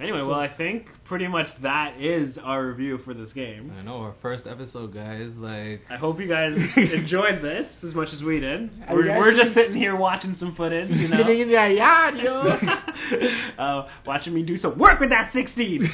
Anyway, 0.00 0.22
well, 0.22 0.38
I 0.38 0.48
think 0.48 0.86
pretty 1.06 1.26
much 1.26 1.48
that 1.62 2.00
is 2.00 2.38
our 2.38 2.64
review 2.68 2.98
for 2.98 3.14
this 3.14 3.32
game. 3.32 3.72
I 3.76 3.82
know 3.82 3.96
our 3.96 4.14
first 4.22 4.46
episode, 4.46 4.94
guys. 4.94 5.32
Like, 5.36 5.82
I 5.90 5.96
hope 5.96 6.20
you 6.20 6.28
guys 6.28 6.56
enjoyed 6.76 7.42
this 7.42 7.66
as 7.82 7.94
much 7.94 8.12
as 8.12 8.22
we 8.22 8.38
did. 8.38 8.70
We're, 8.88 9.06
you 9.06 9.18
we're 9.18 9.36
just 9.36 9.54
sitting 9.54 9.74
here 9.74 9.96
watching 9.96 10.36
some 10.36 10.54
footage, 10.54 10.90
you 10.90 11.08
know. 11.08 11.16
Getting 11.18 11.40
in 11.40 11.48
the 11.48 11.54
yard, 11.54 12.16
yo. 12.16 12.42
uh, 13.58 13.88
watching 14.06 14.34
me 14.34 14.44
do 14.44 14.56
some 14.56 14.78
work 14.78 15.00
with 15.00 15.10
that 15.10 15.32
16. 15.32 15.90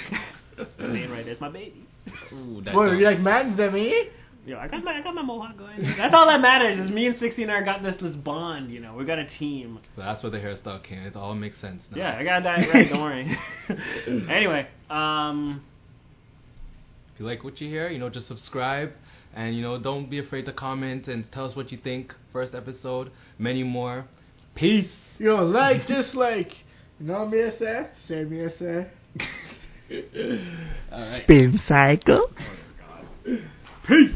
That's 0.59 0.71
my 0.79 0.93
name 0.93 1.11
right 1.11 1.25
there. 1.25 1.33
It's 1.33 1.41
my 1.41 1.49
baby. 1.49 1.87
ooh, 2.35 2.61
that 2.63 2.75
Boy, 2.75 2.89
dog. 2.89 2.99
you 2.99 3.05
like 3.07 3.21
man's 3.21 3.57
them, 3.57 3.75
eh? 3.75 4.05
Yo, 4.47 4.59
I 4.59 4.69
got 4.69 4.85
my 4.85 4.93
I 4.93 5.03
got 5.03 5.15
my 5.15 5.23
mohawk 5.23 5.57
going. 5.57 5.83
That's 5.97 6.13
all 6.13 6.27
that 6.27 6.41
matters. 6.41 6.79
Is 6.85 6.91
me 6.91 7.07
and 7.07 7.19
16 7.19 7.49
are 7.49 7.65
got 7.65 7.83
this 7.83 7.97
this 8.01 8.15
bond. 8.15 8.71
You 8.71 8.81
know, 8.81 8.95
we 8.95 9.05
got 9.07 9.19
a 9.19 9.27
team. 9.27 9.79
So 9.97 10.03
that's 10.03 10.23
where 10.23 10.31
the 10.31 10.39
hairstyle 10.39 10.83
came. 10.83 10.99
It 10.99 11.17
all 11.17 11.35
makes 11.35 11.59
sense 11.61 11.83
now. 11.91 11.97
Yeah, 11.97 12.19
I 12.19 12.25
got 12.25 12.43
that 12.43 12.69
right. 12.73 12.91
Don't 12.91 13.01
worry. 13.01 13.39
anyway, 14.29 14.67
um, 14.91 15.63
If 17.15 17.21
you 17.21 17.27
like 17.27 17.43
what 17.43 17.59
you 17.61 17.69
hear, 17.69 17.89
you 17.89 17.99
know, 17.99 18.11
just 18.11 18.29
subscribe 18.29 18.91
and 19.35 19.57
you 19.57 19.63
know, 19.63 19.79
don't 19.79 20.11
be 20.11 20.19
afraid 20.19 20.45
to 20.45 20.53
comment 20.53 21.09
and 21.09 21.31
tell 21.33 21.47
us 21.47 21.57
what 21.57 21.73
you 21.73 21.79
think. 21.79 22.15
First 22.33 22.55
episode, 22.55 23.11
many 23.39 23.63
more. 23.63 24.07
Peace. 24.55 24.95
You 25.19 25.29
know, 25.29 25.45
like, 25.45 25.87
dislike. 25.87 26.53
You 27.01 27.07
know 27.07 27.21
what 27.21 27.31
me 27.31 27.43
I 27.45 27.51
say? 27.59 27.87
Say 28.07 28.25
me 28.25 28.45
I 28.45 28.49
say. 28.59 28.87
All 30.93 31.01
right. 31.01 31.23
Spin 31.25 31.61
cycle. 31.67 32.31
peace. 33.87 34.11